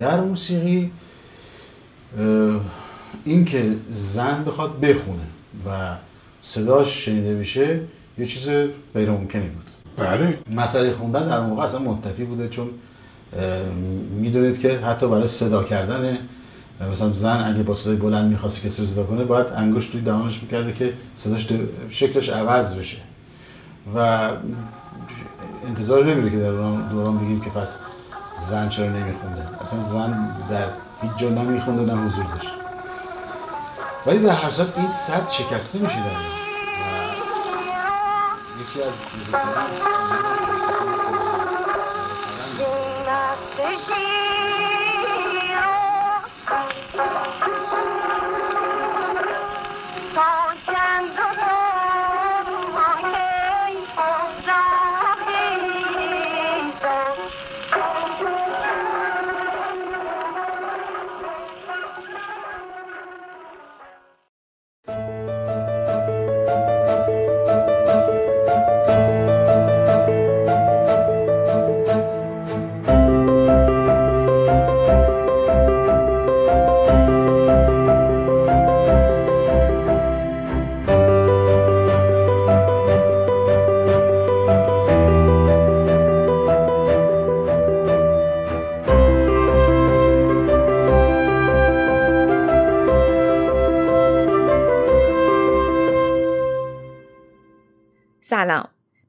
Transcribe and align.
در 0.00 0.20
موسیقی 0.20 0.90
این 3.24 3.44
که 3.44 3.72
زن 3.92 4.44
بخواد 4.44 4.80
بخونه 4.80 5.22
و 5.66 5.96
صداش 6.42 7.04
شنیده 7.04 7.34
بشه 7.34 7.80
یه 8.18 8.26
چیز 8.26 8.48
غیر 8.94 9.10
ممکنی 9.10 9.48
بود. 9.48 9.64
بله. 9.96 10.38
مسئله 10.50 10.92
خوندن 10.92 11.28
در 11.28 11.40
موقع 11.40 11.62
اصلا 11.62 11.80
منتفی 11.80 12.24
بوده 12.24 12.48
چون 12.48 12.70
می‌دونید 14.10 14.60
که 14.60 14.78
حتی 14.78 15.08
برای 15.08 15.28
صدا 15.28 15.64
کردن 15.64 16.18
مثلا 16.92 17.12
زن 17.12 17.52
اگه 17.54 17.62
با 17.62 17.74
صدای 17.74 17.96
بلند 17.96 18.30
می‌خواسته 18.30 18.68
کسی 18.68 18.82
رو 18.82 18.88
صدا 18.88 19.04
کنه 19.04 19.24
باید 19.24 19.46
انگشت 19.56 19.92
توی 19.92 20.00
دهانش 20.00 20.42
می‌کرده 20.42 20.72
که 20.72 20.92
صداش 21.14 21.48
شکلش 21.90 22.28
عوض 22.28 22.74
بشه. 22.74 22.96
و 23.96 24.30
انتظار 25.66 26.04
نمیره 26.04 26.30
که 26.30 26.36
در 26.36 26.50
دوران 26.90 27.18
بگیم 27.18 27.40
که 27.40 27.50
پس 27.50 27.76
زن 28.38 28.68
چرا 28.68 28.86
نمیخونده؟ 28.86 29.48
اصلا 29.60 29.82
زن 29.82 30.36
در 30.48 30.68
هیچ 31.02 31.12
جا 31.16 31.28
نمیخونده 31.28 31.94
نه 31.94 32.06
حضور 32.06 32.24
داشت. 32.24 32.50
ولی 34.06 34.18
در 34.18 34.30
هر 34.30 34.50
صورت 34.50 34.78
این 34.78 34.88
صد 34.88 35.28
شکسته 35.30 35.78
میشه 35.78 35.96
در 35.96 36.10
یکی 38.60 38.82
از 38.82 38.94
سلام 39.32 39.78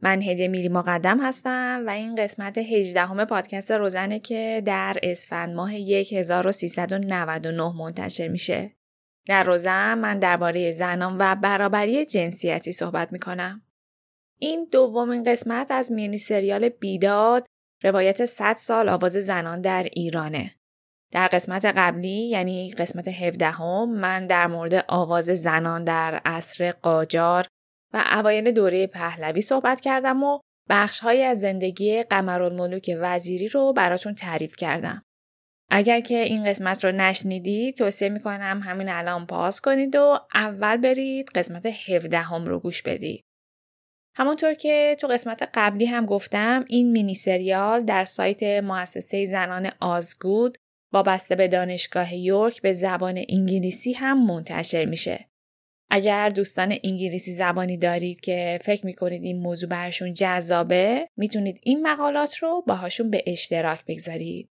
من 0.10 0.22
هدیه 0.22 0.48
میری 0.48 0.70
مقدم 0.70 1.22
هستم 1.22 1.84
و 1.88 1.90
این 1.90 2.16
قسمت 2.16 2.58
18 2.58 3.02
همه 3.02 3.26
پادکست 3.26 3.72
روزنه 3.72 4.20
که 4.20 4.62
در 4.66 4.98
اسفند 5.04 5.56
ماه 5.56 5.74
1399 5.74 7.74
منتشر 7.78 8.28
میشه. 8.28 8.76
در 9.28 9.44
روزن 9.44 9.94
من 9.94 10.20
درباره 10.20 10.72
زنان 10.72 11.18
و 11.20 11.36
برابری 11.36 12.06
جنسیتی 12.06 12.72
صحبت 12.72 13.12
می‌کنم. 13.12 13.62
این 14.40 14.68
دومین 14.72 15.24
قسمت 15.24 15.72
از 15.72 15.92
مینی 15.92 16.18
سریال 16.18 16.70
بیداد 16.70 17.46
روایت 17.84 18.26
100 18.26 18.56
سال 18.56 18.90
آواز 18.90 19.12
زنان 19.12 19.62
در 19.62 19.88
ایرانه. 19.94 20.52
در 21.12 21.28
قسمت 21.28 21.66
قبلی 21.66 22.30
یعنی 22.30 22.72
قسمت 22.72 23.08
17 23.08 23.46
هم 23.46 23.90
من 23.90 24.28
در 24.28 24.48
مورد 24.48 24.86
آواز 24.88 25.26
زنان 25.26 25.84
در 25.84 26.22
عصر 26.26 26.72
قاجار 26.72 27.46
و 27.94 28.04
اوایل 28.12 28.52
دوره 28.52 28.88
پهلوی 28.88 29.42
صحبت 29.42 29.82
کردم 29.82 30.24
و 30.24 30.40
بخشهایی 30.70 31.24
از 31.24 31.40
زندگی 31.40 32.04
قمرالملوک 32.04 32.96
وزیری 33.00 33.48
رو 33.48 33.74
براتون 33.74 34.16
تعریف 34.16 34.56
کردم. 34.56 35.04
اگر 35.72 36.00
که 36.00 36.18
این 36.18 36.44
قسمت 36.44 36.86
رو 36.86 36.92
نشنیدید 36.92 37.78
توصیه 37.78 38.10
می‌کنم 38.10 38.62
همین 38.64 38.90
الان 38.90 39.26
پاس 39.26 39.62
کنید 39.62 39.96
و 39.96 40.20
اول 40.34 40.78
برید 40.78 41.30
قسمت 41.36 41.66
17 41.66 42.18
هم 42.18 42.46
رو 42.46 42.60
گوش 42.60 42.82
بدید. 42.82 43.24
همونطور 44.16 44.54
که 44.54 44.98
تو 45.00 45.08
قسمت 45.08 45.50
قبلی 45.54 45.86
هم 45.86 46.06
گفتم 46.06 46.66
این 46.68 46.92
مینی 46.92 47.16
سریال 47.16 47.80
در 47.80 48.04
سایت 48.04 48.44
مؤسسه 48.44 49.26
زنان 49.26 49.72
آزگود 49.80 50.58
وابسته 50.94 51.36
به 51.36 51.48
دانشگاه 51.48 52.16
یورک 52.16 52.62
به 52.62 52.74
زبان 52.74 53.24
انگلیسی 53.30 53.94
هم 53.94 54.26
منتشر 54.26 54.86
میشه. 54.86 55.26
اگر 55.90 56.30
دوستان 56.30 56.78
انگلیسی 56.84 57.34
زبانی 57.34 57.78
دارید 57.78 58.20
که 58.20 58.60
فکر 58.62 58.86
می‌کنید 58.86 59.24
این 59.24 59.42
موضوع 59.42 59.70
براشون 59.70 60.14
جذابه 60.14 61.10
می‌تونید 61.18 61.60
این 61.64 61.88
مقالات 61.88 62.38
رو 62.38 62.64
باهاشون 62.68 63.10
به 63.10 63.24
اشتراک 63.28 63.86
بگذارید. 63.86 64.50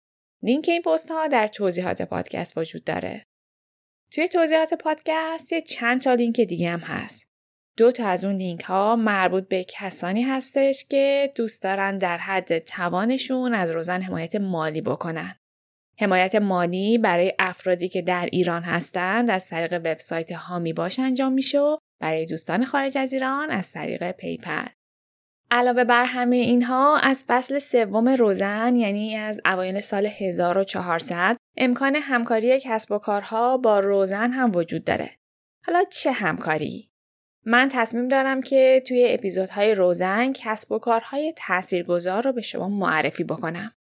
لینک 0.44 0.70
این 0.70 0.82
پست 0.82 1.12
ها 1.12 1.28
در 1.28 1.48
توضیحات 1.48 2.02
پادکست 2.02 2.58
وجود 2.58 2.84
داره. 2.84 3.26
توی 4.12 4.28
توضیحات 4.28 4.74
پادکست 4.74 5.52
یه 5.52 5.62
چند 5.62 6.02
تا 6.02 6.14
لینک 6.14 6.42
دیگه 6.42 6.70
هم 6.70 6.80
هست. 6.80 7.28
دو 7.78 7.92
تا 7.92 8.08
از 8.08 8.26
اون 8.26 8.36
لینک 8.36 8.62
ها 8.62 8.96
مربوط 8.96 9.48
به 9.48 9.64
کسانی 9.64 10.22
هستش 10.22 10.86
که 10.90 11.32
دوست 11.36 11.64
دارن 11.64 11.98
در 11.98 12.18
حد 12.18 12.60
توانشون 12.60 13.54
از 13.54 13.72
روزن 13.72 14.02
حمایت 14.02 14.36
مالی 14.36 14.82
بکنن. 14.82 15.36
حمایت 16.00 16.36
مالی 16.36 16.98
برای 16.98 17.34
افرادی 17.40 17.88
که 17.88 18.02
در 18.02 18.30
ایران 18.32 18.64
هستند 18.64 19.32
از 19.32 19.48
طریق 19.48 19.74
وبسایت 19.74 20.32
حامی 20.32 20.74
باش 20.74 21.00
انجام 21.00 21.34
میشه 21.34 21.60
و 21.60 21.78
برای 22.02 22.26
دوستان 22.26 22.66
خارج 22.66 22.98
از 22.98 23.14
ایران 23.14 23.50
از 23.50 23.72
طریق 23.72 24.12
PayPal. 24.12 24.66
علاوه 25.52 25.84
بر 25.84 26.06
همه 26.06 26.36
اینها 26.36 26.98
از 26.98 27.26
فصل 27.28 27.60
سوم 27.60 28.10
روزن 28.10 28.76
یعنی 28.76 29.16
از 29.16 29.42
اوایل 29.46 29.80
سال 29.80 30.06
1400 30.06 31.38
امکان 31.58 31.96
همکاری 31.96 32.60
کسب 32.60 32.92
و 32.92 32.98
کارها 32.98 33.58
با 33.58 33.80
روزن 33.80 34.32
هم 34.32 34.52
وجود 34.56 34.84
داره. 34.84 35.10
حالا 35.66 35.84
چه 35.84 36.12
همکاری؟ 36.12 36.92
من 37.46 37.70
تصمیم 37.72 38.08
دارم 38.08 38.42
که 38.42 38.84
توی 38.88 39.08
اپیزودهای 39.10 39.76
روزن 39.76 40.34
کسب 40.34 40.72
و 40.72 40.80
کارهای 40.80 41.34
تاثیرگذار 41.38 42.24
رو 42.24 42.34
به 42.34 42.42
شما 42.42 42.70
معرفی 42.70 43.24
بکنم. 43.24 43.72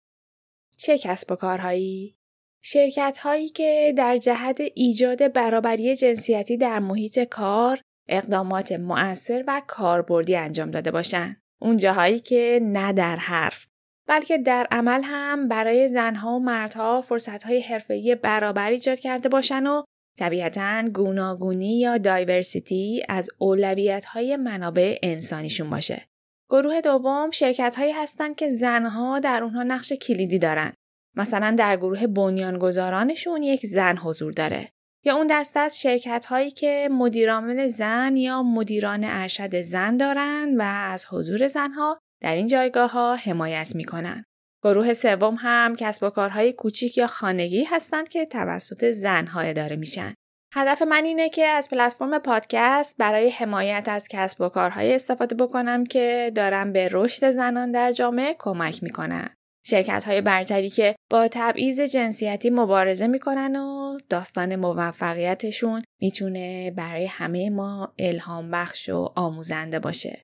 چه 0.82 0.98
کسب 0.98 1.32
و 1.32 1.36
کارهایی؟ 1.36 2.16
شرکت 2.62 3.18
هایی 3.18 3.48
که 3.48 3.94
در 3.96 4.16
جهت 4.16 4.60
ایجاد 4.74 5.32
برابری 5.32 5.96
جنسیتی 5.96 6.56
در 6.56 6.78
محیط 6.78 7.18
کار 7.18 7.80
اقدامات 8.08 8.72
مؤثر 8.72 9.44
و 9.46 9.62
کاربردی 9.66 10.36
انجام 10.36 10.70
داده 10.70 10.90
باشند. 10.90 11.42
اون 11.62 11.76
جاهایی 11.76 12.18
که 12.18 12.60
نه 12.62 12.92
در 12.92 13.16
حرف 13.16 13.66
بلکه 14.08 14.38
در 14.38 14.66
عمل 14.70 15.00
هم 15.04 15.48
برای 15.48 15.88
زنها 15.88 16.36
و 16.36 16.38
مردها 16.38 17.00
فرصتهای 17.00 17.60
حرفه‌ای 17.60 18.14
برابر 18.14 18.70
ایجاد 18.70 18.98
کرده 18.98 19.28
باشن 19.28 19.66
و 19.66 19.82
طبیعتا 20.18 20.88
گوناگونی 20.94 21.80
یا 21.80 21.98
دایورسیتی 21.98 23.02
از 23.08 23.30
اولویت‌های 23.38 24.36
منابع 24.36 24.98
انسانیشون 25.02 25.70
باشه. 25.70 26.06
گروه 26.50 26.80
دوم 26.80 27.30
شرکت 27.30 27.76
هایی 27.78 27.92
هستند 27.92 28.36
که 28.36 28.50
زنها 28.50 29.18
در 29.18 29.42
اونها 29.42 29.62
نقش 29.62 29.92
کلیدی 29.92 30.38
دارن. 30.38 30.72
مثلا 31.16 31.54
در 31.58 31.76
گروه 31.76 32.06
بنیانگذارانشون 32.06 33.42
یک 33.42 33.66
زن 33.66 33.96
حضور 33.96 34.32
داره. 34.32 34.68
یا 35.04 35.16
اون 35.16 35.26
دسته 35.30 35.60
از 35.60 35.80
شرکت 35.80 36.24
هایی 36.24 36.50
که 36.50 36.88
مدیرعامل 36.92 37.66
زن 37.66 38.16
یا 38.16 38.42
مدیران 38.42 39.04
ارشد 39.04 39.60
زن 39.60 39.96
دارن 39.96 40.56
و 40.56 40.62
از 40.62 41.06
حضور 41.10 41.46
زنها 41.46 41.98
در 42.22 42.34
این 42.34 42.46
جایگاه 42.46 42.90
ها 42.90 43.14
حمایت 43.14 43.74
می‌کنن. 43.74 44.24
گروه 44.64 44.92
سوم 44.92 45.36
هم 45.38 45.76
کسب 45.76 46.02
و 46.02 46.10
کارهای 46.10 46.52
کوچیک 46.52 46.98
یا 46.98 47.06
خانگی 47.06 47.64
هستند 47.64 48.08
که 48.08 48.26
توسط 48.26 48.90
زنها 48.90 49.40
اداره 49.40 49.76
میشن. 49.76 50.14
هدف 50.52 50.82
من 50.82 51.04
اینه 51.04 51.28
که 51.28 51.46
از 51.46 51.70
پلتفرم 51.70 52.18
پادکست 52.18 52.96
برای 52.98 53.30
حمایت 53.30 53.84
از 53.88 54.08
کسب 54.08 54.40
و 54.40 54.48
کارهای 54.48 54.94
استفاده 54.94 55.34
بکنم 55.34 55.86
که 55.86 56.32
دارم 56.34 56.72
به 56.72 56.88
رشد 56.92 57.30
زنان 57.30 57.72
در 57.72 57.92
جامعه 57.92 58.36
کمک 58.38 58.82
می‌کنن. 58.82 59.30
شرکت 59.66 60.04
های 60.04 60.20
برتری 60.20 60.68
که 60.68 60.96
با 61.10 61.28
تبعیض 61.28 61.80
جنسیتی 61.80 62.50
مبارزه 62.50 63.06
می‌کنن 63.06 63.56
و 63.56 63.98
داستان 64.08 64.56
موفقیتشون 64.56 65.82
می‌تونه 66.00 66.70
برای 66.70 67.06
همه 67.06 67.50
ما 67.50 67.94
الهام 67.98 68.50
بخش 68.50 68.88
و 68.88 69.12
آموزنده 69.16 69.78
باشه. 69.78 70.22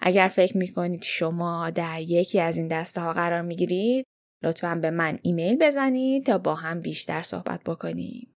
اگر 0.00 0.28
فکر 0.28 0.56
می‌کنید 0.56 1.02
شما 1.02 1.70
در 1.70 2.00
یکی 2.00 2.40
از 2.40 2.58
این 2.58 2.68
دسته 2.68 3.00
ها 3.00 3.12
قرار 3.12 3.42
می‌گیرید 3.42 4.06
لطفا 4.42 4.74
به 4.74 4.90
من 4.90 5.18
ایمیل 5.22 5.58
بزنید 5.58 6.26
تا 6.26 6.38
با 6.38 6.54
هم 6.54 6.80
بیشتر 6.80 7.22
صحبت 7.22 7.60
بکنیم. 7.64 8.29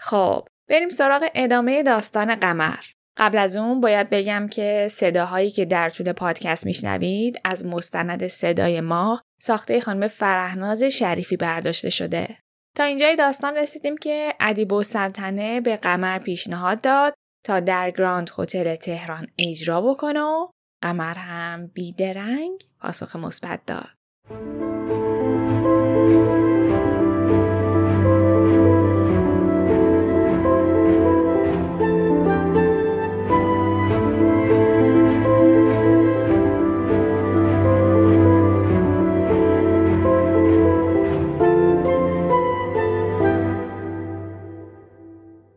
خب 0.00 0.48
بریم 0.68 0.88
سراغ 0.88 1.28
ادامه 1.34 1.82
داستان 1.82 2.34
قمر. 2.34 2.84
قبل 3.16 3.38
از 3.38 3.56
اون 3.56 3.80
باید 3.80 4.10
بگم 4.10 4.48
که 4.48 4.86
صداهایی 4.90 5.50
که 5.50 5.64
در 5.64 5.88
طول 5.88 6.12
پادکست 6.12 6.66
میشنوید 6.66 7.40
از 7.44 7.66
مستند 7.66 8.26
صدای 8.26 8.80
ماه 8.80 9.22
ساخته 9.40 9.80
خانم 9.80 10.06
فرهناز 10.08 10.82
شریفی 10.82 11.36
برداشته 11.36 11.90
شده. 11.90 12.36
تا 12.76 12.84
اینجای 12.84 13.16
داستان 13.16 13.56
رسیدیم 13.56 13.96
که 13.96 14.34
ادیب 14.40 14.72
و 14.72 14.82
سلطنه 14.82 15.60
به 15.60 15.76
قمر 15.76 16.18
پیشنهاد 16.18 16.80
داد 16.80 17.14
تا 17.44 17.60
در 17.60 17.90
گراند 17.90 18.30
هتل 18.38 18.74
تهران 18.74 19.26
اجرا 19.38 19.80
بکنه 19.80 20.20
و 20.20 20.48
قمر 20.82 21.14
هم 21.14 21.66
بیدرنگ 21.66 22.64
پاسخ 22.80 23.16
مثبت 23.16 23.60
داد. 23.66 23.88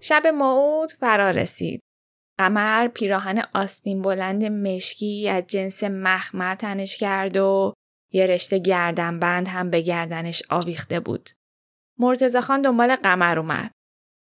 شب 0.04 0.28
موعود 0.28 0.92
فرا 0.92 1.30
رسید. 1.30 1.82
قمر 2.40 2.88
پیراهن 2.88 3.44
آستین 3.54 4.02
بلند 4.02 4.46
مشکی 4.46 5.30
از 5.30 5.48
جنس 5.48 5.84
مخمر 5.84 6.56
تنش 6.56 6.98
کرد 6.98 7.38
و 7.38 7.74
یه 8.14 8.28
رشته 8.28 8.60
گردنبند 8.60 9.48
هم 9.48 9.70
به 9.70 9.82
گردنش 9.82 10.44
آویخته 10.50 11.00
بود. 11.00 11.30
مرتزا 12.00 12.42
خان 12.42 12.62
دنبال 12.62 12.96
قمر 12.96 13.40
اومد. 13.40 13.72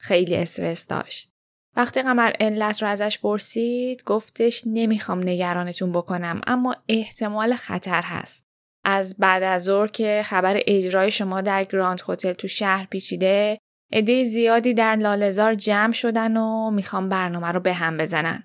خیلی 0.00 0.37
استرس 0.37 0.87
داشت. 0.87 1.31
وقتی 1.76 2.02
قمر 2.02 2.32
علت 2.40 2.82
رو 2.82 2.88
ازش 2.88 3.19
پرسید 3.19 4.02
گفتش 4.05 4.62
نمی‌خوام 4.67 5.19
نگرانتون 5.19 5.93
بکنم 5.93 6.40
اما 6.46 6.76
احتمال 6.88 7.55
خطر 7.55 8.02
هست. 8.02 8.46
از 8.84 9.17
بعد 9.19 9.43
از 9.43 9.70
که 9.93 10.22
خبر 10.25 10.61
اجرای 10.67 11.11
شما 11.11 11.40
در 11.40 11.64
گراند 11.64 12.02
هتل 12.08 12.32
تو 12.32 12.49
شهر 12.49 12.87
پیچیده 12.87 13.58
عده 13.93 14.25
زیادی 14.25 14.75
در 14.75 14.97
لالزار 14.97 15.55
جمع 15.55 15.93
شدن 15.93 16.37
و 16.37 16.71
می‌خوام 16.71 17.09
برنامه 17.09 17.47
رو 17.47 17.61
به 17.61 17.73
هم 17.73 17.97
بزنن. 17.97 18.43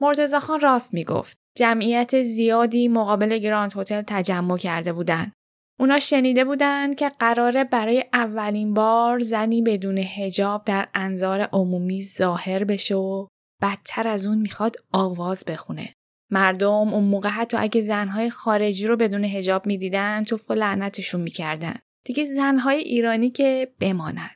مرتزا 0.00 0.40
خان 0.40 0.60
راست 0.60 0.94
می‌گفت. 0.94 1.38
جمعیت 1.58 2.22
زیادی 2.22 2.88
مقابل 2.88 3.38
گراند 3.38 3.72
هتل 3.76 4.02
تجمع 4.06 4.58
کرده 4.58 4.92
بودن. 4.92 5.32
اونا 5.80 5.98
شنیده 5.98 6.44
بودند 6.44 6.96
که 6.96 7.08
قراره 7.08 7.64
برای 7.64 8.04
اولین 8.12 8.74
بار 8.74 9.18
زنی 9.18 9.62
بدون 9.62 9.98
هجاب 9.98 10.64
در 10.64 10.88
انظار 10.94 11.40
عمومی 11.40 12.02
ظاهر 12.02 12.64
بشه 12.64 12.94
و 12.94 13.26
بدتر 13.62 14.08
از 14.08 14.26
اون 14.26 14.38
می‌خواد 14.38 14.76
آواز 14.92 15.44
بخونه. 15.44 15.94
مردم 16.30 16.94
اون 16.94 17.04
موقع 17.04 17.28
حتی 17.28 17.56
اگه 17.56 17.80
زنهای 17.80 18.30
خارجی 18.30 18.86
رو 18.86 18.96
بدون 18.96 19.24
هجاب 19.24 19.66
می‌دیدن 19.66 20.24
تو 20.24 20.54
لعنتشون 20.54 21.20
می‌کردن. 21.20 21.74
دیگه 22.06 22.24
زنهای 22.24 22.78
ایرانی 22.78 23.30
که 23.30 23.72
بماند. 23.80 24.30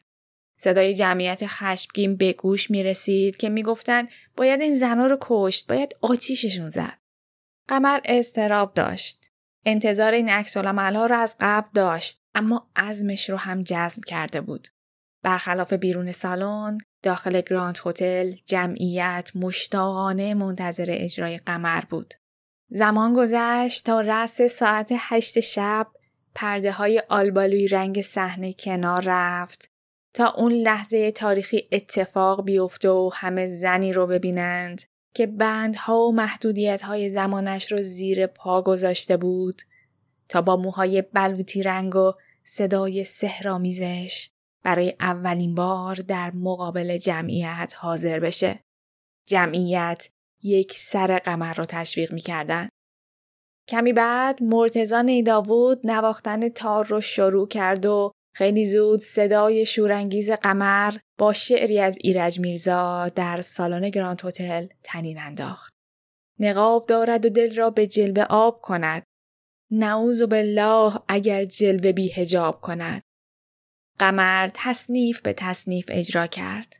صدای 0.56 0.94
جمعیت 0.94 1.46
خشمگین 1.46 2.16
به 2.16 2.32
گوش 2.32 2.70
می 2.70 2.82
رسید 2.82 3.36
که 3.36 3.48
می 3.48 3.62
گفتن 3.62 4.08
باید 4.36 4.60
این 4.60 4.74
زنها 4.74 5.06
رو 5.06 5.18
کشت 5.20 5.66
باید 5.68 5.96
آتیششون 6.00 6.68
زد. 6.68 6.98
قمر 7.68 8.00
استراب 8.04 8.74
داشت. 8.74 9.30
انتظار 9.64 10.12
این 10.12 10.28
عکس 10.28 10.56
ها 10.56 10.62
رو 11.06 11.14
از 11.14 11.36
قبل 11.40 11.68
داشت 11.74 12.20
اما 12.34 12.70
عزمش 12.76 13.30
رو 13.30 13.36
هم 13.36 13.62
جزم 13.62 14.02
کرده 14.06 14.40
بود. 14.40 14.68
برخلاف 15.22 15.72
بیرون 15.72 16.12
سالن 16.12 16.78
داخل 17.02 17.40
گراند 17.40 17.78
هتل 17.86 18.32
جمعیت 18.46 19.30
مشتاقانه 19.34 20.34
منتظر 20.34 20.86
اجرای 20.88 21.38
قمر 21.38 21.80
بود. 21.80 22.14
زمان 22.70 23.12
گذشت 23.12 23.84
تا 23.84 24.00
رس 24.00 24.42
ساعت 24.42 24.88
هشت 24.98 25.40
شب 25.40 25.86
پرده 26.34 26.72
های 26.72 27.02
آلبالوی 27.08 27.68
رنگ 27.68 28.02
صحنه 28.02 28.52
کنار 28.52 29.02
رفت 29.06 29.70
تا 30.16 30.34
اون 30.36 30.52
لحظه 30.52 31.10
تاریخی 31.10 31.68
اتفاق 31.72 32.44
بیفته 32.44 32.88
و 32.88 33.10
همه 33.14 33.46
زنی 33.46 33.92
رو 33.92 34.06
ببینند 34.06 34.82
که 35.14 35.26
بندها 35.26 35.98
و 35.98 36.12
محدودیت 36.12 36.82
های 36.82 37.08
زمانش 37.08 37.72
رو 37.72 37.82
زیر 37.82 38.26
پا 38.26 38.62
گذاشته 38.62 39.16
بود 39.16 39.62
تا 40.28 40.42
با 40.42 40.56
موهای 40.56 41.02
بلوطی 41.02 41.62
رنگ 41.62 41.96
و 41.96 42.12
صدای 42.44 43.04
سهرامیزش 43.04 44.30
برای 44.62 44.94
اولین 45.00 45.54
بار 45.54 45.94
در 45.94 46.30
مقابل 46.34 46.98
جمعیت 46.98 47.74
حاضر 47.76 48.20
بشه. 48.20 48.60
جمعیت 49.26 50.08
یک 50.42 50.72
سر 50.78 51.18
قمر 51.18 51.54
رو 51.54 51.64
تشویق 51.64 52.12
می‌کردن. 52.12 52.68
کمی 53.68 53.92
بعد 53.92 54.42
مرتزا 54.42 55.02
نیداوود 55.02 55.80
نواختن 55.84 56.48
تار 56.48 56.86
رو 56.86 57.00
شروع 57.00 57.48
کرد 57.48 57.86
و 57.86 58.12
خیلی 58.36 58.66
زود 58.66 59.00
صدای 59.00 59.66
شورانگیز 59.66 60.30
قمر 60.30 60.94
با 61.18 61.32
شعری 61.32 61.80
از 61.80 61.98
ایرج 62.00 62.40
میرزا 62.40 63.08
در 63.08 63.40
سالن 63.40 63.90
گراند 63.90 64.24
هتل 64.24 64.66
تنین 64.82 65.18
انداخت. 65.18 65.72
نقاب 66.40 66.86
دارد 66.86 67.26
و 67.26 67.28
دل 67.28 67.54
را 67.54 67.70
به 67.70 67.86
جلوه 67.86 68.22
آب 68.22 68.60
کند. 68.60 69.02
نعوذ 69.70 70.22
بالله 70.22 71.00
اگر 71.08 71.44
جلوه 71.44 71.92
بی 71.92 72.12
هجاب 72.12 72.60
کند. 72.60 73.02
قمر 73.98 74.50
تصنیف 74.54 75.20
به 75.20 75.32
تصنیف 75.32 75.84
اجرا 75.88 76.26
کرد. 76.26 76.76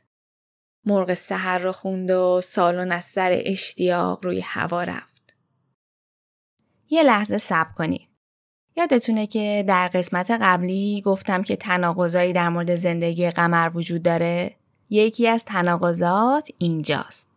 مرغ 0.85 1.13
سحر 1.13 1.57
را 1.57 1.71
خوند 1.71 2.11
و 2.11 2.41
سالن 2.43 2.91
از 2.91 3.05
سر 3.05 3.41
اشتیاق 3.45 4.25
روی 4.25 4.39
هوا 4.39 4.83
رفت. 4.83 5.35
یه 6.89 7.03
لحظه 7.03 7.37
صبر 7.37 7.71
کنید. 7.75 8.06
یادتونه 8.77 9.27
که 9.27 9.63
در 9.67 9.87
قسمت 9.87 10.31
قبلی 10.31 11.01
گفتم 11.05 11.43
که 11.43 11.55
تناقضایی 11.55 12.33
در 12.33 12.49
مورد 12.49 12.75
زندگی 12.75 13.29
قمر 13.29 13.71
وجود 13.73 14.03
داره؟ 14.03 14.55
یکی 14.89 15.27
از 15.27 15.45
تناقضات 15.45 16.49
اینجاست. 16.57 17.29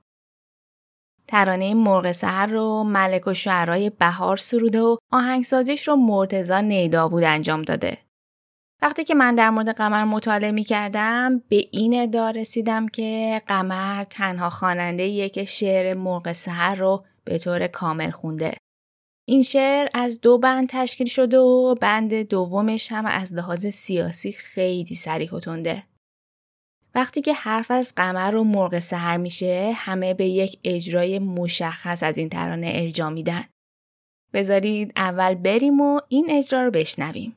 ترانه 1.28 1.74
مرغ 1.74 2.12
سهر 2.12 2.46
رو 2.46 2.84
ملک 2.84 3.26
و 3.26 3.34
شعرهای 3.34 3.90
بهار 3.90 4.36
سروده 4.36 4.80
و 4.80 4.96
آهنگسازیش 5.12 5.88
رو 5.88 5.96
مرتزا 5.96 6.60
نیداوود 6.60 7.24
انجام 7.24 7.62
داده. 7.62 7.98
وقتی 8.82 9.04
که 9.04 9.14
من 9.14 9.34
در 9.34 9.50
مورد 9.50 9.68
قمر 9.68 10.04
مطالعه 10.04 10.52
می 10.52 10.64
کردم 10.64 11.42
به 11.48 11.64
این 11.70 12.02
ادعا 12.02 12.30
رسیدم 12.30 12.88
که 12.88 13.42
قمر 13.46 14.04
تنها 14.04 14.50
خواننده 14.50 15.02
یک 15.02 15.44
شعر 15.44 15.94
مرغ 15.94 16.32
سهر 16.32 16.74
رو 16.74 17.04
به 17.24 17.38
طور 17.38 17.66
کامل 17.66 18.10
خونده. 18.10 18.54
این 19.30 19.42
شعر 19.42 19.88
از 19.94 20.20
دو 20.20 20.38
بند 20.38 20.68
تشکیل 20.68 21.06
شده 21.06 21.38
و 21.38 21.74
بند 21.74 22.14
دومش 22.14 22.92
هم 22.92 23.06
از 23.06 23.34
لحاظ 23.34 23.66
سیاسی 23.66 24.32
خیلی 24.32 24.94
سریح 24.94 25.30
و 25.30 25.40
تنده. 25.40 25.82
وقتی 26.94 27.20
که 27.20 27.32
حرف 27.32 27.70
از 27.70 27.94
قمر 27.96 28.34
و 28.34 28.44
مرغ 28.44 28.78
سحر 28.78 29.16
میشه 29.16 29.72
همه 29.74 30.14
به 30.14 30.26
یک 30.26 30.58
اجرای 30.64 31.18
مشخص 31.18 32.02
از 32.02 32.18
این 32.18 32.28
ترانه 32.28 32.72
ارجا 32.74 33.10
میدن. 33.10 33.44
بذارید 34.32 34.92
اول 34.96 35.34
بریم 35.34 35.80
و 35.80 36.00
این 36.08 36.26
اجرا 36.30 36.64
رو 36.64 36.70
بشنویم. 36.70 37.36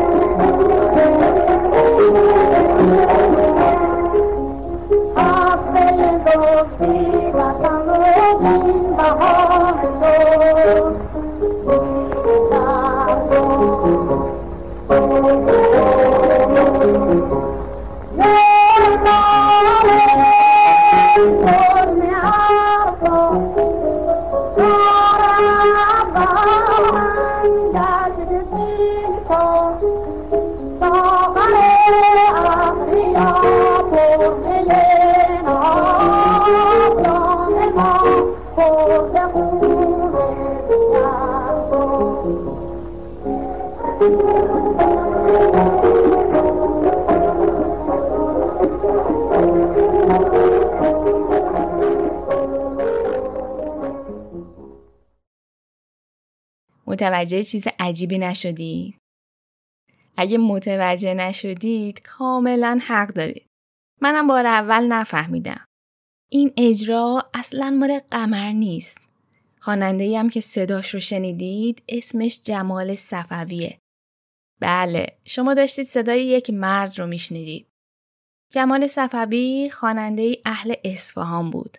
متوجه 57.01 57.43
چیز 57.43 57.67
عجیبی 57.79 58.17
نشدید؟ 58.17 58.97
اگه 60.17 60.37
متوجه 60.37 61.13
نشدید 61.13 62.01
کاملا 62.01 62.79
حق 62.81 63.07
دارید. 63.07 63.47
منم 64.01 64.27
بار 64.27 64.45
اول 64.45 64.87
نفهمیدم. 64.87 65.65
این 66.31 66.53
اجرا 66.57 67.29
اصلا 67.33 67.69
مال 67.69 67.99
قمر 68.11 68.51
نیست. 68.51 68.97
خواننده 69.59 70.19
هم 70.19 70.29
که 70.29 70.41
صداش 70.41 70.93
رو 70.93 70.99
شنیدید 70.99 71.83
اسمش 71.89 72.41
جمال 72.43 72.95
صفویه. 72.95 73.79
بله، 74.61 75.07
شما 75.25 75.53
داشتید 75.53 75.87
صدای 75.87 76.25
یک 76.25 76.49
مرد 76.49 76.99
رو 76.99 77.07
میشنیدید. 77.07 77.67
جمال 78.51 78.87
صفوی 78.87 79.69
خواننده 79.73 80.37
اهل 80.45 80.73
اصفهان 80.83 81.49
بود. 81.49 81.77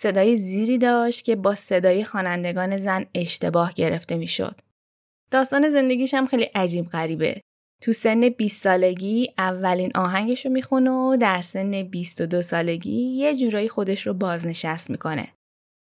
صدای 0.00 0.36
زیری 0.36 0.78
داشت 0.78 1.24
که 1.24 1.36
با 1.36 1.54
صدای 1.54 2.04
خوانندگان 2.04 2.76
زن 2.76 3.06
اشتباه 3.14 3.72
گرفته 3.72 4.16
می‌شد. 4.16 4.60
داستان 5.30 5.68
زندگیش 5.68 6.14
هم 6.14 6.26
خیلی 6.26 6.44
عجیب 6.44 6.86
غریبه. 6.86 7.40
تو 7.82 7.92
سن 7.92 8.28
20 8.28 8.62
سالگی 8.62 9.32
اولین 9.38 9.92
آهنگش 9.94 10.46
رو 10.46 10.52
می‌خونه 10.52 10.90
و 10.90 11.16
در 11.20 11.40
سن 11.40 11.82
22 11.82 12.42
سالگی 12.42 13.00
یه 13.00 13.36
جورایی 13.36 13.68
خودش 13.68 14.06
رو 14.06 14.14
بازنشست 14.14 14.90
می‌کنه. 14.90 15.28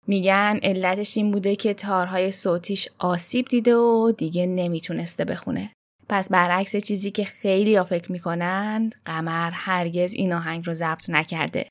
میگن 0.08 0.60
علتش 0.64 1.18
این 1.18 1.32
بوده 1.32 1.56
که 1.56 1.74
تارهای 1.74 2.32
صوتیش 2.32 2.88
آسیب 3.00 3.46
دیده 3.46 3.76
و 3.76 4.12
دیگه 4.18 4.46
نمی‌تونسته 4.46 5.26
بخونه. 5.26 5.72
پس 6.10 6.32
برعکس 6.32 6.76
چیزی 6.76 7.12
که 7.12 7.26
خیلی 7.26 7.76
ها 7.76 7.84
فکر 7.84 8.12
می‌کنند 8.12 8.96
قمر 9.06 9.52
هرگز 9.54 10.14
این 10.14 10.34
آهنگ 10.34 10.68
رو 10.68 10.74
ضبط 10.74 11.10
نکرده. 11.10 11.68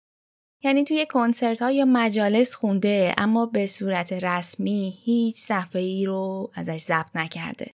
یعنی 0.65 0.85
توی 0.85 1.07
کنسرت 1.07 1.63
ها 1.63 1.71
یا 1.71 1.85
مجالس 1.85 2.55
خونده 2.55 3.15
اما 3.19 3.47
به 3.47 3.67
صورت 3.67 4.13
رسمی 4.13 4.99
هیچ 5.03 5.37
صفحه 5.37 5.83
ای 5.83 6.07
رو 6.07 6.51
ازش 6.55 6.81
ضبط 6.81 7.17
نکرده. 7.17 7.71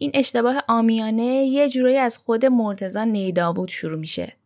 این 0.00 0.10
اشتباه 0.14 0.64
آمیانه 0.68 1.24
یه 1.24 1.68
جورایی 1.68 1.96
از 1.96 2.18
خود 2.18 2.46
مرتزا 2.46 3.04
نیداوود 3.04 3.68
شروع 3.68 3.98
میشه. 3.98 4.36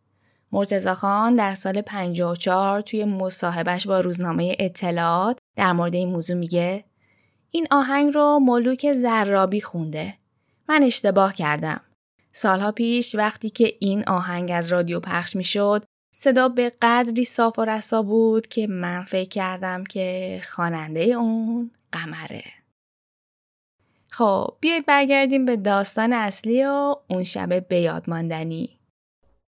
مرتزا 0.51 0.95
خان 0.95 1.35
در 1.35 1.53
سال 1.53 1.81
54 1.81 2.81
توی 2.81 3.05
مصاحبهش 3.05 3.87
با 3.87 3.99
روزنامه 3.99 4.55
اطلاعات 4.59 5.39
در 5.55 5.71
مورد 5.71 5.95
این 5.95 6.09
موضوع 6.09 6.37
میگه 6.37 6.83
این 7.51 7.67
آهنگ 7.71 8.13
رو 8.13 8.39
ملوک 8.39 8.93
زرابی 8.93 9.61
خونده. 9.61 10.13
من 10.69 10.83
اشتباه 10.83 11.33
کردم. 11.33 11.81
سالها 12.31 12.71
پیش 12.71 13.15
وقتی 13.15 13.49
که 13.49 13.73
این 13.79 14.03
آهنگ 14.07 14.51
از 14.53 14.71
رادیو 14.71 14.99
پخش 14.99 15.35
می‌شد 15.35 15.83
صدا 16.11 16.49
به 16.49 16.71
قدری 16.81 17.25
صاف 17.25 17.59
و 17.59 17.65
رسا 17.65 18.01
بود 18.01 18.47
که 18.47 18.67
من 18.67 19.03
فکر 19.03 19.29
کردم 19.29 19.83
که 19.83 20.41
خواننده 20.49 21.01
اون 21.01 21.71
قمره. 21.91 22.43
خب 24.09 24.57
بیایید 24.61 24.85
برگردیم 24.85 25.45
به 25.45 25.55
داستان 25.55 26.13
اصلی 26.13 26.65
و 26.65 26.95
اون 27.07 27.23
شب 27.23 27.67
به 27.67 27.81
یاد 27.81 28.09
ماندنی. 28.09 28.79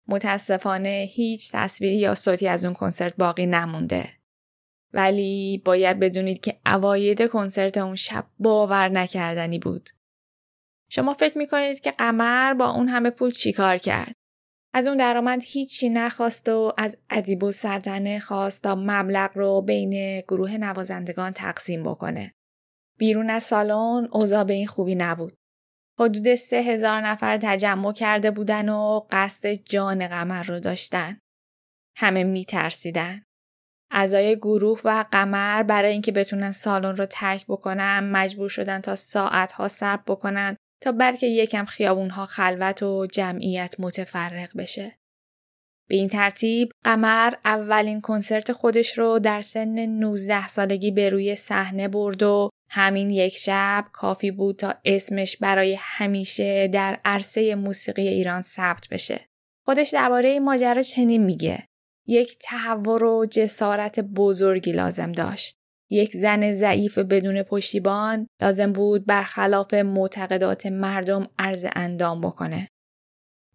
متاسفانه 0.09 1.09
هیچ 1.11 1.53
تصویری 1.53 1.97
یا 1.97 2.15
صوتی 2.15 2.49
از 2.49 2.65
اون 2.65 2.75
کنسرت 2.75 3.17
باقی 3.17 3.47
نمونده. 3.47 4.09
ولی 4.93 5.63
باید 5.65 6.01
بدونید 6.01 6.41
که 6.41 6.61
اواید 6.67 7.27
کنسرت 7.27 7.79
اون 7.79 7.95
شب 7.95 8.27
باور 8.39 8.89
نکردنی 8.89 9.59
بود. 9.59 9.91
شما 10.91 11.13
فکر 11.13 11.39
می‌کنید 11.39 11.81
که 11.81 11.91
قمر 11.91 12.55
با 12.55 12.71
اون 12.71 12.89
همه 12.89 13.11
پول 13.11 13.31
چیکار 13.31 13.79
کرد؟ 13.79 14.15
از 14.73 14.87
اون 14.87 14.97
درآمد 14.97 15.43
هیچی 15.45 15.89
نخواست 15.89 16.49
و 16.49 16.73
از 16.79 16.99
ادیب 17.11 17.43
و 17.43 17.51
سرتنه 17.51 18.21
خواست 18.21 18.63
تا 18.63 18.75
مبلغ 18.75 19.31
رو 19.35 19.63
بین 19.63 20.21
گروه 20.21 20.57
نوازندگان 20.57 21.33
تقسیم 21.33 21.83
بکنه. 21.83 22.33
بیرون 22.99 23.31
از 23.31 23.43
سالن 23.43 24.09
اوضاع 24.13 24.45
به 24.45 24.55
این 24.55 24.67
خوبی 24.67 24.95
نبود. 24.95 25.35
حدود 26.01 26.35
سه 26.35 26.57
هزار 26.57 27.01
نفر 27.01 27.37
تجمع 27.43 27.93
کرده 27.93 28.31
بودن 28.31 28.69
و 28.69 29.01
قصد 29.11 29.53
جان 29.53 30.09
قمر 30.09 30.43
رو 30.43 30.61
داشتن. 30.61 31.19
همه 31.97 32.25
می 32.25 32.45
ترسیدن. 32.45 33.23
اعضای 33.91 34.37
گروه 34.37 34.81
و 34.85 35.05
قمر 35.13 35.63
برای 35.63 35.93
اینکه 35.93 36.13
بتونن 36.13 36.51
سالن 36.51 36.97
رو 36.97 37.07
ترک 37.07 37.45
بکنن 37.49 38.11
مجبور 38.13 38.49
شدن 38.49 38.81
تا 38.81 38.95
ساعتها 38.95 39.69
صبر 39.69 40.03
بکنن 40.07 40.57
تا 40.81 40.93
بلکه 40.93 41.27
یکم 41.27 41.65
خیابونها 41.65 42.27
خلوت 42.27 42.83
و 42.83 43.07
جمعیت 43.07 43.75
متفرق 43.79 44.57
بشه. 44.57 44.97
به 45.89 45.97
این 45.97 46.09
ترتیب 46.09 46.73
قمر 46.85 47.33
اولین 47.45 48.01
کنسرت 48.01 48.53
خودش 48.53 48.99
رو 48.99 49.19
در 49.19 49.41
سن 49.41 49.87
19 49.87 50.49
سالگی 50.49 50.91
به 50.91 51.09
روی 51.09 51.35
صحنه 51.35 51.89
برد 51.89 52.23
و 52.23 52.51
همین 52.71 53.11
یک 53.11 53.37
شب 53.37 53.85
کافی 53.93 54.31
بود 54.31 54.57
تا 54.57 54.75
اسمش 54.85 55.37
برای 55.37 55.77
همیشه 55.81 56.69
در 56.69 57.01
عرصه 57.05 57.55
موسیقی 57.55 58.09
ایران 58.09 58.43
ثبت 58.43 58.89
بشه. 58.89 59.27
خودش 59.67 59.91
درباره 59.91 60.41
ماجرا 60.41 60.83
چنین 60.83 61.25
میگه. 61.25 61.67
یک 62.07 62.39
تحور 62.41 63.05
و 63.05 63.27
جسارت 63.31 64.01
بزرگی 64.01 64.73
لازم 64.73 65.13
داشت. 65.13 65.60
یک 65.91 66.17
زن 66.17 66.53
ضعیف 66.53 66.99
بدون 66.99 67.43
پشتیبان 67.43 68.27
لازم 68.43 68.73
بود 68.73 69.07
برخلاف 69.07 69.75
معتقدات 69.75 70.67
مردم 70.67 71.29
عرض 71.39 71.67
اندام 71.77 72.21
بکنه. 72.21 72.69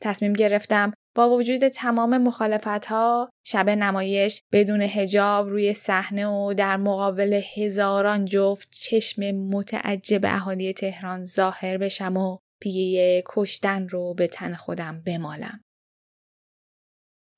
تصمیم 0.01 0.33
گرفتم 0.33 0.93
با 1.15 1.29
وجود 1.29 1.67
تمام 1.67 2.17
مخالفت 2.17 2.85
ها 2.85 3.29
شب 3.45 3.69
نمایش 3.69 4.41
بدون 4.51 4.81
هجاب 4.81 5.49
روی 5.49 5.73
صحنه 5.73 6.27
و 6.27 6.53
در 6.53 6.77
مقابل 6.77 7.41
هزاران 7.55 8.25
جفت 8.25 8.67
چشم 8.71 9.31
متعجب 9.31 10.21
اهالی 10.23 10.73
تهران 10.73 11.23
ظاهر 11.23 11.77
بشم 11.77 12.17
و 12.17 12.37
پیه 12.61 13.23
کشتن 13.25 13.87
رو 13.87 14.13
به 14.13 14.27
تن 14.27 14.53
خودم 14.53 15.01
بمالم. 15.01 15.61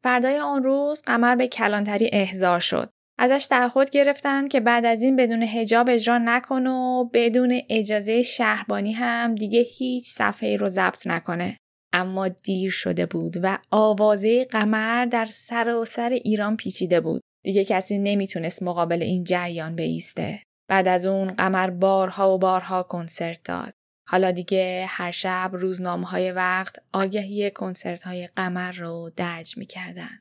فردای 0.03 0.37
آن 0.37 0.63
روز 0.63 1.01
قمر 1.01 1.35
به 1.35 1.47
کلانتری 1.47 2.09
احضار 2.13 2.59
شد. 2.59 2.89
ازش 3.19 3.47
تعهد 3.49 3.89
گرفتن 3.89 4.47
که 4.47 4.59
بعد 4.59 4.85
از 4.85 5.01
این 5.01 5.15
بدون 5.15 5.43
هجاب 5.43 5.89
اجرا 5.89 6.17
نکنه 6.17 6.69
و 6.69 7.09
بدون 7.13 7.61
اجازه 7.69 8.21
شهربانی 8.21 8.91
هم 8.91 9.35
دیگه 9.35 9.59
هیچ 9.61 10.07
صفحه 10.07 10.55
رو 10.55 10.69
ضبط 10.69 11.07
نکنه. 11.07 11.57
اما 11.93 12.27
دیر 12.27 12.71
شده 12.71 13.05
بود 13.05 13.37
و 13.43 13.57
آوازه 13.71 14.43
قمر 14.43 15.05
در 15.05 15.25
سر 15.25 15.75
و 15.75 15.85
سر 15.85 16.09
ایران 16.09 16.57
پیچیده 16.57 17.01
بود. 17.01 17.21
دیگه 17.43 17.65
کسی 17.65 17.97
نمی‌تونست 17.97 18.63
مقابل 18.63 19.01
این 19.01 19.23
جریان 19.23 19.75
بیسته. 19.75 20.43
بعد 20.69 20.87
از 20.87 21.05
اون 21.05 21.27
قمر 21.27 21.69
بارها 21.69 22.35
و 22.35 22.37
بارها 22.37 22.83
کنسرت 22.83 23.39
داد. 23.43 23.71
حالا 24.09 24.31
دیگه 24.31 24.85
هر 24.87 25.11
شب 25.11 25.49
روزنامه 25.53 26.07
های 26.07 26.31
وقت 26.31 26.75
آگهی 26.93 27.51
کنسرت 27.51 28.03
های 28.03 28.27
قمر 28.27 28.71
رو 28.71 29.11
درج 29.15 29.57
می‌کردن. 29.57 30.19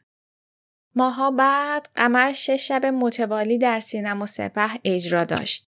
ماها 0.97 1.31
بعد 1.31 1.89
قمر 1.95 2.33
شش 2.33 2.69
شب 2.69 2.87
متوالی 2.87 3.59
در 3.59 3.81
سینما 3.81 4.27
سپه 4.27 4.71
اجرا 4.85 5.25
داشت. 5.25 5.67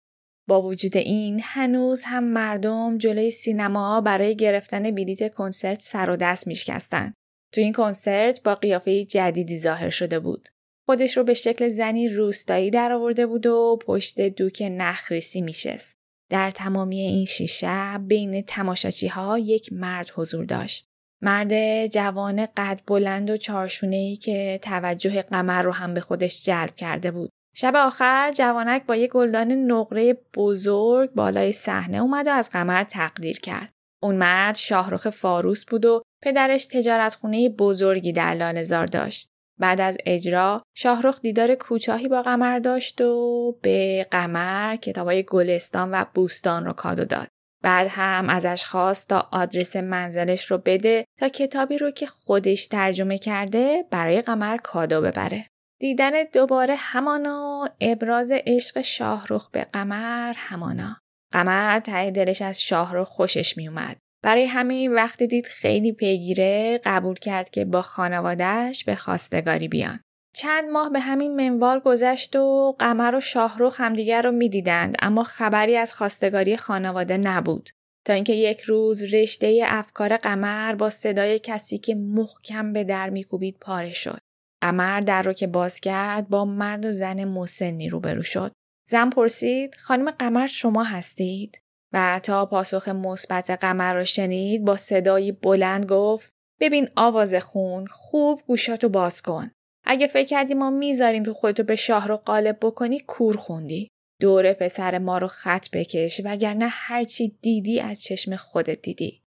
با 0.47 0.61
وجود 0.61 0.97
این 0.97 1.41
هنوز 1.43 2.03
هم 2.03 2.23
مردم 2.23 2.97
جلوی 2.97 3.31
سینما 3.31 4.01
برای 4.01 4.35
گرفتن 4.35 4.95
بلیت 4.95 5.33
کنسرت 5.33 5.81
سر 5.81 6.09
و 6.09 6.15
دست 6.15 6.47
میشکستند. 6.47 7.13
تو 7.53 7.61
این 7.61 7.73
کنسرت 7.73 8.43
با 8.43 8.55
قیافه 8.55 9.03
جدیدی 9.03 9.57
ظاهر 9.57 9.89
شده 9.89 10.19
بود. 10.19 10.49
خودش 10.85 11.17
رو 11.17 11.23
به 11.23 11.33
شکل 11.33 11.67
زنی 11.67 12.09
روستایی 12.09 12.71
درآورده 12.71 13.25
بود 13.27 13.45
و 13.45 13.79
پشت 13.85 14.21
دوک 14.21 14.63
نخریسی 14.71 15.41
میشست. 15.41 15.97
در 16.29 16.51
تمامی 16.51 16.99
این 16.99 17.25
شیشه 17.25 17.97
بین 17.97 18.41
تماشاچی 18.41 19.07
ها 19.07 19.39
یک 19.39 19.73
مرد 19.73 20.11
حضور 20.15 20.45
داشت. 20.45 20.87
مرد 21.21 21.87
جوان 21.87 22.47
قد 22.57 22.81
بلند 22.87 23.29
و 23.29 23.37
چارشونه 23.37 24.15
که 24.15 24.59
توجه 24.61 25.21
قمر 25.21 25.61
رو 25.61 25.71
هم 25.71 25.93
به 25.93 26.01
خودش 26.01 26.45
جلب 26.45 26.75
کرده 26.75 27.11
بود. 27.11 27.29
شب 27.55 27.75
آخر 27.75 28.31
جوانک 28.35 28.85
با 28.85 28.95
یک 28.95 29.11
گلدان 29.11 29.51
نقره 29.51 30.17
بزرگ 30.35 31.11
بالای 31.11 31.51
صحنه 31.51 31.97
اومد 31.97 32.27
و 32.27 32.29
از 32.29 32.49
قمر 32.49 32.83
تقدیر 32.83 33.39
کرد. 33.39 33.73
اون 34.03 34.15
مرد 34.15 34.55
شاهرخ 34.55 35.09
فاروس 35.09 35.65
بود 35.65 35.85
و 35.85 36.01
پدرش 36.23 36.65
تجارتخونه 36.65 37.49
بزرگی 37.49 38.13
در 38.13 38.33
لالزار 38.33 38.85
داشت. 38.85 39.29
بعد 39.59 39.81
از 39.81 39.97
اجرا 40.05 40.63
شاهرخ 40.75 41.21
دیدار 41.21 41.55
کوچاهی 41.55 42.07
با 42.07 42.21
قمر 42.21 42.59
داشت 42.59 43.01
و 43.01 43.51
به 43.61 44.07
قمر 44.11 44.75
کتابای 44.75 45.23
گلستان 45.23 45.91
و 45.91 46.05
بوستان 46.13 46.65
رو 46.65 46.73
کادو 46.73 47.05
داد. 47.05 47.27
بعد 47.63 47.87
هم 47.89 48.29
ازش 48.29 48.65
خواست 48.65 49.09
تا 49.09 49.29
آدرس 49.31 49.75
منزلش 49.75 50.51
رو 50.51 50.57
بده 50.57 51.05
تا 51.19 51.29
کتابی 51.29 51.77
رو 51.77 51.91
که 51.91 52.07
خودش 52.07 52.67
ترجمه 52.67 53.17
کرده 53.17 53.85
برای 53.91 54.21
قمر 54.21 54.57
کادو 54.57 55.01
ببره. 55.01 55.45
دیدن 55.79 56.23
دوباره 56.33 56.75
همانا 56.77 57.69
ابراز 57.81 58.31
عشق 58.31 58.81
شاهروخ 58.81 59.49
به 59.49 59.63
قمر 59.63 60.33
همانا. 60.37 60.97
قمر 61.33 61.79
ته 61.79 62.11
دلش 62.11 62.41
از 62.41 62.61
شاهروخ 62.61 63.07
خوشش 63.07 63.57
میومد. 63.57 63.97
برای 64.23 64.45
همین 64.45 64.93
وقتی 64.93 65.27
دید 65.27 65.45
خیلی 65.45 65.93
پیگیره 65.93 66.79
قبول 66.83 67.15
کرد 67.15 67.49
که 67.49 67.65
با 67.65 67.81
خانوادهش 67.81 68.83
به 68.83 68.95
خواستگاری 68.95 69.67
بیان. 69.67 69.99
چند 70.37 70.69
ماه 70.69 70.89
به 70.89 70.99
همین 70.99 71.35
منوال 71.35 71.79
گذشت 71.79 72.35
و 72.35 72.75
قمر 72.79 73.15
و 73.15 73.19
شاهروخ 73.19 73.81
همدیگر 73.81 74.21
رو 74.21 74.31
می‌دیدند 74.31 74.95
اما 74.99 75.23
خبری 75.23 75.77
از 75.77 75.93
خواستگاری 75.93 76.57
خانواده 76.57 77.17
نبود. 77.17 77.69
تا 78.05 78.13
اینکه 78.13 78.33
یک 78.33 78.61
روز 78.61 79.13
رشته 79.13 79.61
افکار 79.65 80.17
قمر 80.17 80.75
با 80.75 80.89
صدای 80.89 81.39
کسی 81.39 81.77
که 81.77 81.95
محکم 81.95 82.73
به 82.73 82.83
در 82.83 83.09
میکوبید 83.09 83.57
پاره 83.61 83.93
شد. 83.93 84.19
قمر 84.61 84.99
در 84.99 85.21
رو 85.21 85.33
که 85.33 85.47
باز 85.47 85.79
کرد 85.79 86.29
با 86.29 86.45
مرد 86.45 86.85
و 86.85 86.91
زن 86.91 87.23
مسنی 87.23 87.89
روبرو 87.89 88.21
شد. 88.21 88.51
زن 88.89 89.09
پرسید 89.09 89.75
خانم 89.75 90.11
قمر 90.11 90.47
شما 90.47 90.83
هستید؟ 90.83 91.59
و 91.93 92.19
تا 92.23 92.45
پاسخ 92.45 92.87
مثبت 92.87 93.49
قمر 93.49 93.93
را 93.93 94.03
شنید 94.03 94.65
با 94.65 94.75
صدایی 94.75 95.31
بلند 95.31 95.85
گفت 95.85 96.29
ببین 96.59 96.89
آواز 96.95 97.35
خون 97.35 97.87
خوب 97.87 98.41
گوشاتو 98.47 98.89
باز 98.89 99.21
کن. 99.21 99.51
اگه 99.89 100.07
فکر 100.07 100.27
کردی 100.27 100.53
ما 100.53 100.69
می‌ذاریم 100.69 101.23
تو 101.23 101.33
خودتو 101.33 101.63
به 101.63 101.75
شاه 101.75 102.07
رو 102.07 102.17
قالب 102.17 102.57
بکنی 102.61 102.99
کور 102.99 103.37
خوندی. 103.37 103.87
دور 104.21 104.53
پسر 104.53 104.97
ما 104.97 105.17
رو 105.17 105.27
خط 105.27 105.69
بکش 105.73 106.21
وگرنه 106.25 106.67
هرچی 106.67 107.37
دیدی 107.41 107.79
از 107.79 108.03
چشم 108.03 108.35
خودت 108.35 108.81
دیدی. 108.81 109.21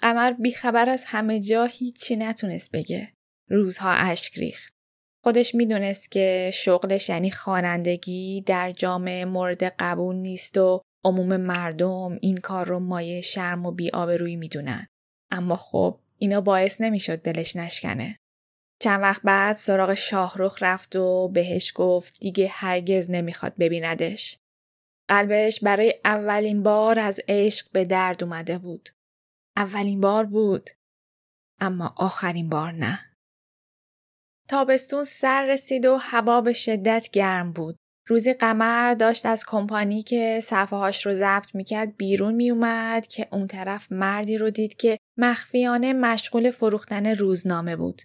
قمر 0.00 0.32
بیخبر 0.32 0.88
از 0.88 1.04
همه 1.06 1.40
جا 1.40 1.64
هیچی 1.64 2.16
نتونست 2.16 2.72
بگه. 2.76 3.12
روزها 3.50 3.90
اشک 3.92 4.38
ریخت. 4.38 4.74
خودش 5.24 5.54
می‌دونست 5.54 6.10
که 6.10 6.50
شغلش 6.54 7.08
یعنی 7.08 7.30
خوانندگی 7.30 8.42
در 8.46 8.72
جامعه 8.72 9.24
مورد 9.24 9.64
قبول 9.64 10.16
نیست 10.16 10.56
و 10.56 10.82
عموم 11.04 11.36
مردم 11.36 12.18
این 12.22 12.36
کار 12.36 12.66
رو 12.66 12.80
مایه 12.80 13.20
شرم 13.20 13.66
و 13.66 13.72
بیآبرویی 13.72 14.36
می‌دونن. 14.36 14.86
اما 15.30 15.56
خب 15.56 16.00
اینا 16.18 16.40
باعث 16.40 16.80
نمی‌شد 16.80 17.22
دلش 17.22 17.56
نشکنه. 17.56 18.16
چند 18.84 19.02
وقت 19.02 19.22
بعد 19.22 19.56
سراغ 19.56 19.94
شاهروخ 19.94 20.62
رفت 20.62 20.96
و 20.96 21.28
بهش 21.28 21.72
گفت 21.74 22.20
دیگه 22.20 22.48
هرگز 22.48 23.10
نمی‌خواد 23.10 23.54
ببیندش. 23.58 24.38
قلبش 25.08 25.60
برای 25.60 26.00
اولین 26.04 26.62
بار 26.62 26.98
از 26.98 27.20
عشق 27.28 27.66
به 27.72 27.84
درد 27.84 28.24
اومده 28.24 28.58
بود. 28.58 28.88
اولین 29.56 30.00
بار 30.00 30.24
بود. 30.24 30.70
اما 31.60 31.94
آخرین 31.96 32.48
بار 32.48 32.72
نه. 32.72 32.98
تابستون 34.48 35.04
سر 35.04 35.46
رسید 35.46 35.86
و 35.86 35.96
هوا 35.96 36.40
به 36.40 36.52
شدت 36.52 37.08
گرم 37.12 37.52
بود. 37.52 37.76
روزی 38.08 38.32
قمر 38.32 38.94
داشت 38.94 39.26
از 39.26 39.44
کمپانی 39.46 40.02
که 40.02 40.40
صفحه 40.42 40.78
هاش 40.78 41.06
رو 41.06 41.14
ضبط 41.14 41.54
می‌کرد 41.54 41.96
بیرون 41.96 42.34
میومد 42.34 43.06
که 43.06 43.28
اون 43.32 43.46
طرف 43.46 43.92
مردی 43.92 44.38
رو 44.38 44.50
دید 44.50 44.76
که 44.76 44.98
مخفیانه 45.18 45.92
مشغول 45.92 46.50
فروختن 46.50 47.06
روزنامه 47.06 47.76
بود. 47.76 48.02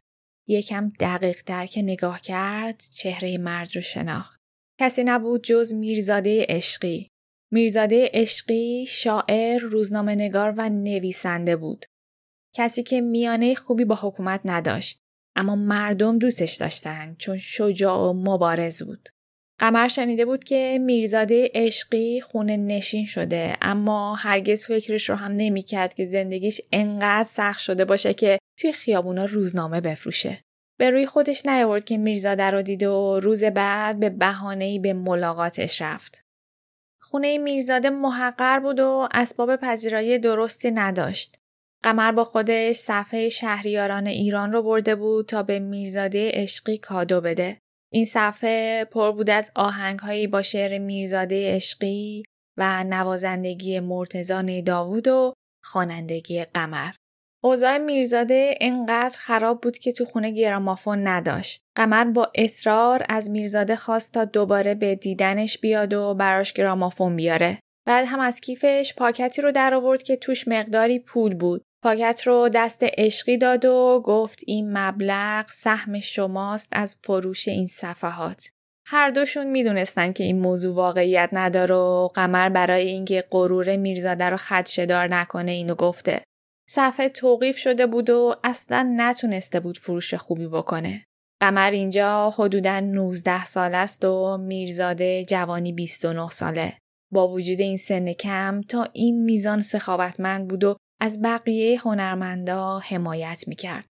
یکم 0.49 0.91
دقیق 0.99 1.41
تر 1.41 1.65
که 1.65 1.81
نگاه 1.81 2.21
کرد 2.21 2.83
چهره 2.95 3.37
مرد 3.37 3.75
رو 3.75 3.81
شناخت. 3.81 4.39
کسی 4.81 5.03
نبود 5.03 5.43
جز 5.43 5.73
میرزاده 5.73 6.45
عشقی. 6.49 7.07
میرزاده 7.51 8.09
عشقی 8.13 8.85
شاعر، 8.85 9.59
روزنامه 9.61 10.15
نگار 10.15 10.53
و 10.57 10.69
نویسنده 10.69 11.55
بود. 11.55 11.85
کسی 12.55 12.83
که 12.83 13.01
میانه 13.01 13.55
خوبی 13.55 13.85
با 13.85 13.95
حکومت 14.01 14.41
نداشت. 14.45 14.99
اما 15.35 15.55
مردم 15.55 16.19
دوستش 16.19 16.55
داشتند 16.55 17.17
چون 17.17 17.37
شجاع 17.37 17.99
و 17.99 18.13
مبارز 18.13 18.83
بود. 18.83 19.09
قمر 19.59 19.87
شنیده 19.87 20.25
بود 20.25 20.43
که 20.43 20.79
میرزاده 20.81 21.51
عشقی 21.53 22.21
خونه 22.21 22.57
نشین 22.57 23.05
شده 23.05 23.57
اما 23.61 24.15
هرگز 24.15 24.65
فکرش 24.65 25.09
رو 25.09 25.15
هم 25.15 25.31
نمی‌کرد 25.31 25.93
که 25.93 26.05
زندگیش 26.05 26.61
انقدر 26.71 27.29
سخت 27.29 27.59
شده 27.59 27.85
باشه 27.85 28.13
که 28.13 28.39
توی 28.59 28.71
خیابونا 28.71 29.25
روزنامه 29.25 29.81
بفروشه. 29.81 30.43
به 30.79 30.89
روی 30.89 31.05
خودش 31.05 31.45
نیاورد 31.45 31.83
که 31.83 31.97
میرزاده 31.97 32.43
رو 32.43 32.61
دید 32.61 32.83
و 32.83 33.19
روز 33.19 33.43
بعد 33.43 33.99
به 33.99 34.09
بهانه‌ای 34.09 34.79
به 34.79 34.93
ملاقاتش 34.93 35.81
رفت. 35.81 36.21
خونه 37.01 37.37
میرزاده 37.37 37.89
محقر 37.89 38.59
بود 38.59 38.79
و 38.79 39.07
اسباب 39.11 39.55
پذیرایی 39.55 40.19
درستی 40.19 40.71
نداشت. 40.71 41.39
قمر 41.83 42.11
با 42.11 42.23
خودش 42.23 42.75
صفحه 42.75 43.29
شهریاران 43.29 44.07
ایران 44.07 44.51
رو 44.51 44.63
برده 44.63 44.95
بود 44.95 45.25
تا 45.25 45.43
به 45.43 45.59
میرزاده 45.59 46.31
عشقی 46.33 46.77
کادو 46.77 47.21
بده. 47.21 47.57
این 47.91 48.05
صفحه 48.05 48.85
پر 48.85 49.11
بود 49.11 49.29
از 49.29 49.51
آهنگهایی 49.55 50.27
با 50.27 50.41
شعر 50.41 50.77
میرزاده 50.77 51.55
عشقی 51.55 52.23
و 52.57 52.83
نوازندگی 52.83 53.79
مرتزان 53.79 54.63
داوود 54.63 55.07
و 55.07 55.33
خوانندگی 55.63 56.43
قمر. 56.43 56.91
اوضاع 57.43 57.77
میرزاده 57.77 58.55
انقدر 58.61 59.17
خراب 59.19 59.61
بود 59.61 59.77
که 59.77 59.91
تو 59.91 60.05
خونه 60.05 60.31
گرامافون 60.31 61.07
نداشت. 61.07 61.63
قمر 61.75 62.03
با 62.03 62.31
اصرار 62.35 63.05
از 63.09 63.29
میرزاده 63.29 63.75
خواست 63.75 64.13
تا 64.13 64.25
دوباره 64.25 64.75
به 64.75 64.95
دیدنش 64.95 65.57
بیاد 65.57 65.93
و 65.93 66.13
براش 66.13 66.53
گرامافون 66.53 67.15
بیاره. 67.15 67.59
بعد 67.87 68.05
هم 68.07 68.19
از 68.19 68.41
کیفش 68.41 68.93
پاکتی 68.97 69.41
رو 69.41 69.51
در 69.51 69.73
آورد 69.73 70.03
که 70.03 70.15
توش 70.15 70.47
مقداری 70.47 70.99
پول 70.99 71.35
بود. 71.35 71.63
پاکت 71.83 72.21
رو 72.25 72.49
دست 72.53 72.79
عشقی 72.81 73.37
داد 73.37 73.65
و 73.65 74.01
گفت 74.05 74.39
این 74.47 74.77
مبلغ 74.77 75.45
سهم 75.49 75.99
شماست 75.99 76.69
از 76.71 76.97
فروش 77.03 77.47
این 77.47 77.67
صفحات. 77.67 78.47
هر 78.87 79.09
دوشون 79.09 79.47
می‌دونستن 79.47 80.13
که 80.13 80.23
این 80.23 80.39
موضوع 80.39 80.75
واقعیت 80.75 81.29
نداره 81.33 81.75
و 81.75 82.07
قمر 82.07 82.49
برای 82.49 82.87
اینکه 82.87 83.23
غرور 83.31 83.75
میرزاده 83.75 84.25
رو 84.25 84.37
خدشدار 84.37 85.07
نکنه 85.07 85.51
اینو 85.51 85.75
گفته. 85.75 86.21
صفحه 86.71 87.09
توقیف 87.09 87.57
شده 87.57 87.87
بود 87.87 88.09
و 88.09 88.35
اصلا 88.43 88.93
نتونسته 88.97 89.59
بود 89.59 89.77
فروش 89.77 90.13
خوبی 90.13 90.47
بکنه. 90.47 91.05
قمر 91.41 91.71
اینجا 91.71 92.29
حدودا 92.29 92.79
19 92.79 93.45
سال 93.45 93.75
است 93.75 94.05
و 94.05 94.37
میرزاده 94.37 95.25
جوانی 95.25 95.73
29 95.73 96.29
ساله. 96.29 96.73
با 97.11 97.27
وجود 97.27 97.61
این 97.61 97.77
سن 97.77 98.13
کم 98.13 98.61
تا 98.61 98.87
این 98.93 99.23
میزان 99.23 99.61
سخاوتمند 99.61 100.47
بود 100.47 100.63
و 100.63 100.75
از 101.01 101.21
بقیه 101.21 101.79
هنرمندا 101.79 102.79
حمایت 102.79 103.43
می‌کرد. 103.47 103.85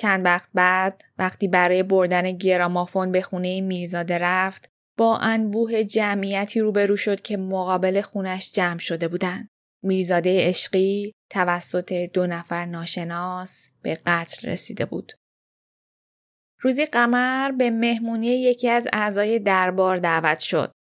چند 0.00 0.24
وقت 0.24 0.48
بعد 0.54 1.02
وقتی 1.18 1.48
برای 1.48 1.82
بردن 1.82 2.32
گرامافون 2.32 3.12
به 3.12 3.22
خونه 3.22 3.60
میرزاده 3.60 4.18
رفت 4.18 4.68
با 4.98 5.18
انبوه 5.18 5.84
جمعیتی 5.84 6.60
روبرو 6.60 6.96
شد 6.96 7.20
که 7.20 7.36
مقابل 7.36 8.00
خونش 8.00 8.52
جمع 8.52 8.78
شده 8.78 9.08
بودند. 9.08 9.48
میرزاده 9.84 10.48
عشقی 10.48 11.12
توسط 11.34 11.92
دو 11.92 12.26
نفر 12.26 12.66
ناشناس 12.66 13.70
به 13.82 13.98
قتل 14.06 14.48
رسیده 14.48 14.84
بود. 14.84 15.12
روزی 16.60 16.84
قمر 16.84 17.52
به 17.52 17.70
مهمونی 17.70 18.26
یکی 18.26 18.68
از 18.68 18.88
اعضای 18.92 19.38
دربار 19.38 19.96
دعوت 19.96 20.38
شد. 20.38 20.72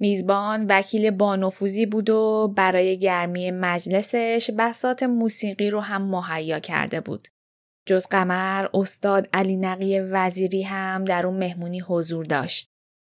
میزبان 0.00 0.66
وکیل 0.68 1.10
بانفوزی 1.10 1.86
بود 1.86 2.10
و 2.10 2.52
برای 2.56 2.98
گرمی 2.98 3.50
مجلسش 3.50 4.50
بسات 4.58 5.02
موسیقی 5.02 5.70
رو 5.70 5.80
هم 5.80 6.02
مهیا 6.02 6.58
کرده 6.58 7.00
بود. 7.00 7.28
جز 7.88 8.06
قمر 8.06 8.68
استاد 8.74 9.28
علی 9.32 9.56
نقی 9.56 10.00
وزیری 10.00 10.62
هم 10.62 11.04
در 11.04 11.26
اون 11.26 11.36
مهمونی 11.36 11.80
حضور 11.80 12.24
داشت. 12.24 12.68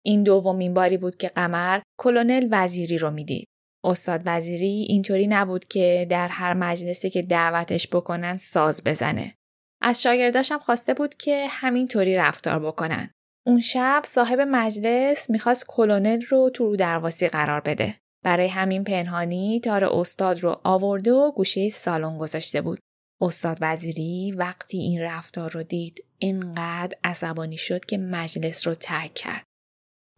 این 0.06 0.24
دومین 0.24 0.74
باری 0.74 0.98
بود 0.98 1.16
که 1.16 1.28
قمر 1.28 1.82
کلونل 2.00 2.48
وزیری 2.52 2.98
رو 2.98 3.12
می‌دید. 3.12 3.48
استاد 3.84 4.22
وزیری 4.26 4.86
اینطوری 4.90 5.28
نبود 5.28 5.66
که 5.66 6.08
در 6.10 6.28
هر 6.28 6.54
مجلسی 6.54 7.10
که 7.10 7.22
دعوتش 7.22 7.88
بکنن 7.88 8.38
ساز 8.38 8.84
بزنه. 8.84 9.36
از 9.82 10.02
شاگرداشم 10.02 10.58
خواسته 10.58 10.94
بود 10.94 11.16
که 11.16 11.48
همینطوری 11.50 12.16
رفتار 12.16 12.60
بکنن. 12.60 13.10
اون 13.48 13.60
شب 13.60 14.02
صاحب 14.06 14.40
مجلس 14.40 15.30
می‌خواست 15.30 15.66
کلونل 15.68 16.22
رو 16.22 16.50
تو 16.54 16.66
رو 16.66 16.76
درواسی 16.76 17.28
قرار 17.28 17.62
بده. 17.62 17.96
برای 18.24 18.48
همین 18.48 18.84
پنهانی 18.84 19.60
تار 19.60 19.84
استاد 19.84 20.40
رو 20.40 20.62
آورده 20.64 21.12
و 21.12 21.32
گوشه 21.32 21.70
سالن 21.70 22.18
گذاشته 22.18 22.62
بود. 22.62 22.80
استاد 23.22 23.58
وزیری 23.62 24.32
وقتی 24.38 24.78
این 24.78 25.02
رفتار 25.02 25.52
رو 25.52 25.64
دید 25.64 26.06
اینقدر 26.18 26.98
عصبانی 27.04 27.58
شد 27.58 27.86
که 27.86 27.98
مجلس 27.98 28.68
رو 28.68 28.76
ترک 28.76 29.14
کرد. 29.14 29.44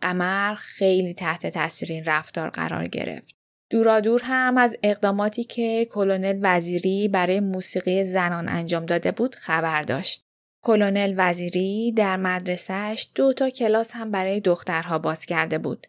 قمر 0.01 0.56
خیلی 0.56 1.13
تحت 1.13 1.47
تاثیر 1.47 1.91
این 1.91 2.06
رفتار 2.06 2.49
قرار 2.49 2.88
گرفت. 2.88 3.36
دورادور 3.69 4.21
هم 4.23 4.58
از 4.58 4.75
اقداماتی 4.84 5.43
که 5.43 5.88
کلونل 5.91 6.39
وزیری 6.41 7.08
برای 7.08 7.39
موسیقی 7.39 8.04
زنان 8.04 8.49
انجام 8.49 8.86
داده 8.86 9.12
بود 9.12 9.36
خبر 9.36 9.82
داشت. 9.82 10.25
کلونل 10.63 11.13
وزیری 11.17 11.91
در 11.91 12.17
مدرسهش 12.17 13.10
دو 13.15 13.34
تا 13.34 13.49
کلاس 13.49 13.91
هم 13.93 14.12
برای 14.12 14.39
دخترها 14.39 14.99
باز 14.99 15.25
کرده 15.25 15.58
بود. 15.58 15.88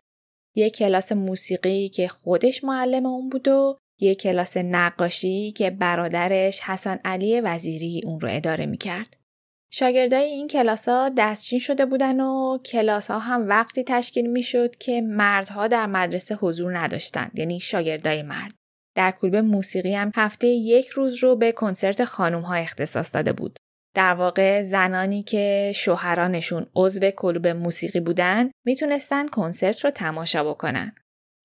یک 0.55 0.77
کلاس 0.77 1.13
موسیقی 1.13 1.89
که 1.89 2.09
خودش 2.09 2.65
معلم 2.65 3.07
اون 3.07 3.29
بود 3.29 3.49
و 3.49 3.77
یک 4.01 4.21
کلاس 4.21 4.57
نقاشی 4.57 5.51
که 5.51 5.71
برادرش 5.71 6.61
حسن 6.61 7.01
علی 7.05 7.41
وزیری 7.41 8.03
اون 8.05 8.21
رو 8.21 8.29
اداره 8.33 8.67
می 8.67 8.79
کرد. 8.79 9.17
شاگردای 9.71 10.25
این 10.25 10.49
کلاس 10.49 10.89
ها 10.89 11.11
دستچین 11.17 11.59
شده 11.59 11.87
بودن 11.87 12.21
و 12.21 12.59
کلاس 12.59 13.11
ها 13.11 13.19
هم 13.19 13.49
وقتی 13.49 13.85
تشکیل 13.85 14.27
می 14.27 14.43
شد 14.43 14.77
که 14.77 15.01
مردها 15.01 15.67
در 15.69 15.87
مدرسه 15.87 16.35
حضور 16.35 16.79
نداشتند 16.79 17.31
یعنی 17.35 17.61
شاگردای 17.61 18.23
مرد. 18.23 18.53
در 18.97 19.11
کلوب 19.11 19.37
موسیقی 19.37 19.95
هم 19.95 20.13
هفته 20.17 20.47
یک 20.47 20.89
روز 20.89 21.25
رو 21.25 21.37
به 21.37 21.53
کنسرت 21.53 22.05
خانوم 22.05 22.43
ها 22.43 22.55
اختصاص 22.55 23.15
داده 23.15 23.33
بود. 23.33 23.59
در 23.95 24.15
واقع 24.15 24.63
زنانی 24.63 25.23
که 25.23 25.73
شوهرانشون 25.75 26.67
عضو 26.77 27.11
کلوب 27.11 27.47
موسیقی 27.47 28.01
بودن 28.01 28.51
می‌تونستن 28.67 29.29
کنسرت 29.29 29.85
رو 29.85 29.91
تماشا 29.91 30.45
بکنن. 30.45 30.93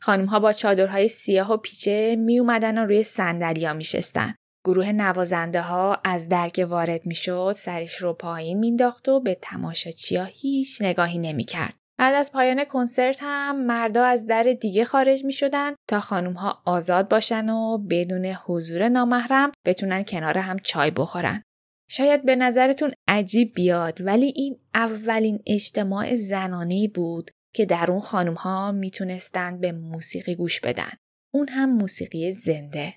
خانم 0.02 0.26
ها 0.26 0.40
با 0.40 0.54
چادرهای 0.54 1.08
سیاه 1.08 1.54
و 1.54 1.58
پیچه 1.58 2.16
می 2.16 2.40
اومدن 2.40 2.78
و 2.78 2.86
روی 2.86 3.04
صندلیا 3.04 3.74
میشستن. 3.74 4.36
گروه 4.66 4.92
نوازنده 4.92 5.62
ها 5.62 6.02
از 6.04 6.30
درک 6.30 6.66
وارد 6.70 7.06
می‌شد 7.06 7.54
سرش 7.56 7.96
رو 7.96 8.14
پایین 8.14 8.60
مینداخت 8.60 9.10
و 9.10 9.20
به 9.20 9.38
تماشاچیا 9.42 10.24
هیچ 10.24 10.82
نگاهی 10.82 11.20
نمی‌کرد. 11.20 11.76
بعد 11.98 12.16
از 12.16 12.32
پایان 12.32 12.66
کنسرت 12.66 13.20
هم 13.22 13.66
مردا 13.66 14.06
از 14.06 14.26
در 14.26 14.44
دیگه 14.44 14.86
خارج 14.86 15.26
می 15.26 15.34
شدن 15.34 15.76
تا 15.90 16.00
خانوم 16.00 16.34
ها 16.34 16.62
آزاد 16.66 17.10
باشن 17.10 17.50
و 17.50 17.78
بدون 17.78 18.26
حضور 18.26 18.90
نامحرم 18.90 19.52
بتونن 19.66 20.04
کنار 20.04 20.38
هم 20.38 20.60
چای 20.60 20.92
بخورن. 20.92 21.44
شاید 21.90 22.26
به 22.26 22.36
نظرتون 22.36 22.92
عجیب 23.08 23.54
بیاد 23.56 24.02
ولی 24.02 24.34
این 24.36 24.60
اولین 24.76 25.40
اجتماع 25.48 26.16
زنانه 26.16 26.88
بود 26.88 27.32
که 27.56 27.66
در 27.66 27.92
اون 27.92 28.00
خانوم 28.00 28.34
ها 28.34 28.72
می‌تونستند 28.72 29.62
به 29.62 29.72
موسیقی 29.72 30.36
گوش 30.36 30.60
بدن. 30.60 30.92
اون 31.34 31.48
هم 31.50 31.78
موسیقی 31.78 32.32
زنده. 32.32 32.96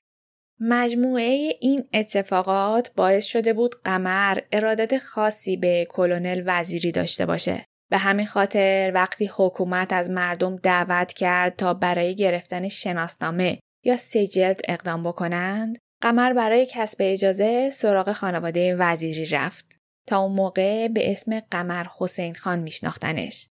مجموعه 0.61 1.55
این 1.61 1.89
اتفاقات 1.93 2.91
باعث 2.97 3.25
شده 3.25 3.53
بود 3.53 3.75
قمر 3.85 4.39
ارادت 4.53 4.99
خاصی 4.99 5.57
به 5.57 5.87
کلونل 5.91 6.43
وزیری 6.47 6.93
داشته 6.93 7.27
باشه. 7.27 7.65
به 7.91 7.99
همین 7.99 8.27
خاطر 8.27 8.93
وقتی 8.95 9.31
حکومت 9.37 9.93
از 9.93 10.11
مردم 10.11 10.57
دعوت 10.57 11.13
کرد 11.13 11.57
تا 11.57 11.75
برای 11.75 12.15
گرفتن 12.15 12.69
شناسنامه 12.69 13.59
یا 13.85 13.97
سجلت 13.97 14.61
اقدام 14.69 15.03
بکنند، 15.03 15.79
قمر 16.03 16.33
برای 16.33 16.67
کسب 16.71 16.99
اجازه 17.01 17.71
سراغ 17.71 18.13
خانواده 18.13 18.77
وزیری 18.77 19.27
رفت. 19.27 19.79
تا 20.07 20.19
اون 20.19 20.33
موقع 20.33 20.89
به 20.89 21.11
اسم 21.11 21.41
قمر 21.41 21.87
حسین 21.99 22.35
خان 22.35 22.59
میشناختنش. 22.59 23.49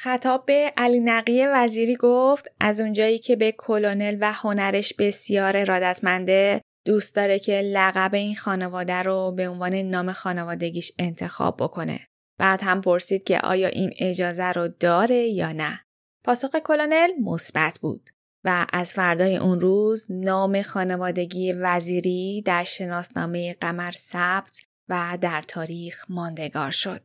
خطاب 0.00 0.46
به 0.46 0.72
علی 0.76 1.00
نقی 1.00 1.46
وزیری 1.46 1.96
گفت 1.96 2.48
از 2.60 2.80
اونجایی 2.80 3.18
که 3.18 3.36
به 3.36 3.54
کلونل 3.58 4.16
و 4.20 4.32
هنرش 4.32 4.94
بسیار 4.94 5.56
ارادتمنده 5.56 6.60
دوست 6.84 7.16
داره 7.16 7.38
که 7.38 7.52
لقب 7.52 8.14
این 8.14 8.36
خانواده 8.36 9.02
رو 9.02 9.32
به 9.36 9.48
عنوان 9.48 9.74
نام 9.74 10.12
خانوادگیش 10.12 10.92
انتخاب 10.98 11.56
بکنه. 11.56 12.00
بعد 12.38 12.60
هم 12.62 12.80
پرسید 12.80 13.24
که 13.24 13.38
آیا 13.38 13.68
این 13.68 13.92
اجازه 13.98 14.44
رو 14.44 14.68
داره 14.68 15.28
یا 15.28 15.52
نه. 15.52 15.80
پاسخ 16.24 16.56
کلونل 16.64 17.10
مثبت 17.24 17.78
بود 17.82 18.10
و 18.44 18.66
از 18.72 18.94
فردای 18.94 19.36
اون 19.36 19.60
روز 19.60 20.06
نام 20.10 20.62
خانوادگی 20.62 21.52
وزیری 21.52 22.42
در 22.46 22.64
شناسنامه 22.64 23.56
قمر 23.60 23.92
ثبت 23.92 24.60
و 24.88 25.18
در 25.20 25.42
تاریخ 25.42 26.04
ماندگار 26.08 26.70
شد 26.70 27.00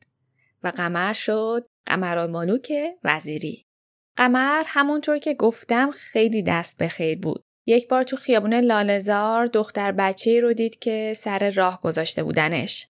و 0.63 0.67
قمر 0.67 1.13
شد 1.13 1.65
قمرالملوک 1.85 2.73
وزیری. 3.03 3.65
قمر 4.17 4.63
همونطور 4.67 5.17
که 5.17 5.33
گفتم 5.33 5.91
خیلی 5.91 6.43
دست 6.43 6.77
به 6.77 6.87
خیر 6.87 7.19
بود. 7.19 7.43
یک 7.67 7.87
بار 7.87 8.03
تو 8.03 8.15
خیابون 8.15 8.53
لالزار 8.53 9.45
دختر 9.45 9.91
بچه 9.91 10.39
رو 10.39 10.53
دید 10.53 10.79
که 10.79 11.13
سر 11.15 11.49
راه 11.49 11.81
گذاشته 11.81 12.23
بودنش. 12.23 12.87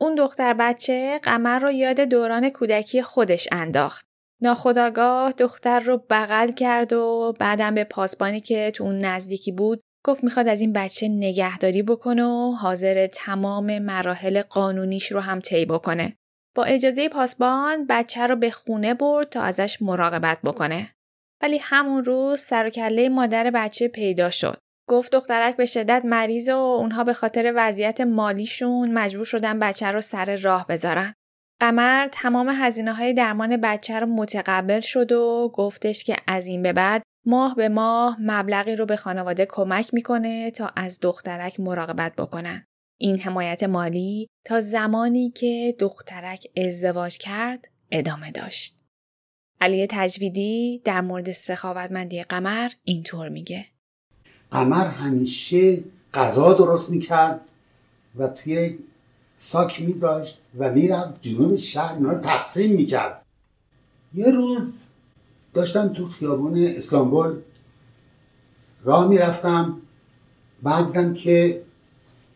اون 0.00 0.14
دختر 0.14 0.54
بچه 0.54 1.20
قمر 1.22 1.58
رو 1.58 1.70
یاد 1.70 2.00
دوران 2.00 2.50
کودکی 2.50 3.02
خودش 3.02 3.48
انداخت. 3.52 4.06
ناخداگاه 4.42 5.32
دختر 5.32 5.80
رو 5.80 6.04
بغل 6.10 6.52
کرد 6.52 6.92
و 6.92 7.34
بعدم 7.40 7.74
به 7.74 7.84
پاسبانی 7.84 8.40
که 8.40 8.70
تو 8.74 8.84
اون 8.84 9.00
نزدیکی 9.00 9.52
بود 9.52 9.80
گفت 10.04 10.24
می‌خواد 10.24 10.48
از 10.48 10.60
این 10.60 10.72
بچه 10.72 11.08
نگهداری 11.08 11.82
بکنه 11.82 12.24
و 12.24 12.52
حاضر 12.52 13.06
تمام 13.06 13.78
مراحل 13.78 14.42
قانونیش 14.42 15.12
رو 15.12 15.20
هم 15.20 15.40
طی 15.40 15.66
بکنه. 15.66 16.16
با 16.54 16.64
اجازه 16.64 17.08
پاسبان 17.08 17.86
بچه 17.88 18.26
رو 18.26 18.36
به 18.36 18.50
خونه 18.50 18.94
برد 18.94 19.28
تا 19.28 19.42
ازش 19.42 19.82
مراقبت 19.82 20.38
بکنه. 20.44 20.90
ولی 21.42 21.58
همون 21.62 22.04
روز 22.04 22.40
سر 22.40 22.68
کله 22.68 23.08
مادر 23.08 23.50
بچه 23.50 23.88
پیدا 23.88 24.30
شد. 24.30 24.58
گفت 24.88 25.12
دخترک 25.12 25.56
به 25.56 25.66
شدت 25.66 26.02
مریض 26.04 26.48
و 26.48 26.56
اونها 26.56 27.04
به 27.04 27.12
خاطر 27.12 27.52
وضعیت 27.56 28.00
مالیشون 28.00 28.92
مجبور 28.92 29.24
شدن 29.24 29.58
بچه 29.58 29.86
رو 29.86 30.00
سر 30.00 30.36
راه 30.36 30.66
بذارن. 30.66 31.14
قمر 31.60 32.08
تمام 32.12 32.48
هزینه 32.48 32.92
های 32.92 33.12
درمان 33.14 33.56
بچه 33.56 34.00
رو 34.00 34.06
متقبل 34.06 34.80
شد 34.80 35.12
و 35.12 35.50
گفتش 35.54 36.04
که 36.04 36.16
از 36.26 36.46
این 36.46 36.62
به 36.62 36.72
بعد 36.72 37.02
ماه 37.26 37.54
به 37.54 37.68
ماه 37.68 38.16
مبلغی 38.20 38.76
رو 38.76 38.86
به 38.86 38.96
خانواده 38.96 39.46
کمک 39.46 39.94
می‌کنه 39.94 40.50
تا 40.50 40.70
از 40.76 40.98
دخترک 41.00 41.60
مراقبت 41.60 42.16
بکنن. 42.16 42.66
این 42.98 43.18
حمایت 43.18 43.62
مالی 43.62 44.28
تا 44.44 44.60
زمانی 44.60 45.30
که 45.30 45.74
دخترک 45.78 46.46
ازدواج 46.56 47.18
کرد 47.18 47.68
ادامه 47.90 48.30
داشت. 48.30 48.76
علی 49.60 49.86
تجویدی 49.90 50.82
در 50.84 51.00
مورد 51.00 51.32
سخاوتمندی 51.32 52.22
قمر 52.22 52.70
اینطور 52.84 53.28
میگه. 53.28 53.66
قمر 54.50 54.86
همیشه 54.86 55.84
غذا 56.14 56.52
درست 56.52 56.90
می‌کرد 56.90 57.40
و 58.18 58.28
توی 58.28 58.78
ساک 59.36 59.82
میذاشت 59.82 60.40
و 60.58 60.72
می‌رفت 60.72 61.22
جنوب 61.22 61.56
شهر 61.56 61.94
اینا 61.94 62.12
رو 62.12 62.20
تقسیم 62.20 62.72
می‌کرد 62.72 63.22
یه 64.14 64.30
روز 64.30 64.72
داشتم 65.54 65.88
تو 65.88 66.08
خیابون 66.08 66.64
اسلامبول 66.64 67.40
راه 68.82 69.08
می‌رفتم 69.08 69.82
بعد 70.62 71.14
که 71.14 71.62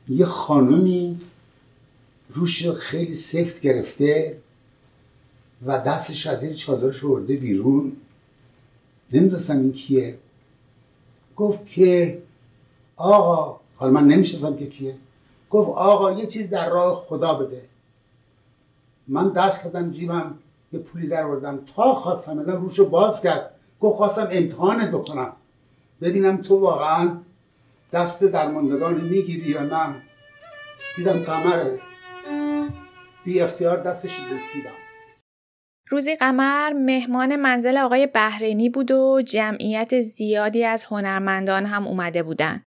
یه 0.09 0.25
خانومی 0.25 1.19
روش 2.29 2.69
خیلی 2.69 3.15
سفت 3.15 3.61
گرفته 3.61 4.39
و 5.67 5.79
دستش 5.79 6.27
از 6.27 6.41
زیر 6.41 6.55
چادرش 6.55 7.05
ورده 7.05 7.37
بیرون. 7.37 7.97
نمی‌دونستم 9.13 9.59
این 9.59 9.73
کیه. 9.73 10.19
گفت 11.37 11.67
که 11.67 12.23
آقا 12.97 13.61
حالا 13.77 13.93
من 13.93 14.05
نمی‌شناسم 14.05 14.57
که 14.57 14.67
کیه. 14.67 14.97
گفت 15.51 15.69
آقا 15.69 16.13
یه 16.13 16.27
چیز 16.27 16.51
در 16.51 16.71
راه 16.71 16.95
خدا 17.09 17.35
بده. 17.35 17.63
من 19.09 19.29
دست 19.29 19.63
کردم 19.63 19.91
جیبم 19.91 20.35
یه 20.73 20.79
پولی 20.79 21.07
در 21.07 21.27
بردم 21.27 21.59
تا 21.77 21.95
خواستم 21.95 22.39
روش 22.39 22.55
روشو 22.55 22.89
باز 22.89 23.21
کرد. 23.21 23.51
گفت 23.81 23.97
خواستم 23.97 24.29
امتحانت 24.31 24.91
بکنم. 24.91 25.33
ببینم 26.01 26.37
تو 26.37 26.57
واقعا 26.57 27.17
دست 27.93 28.25
درماندگان 28.25 29.01
می‌گیری 29.01 29.51
یا 29.51 29.63
نه 29.63 30.03
دیدم 30.97 31.19
قمره 31.25 31.81
بی 33.25 33.41
اختیار 33.41 33.83
دستش 33.83 34.19
بوسیدم 34.19 34.75
روزی 35.91 36.15
قمر 36.15 36.73
مهمان 36.73 37.37
منزل 37.37 37.79
آقای 37.79 38.07
بحرینی 38.07 38.69
بود 38.69 38.91
و 38.91 39.23
جمعیت 39.23 40.01
زیادی 40.01 40.65
از 40.65 40.85
هنرمندان 40.85 41.67
هم 41.67 41.87
اومده 41.87 42.23
بودن. 42.23 42.63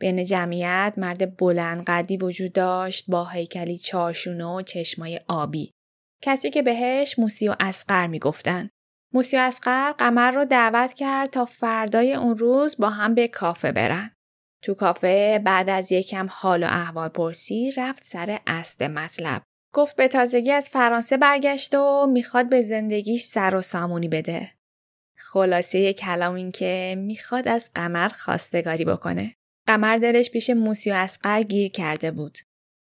بین 0.00 0.24
جمعیت 0.24 0.94
مرد 0.96 1.36
بلند 1.36 1.84
قدی 1.86 2.16
وجود 2.16 2.52
داشت 2.52 3.04
با 3.08 3.24
هیکلی 3.24 3.78
چارشونه 3.78 4.44
و 4.44 4.62
چشمای 4.62 5.20
آبی. 5.28 5.72
کسی 6.22 6.50
که 6.50 6.62
بهش 6.62 7.18
موسی 7.18 7.48
و 7.48 7.56
اسقر 7.60 8.06
می‌گفتن. 8.06 8.70
موسی 9.12 9.36
و 9.36 9.40
اسقر 9.40 9.92
قمر 9.92 10.30
رو 10.30 10.44
دعوت 10.44 10.92
کرد 10.92 11.30
تا 11.30 11.44
فردای 11.44 12.14
اون 12.14 12.36
روز 12.36 12.76
با 12.78 12.90
هم 12.90 13.14
به 13.14 13.28
کافه 13.28 13.72
برن. 13.72 14.13
تو 14.64 14.74
کافه 14.74 15.40
بعد 15.44 15.70
از 15.70 15.92
یکم 15.92 16.26
حال 16.30 16.62
و 16.62 16.66
احوال 16.66 17.08
پرسی 17.08 17.70
رفت 17.76 18.04
سر 18.04 18.38
اصل 18.46 18.86
مطلب. 18.86 19.42
گفت 19.74 19.96
به 19.96 20.08
تازگی 20.08 20.52
از 20.52 20.68
فرانسه 20.68 21.16
برگشت 21.16 21.74
و 21.74 22.06
می‌خواد 22.12 22.48
به 22.48 22.60
زندگیش 22.60 23.24
سر 23.24 23.54
و 23.54 23.62
سامونی 23.62 24.08
بده. 24.08 24.50
خلاصه 25.16 25.92
کلام 25.92 26.34
این 26.34 26.52
که 26.52 26.94
می‌خواد 26.98 27.48
از 27.48 27.70
قمر 27.74 28.08
خواستگاری 28.08 28.84
بکنه. 28.84 29.34
قمر 29.66 29.96
دلش 29.96 30.30
پیش 30.30 30.50
موسی 30.50 30.90
و 30.90 30.94
اسقر 30.94 31.42
گیر 31.42 31.70
کرده 31.70 32.10
بود. 32.10 32.38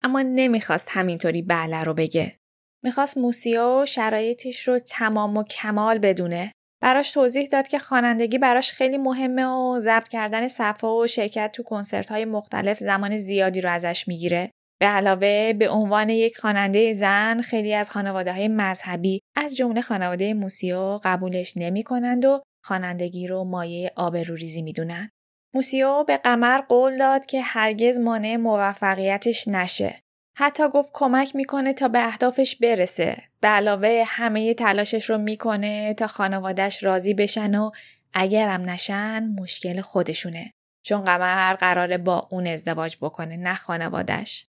اما 0.02 0.22
نمی‌خواست 0.22 0.88
همینطوری 0.90 1.42
بله 1.42 1.84
رو 1.84 1.94
بگه. 1.94 2.36
می‌خواست 2.84 3.18
موسی 3.18 3.56
و 3.56 3.86
شرایطش 3.86 4.68
رو 4.68 4.78
تمام 4.78 5.36
و 5.36 5.44
کمال 5.44 5.98
بدونه. 5.98 6.52
براش 6.82 7.10
توضیح 7.10 7.46
داد 7.46 7.68
که 7.68 7.78
خوانندگی 7.78 8.38
براش 8.38 8.72
خیلی 8.72 8.98
مهمه 8.98 9.46
و 9.46 9.78
ضبط 9.78 10.08
کردن 10.08 10.48
صفحه 10.48 10.90
و 10.90 11.06
شرکت 11.06 11.52
تو 11.52 11.62
کنسرت 11.62 12.12
های 12.12 12.24
مختلف 12.24 12.78
زمان 12.78 13.16
زیادی 13.16 13.60
رو 13.60 13.70
ازش 13.70 14.08
می‌گیره. 14.08 14.50
به 14.80 14.86
علاوه 14.86 15.52
به 15.52 15.70
عنوان 15.70 16.08
یک 16.08 16.38
خواننده 16.38 16.92
زن 16.92 17.40
خیلی 17.40 17.74
از 17.74 17.90
خانواده 17.90 18.32
های 18.32 18.48
مذهبی 18.48 19.20
از 19.36 19.56
جمله 19.56 19.80
خانواده 19.80 20.34
موسیو 20.34 21.00
قبولش 21.04 21.56
نمی 21.56 21.82
کنند 21.82 22.24
و 22.24 22.42
خوانندگی 22.64 23.26
رو 23.26 23.44
مایه 23.44 23.92
آبروریزی 23.96 24.62
می‌دونن. 24.62 25.10
موسیو 25.54 26.04
به 26.04 26.16
قمر 26.16 26.60
قول 26.60 26.98
داد 26.98 27.26
که 27.26 27.42
هرگز 27.42 27.98
مانع 27.98 28.36
موفقیتش 28.36 29.48
نشه. 29.48 30.00
حتی 30.38 30.68
گفت 30.68 30.90
کمک 30.94 31.36
می‌کنه 31.36 31.72
تا 31.72 31.88
به 31.88 32.06
اهدافش 32.06 32.56
برسه. 32.56 33.29
به 33.40 33.48
علاوه 33.48 34.02
همه 34.06 34.54
تلاشش 34.54 35.10
رو 35.10 35.18
می‌کنه 35.18 35.94
تا 35.94 36.06
خانوادش 36.06 36.82
راضی 36.82 37.14
بشن 37.14 37.54
و 37.54 37.70
اگرم 38.14 38.70
نشن 38.70 39.24
مشکل 39.38 39.80
خودشونه. 39.80 40.52
چون 40.82 41.04
قمر 41.04 41.54
قراره 41.54 41.98
با 41.98 42.28
اون 42.30 42.46
ازدواج 42.46 42.96
بکنه 43.00 43.36
نه 43.36 43.54
خانوادش. 43.54 44.46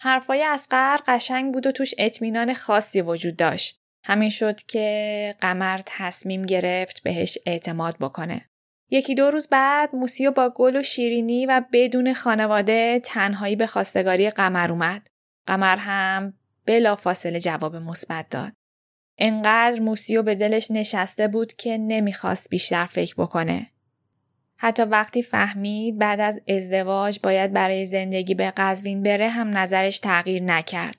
حرفای 0.00 0.42
اسقر 0.42 0.98
قشنگ 1.06 1.52
بود 1.52 1.66
و 1.66 1.72
توش 1.72 1.94
اطمینان 1.98 2.54
خاصی 2.54 3.00
وجود 3.00 3.36
داشت. 3.36 3.80
همین 4.04 4.30
شد 4.30 4.62
که 4.62 5.34
قمر 5.40 5.80
تصمیم 5.86 6.46
گرفت 6.46 7.02
بهش 7.02 7.38
اعتماد 7.46 7.96
بکنه. 7.98 8.46
یکی 8.90 9.14
دو 9.14 9.30
روز 9.30 9.48
بعد 9.48 9.94
موسیو 9.94 10.30
با 10.30 10.52
گل 10.56 10.76
و 10.76 10.82
شیرینی 10.82 11.46
و 11.46 11.62
بدون 11.72 12.12
خانواده 12.12 13.00
تنهایی 13.04 13.56
به 13.56 13.66
خواستگاری 13.66 14.30
قمر 14.30 14.70
اومد. 14.70 15.06
قمر 15.46 15.76
هم 15.76 16.39
بلا 16.70 16.96
فاصله 16.96 17.40
جواب 17.40 17.76
مثبت 17.76 18.28
داد. 18.28 18.52
انقدر 19.18 19.80
موسیو 19.80 20.22
به 20.22 20.34
دلش 20.34 20.70
نشسته 20.70 21.28
بود 21.28 21.52
که 21.52 21.78
نمی‌خواست 21.78 22.50
بیشتر 22.50 22.86
فکر 22.86 23.14
بکنه. 23.18 23.70
حتی 24.56 24.82
وقتی 24.82 25.22
فهمید 25.22 25.98
بعد 25.98 26.20
از 26.20 26.40
ازدواج 26.48 27.20
باید 27.22 27.52
برای 27.52 27.84
زندگی 27.86 28.34
به 28.34 28.50
قزوین 28.56 29.02
بره 29.02 29.28
هم 29.28 29.56
نظرش 29.56 29.98
تغییر 29.98 30.42
نکرد. 30.42 30.96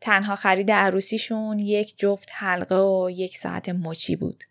تنها 0.00 0.36
خرید 0.36 0.70
عروسیشون 0.70 1.58
یک 1.58 1.98
جفت 1.98 2.28
حلقه 2.32 2.76
و 2.76 3.10
یک 3.10 3.38
ساعت 3.38 3.68
مچی 3.68 4.16
بود. 4.16 4.44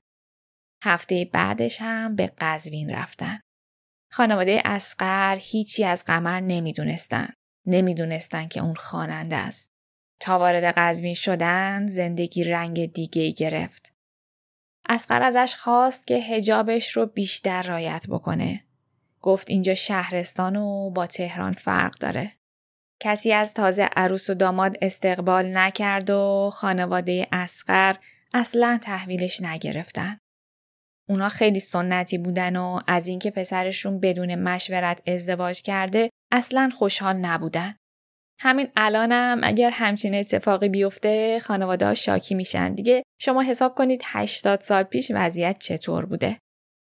هفته 0.84 1.30
بعدش 1.34 1.78
هم 1.82 2.16
به 2.16 2.32
قزوین 2.38 2.90
رفتن. 2.90 3.40
خانواده 4.12 4.62
اسقر 4.66 5.38
هیچی 5.42 5.84
از 5.84 6.06
قمر 6.06 6.40
نمی‌دونستن. 6.40 7.34
نمی‌دونستن 7.68 8.48
که 8.48 8.62
اون 8.62 8.76
خواننده 8.76 9.36
است. 9.36 9.72
تا 10.22 10.40
وارد 10.40 10.64
قزوین 10.64 11.14
شدن 11.14 11.88
زندگی 11.88 12.44
رنگ 12.44 12.94
دیگه 12.94 13.32
گرفت. 13.32 13.94
اسقر 14.90 15.22
ازش 15.22 15.56
خواست 15.56 16.08
که 16.08 16.16
هجابش 16.16 16.92
رو 16.92 17.06
بیشتر 17.06 17.62
رایت 17.62 18.06
بکنه. 18.10 18.64
گفت 19.22 19.50
اینجا 19.50 19.76
شهرستان 19.76 20.56
و 20.56 20.90
با 20.90 21.08
تهران 21.08 21.52
فرق 21.52 21.98
داره. 21.98 22.32
کسی 23.00 23.34
از 23.34 23.54
تازه 23.54 23.84
عروس 23.84 24.30
و 24.30 24.34
داماد 24.34 24.78
استقبال 24.82 25.58
نکرد 25.58 26.10
و 26.10 26.50
خانواده 26.54 27.28
اسقر 27.32 27.96
اصلا 28.34 28.80
تحویلش 28.82 29.42
نگرفتن. 29.42 30.18
اونا 31.10 31.30
خیلی 31.30 31.60
سنتی 31.60 32.18
بودن 32.18 32.56
و 32.56 32.80
از 32.88 33.08
اینکه 33.08 33.32
پسرشون 33.32 34.00
بدون 34.00 34.36
مشورت 34.36 35.10
ازدواج 35.10 35.62
کرده 35.62 36.10
اصلا 36.32 36.70
خوشحال 36.78 37.16
نبودن. 37.16 37.76
همین 38.44 38.68
الانم 38.76 39.40
اگر 39.44 39.70
همچین 39.70 40.16
اتفاقی 40.16 40.70
بیفته 40.70 41.40
خانواده 41.40 41.94
شاکی 41.94 42.36
میشن 42.36 42.74
دیگه 42.74 43.04
شما 43.22 43.42
حساب 43.42 43.76
کنید 43.76 44.02
80 44.06 44.62
سال 44.62 44.84
پیش 44.84 45.12
وضعیت 45.16 45.60
چطور 45.60 46.06
بوده. 46.06 46.38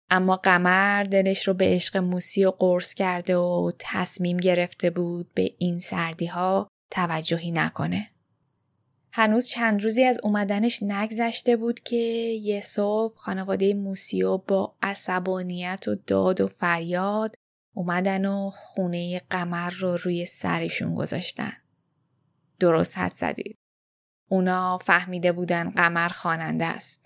اما 0.10 0.36
قمر 0.36 1.03
دلش 1.03 1.47
رو 1.47 1.53
به 1.53 1.65
عشق 1.65 1.97
موسی 1.97 2.45
و 2.45 2.51
قرص 2.51 2.93
کرده 2.93 3.38
و 3.38 3.71
تصمیم 3.79 4.38
گرفته 4.38 4.89
بود 4.89 5.33
به 5.33 5.55
این 5.57 5.79
سردی 5.79 6.25
ها 6.25 6.67
توجهی 6.91 7.51
نکنه. 7.51 8.10
هنوز 9.13 9.47
چند 9.47 9.83
روزی 9.83 10.03
از 10.03 10.19
اومدنش 10.23 10.83
نگذشته 10.83 11.57
بود 11.57 11.79
که 11.79 11.95
یه 12.41 12.62
صبح 12.62 13.17
خانواده 13.17 13.73
موسیو 13.73 14.38
با 14.38 14.75
عصبانیت 14.81 15.88
و 15.88 15.95
داد 16.07 16.41
و 16.41 16.47
فریاد 16.47 17.36
اومدن 17.78 18.26
و 18.26 18.50
خونه 18.50 19.22
قمر 19.30 19.70
رو 19.70 19.98
روی 19.98 20.26
سرشون 20.26 20.96
گذاشتن. 20.96 21.54
درست 22.60 22.98
حد 22.98 23.12
زدید. 23.12 23.58
اونا 24.30 24.78
فهمیده 24.78 25.32
بودن 25.32 25.70
قمر 25.70 26.08
خواننده 26.08 26.66
است. 26.66 27.06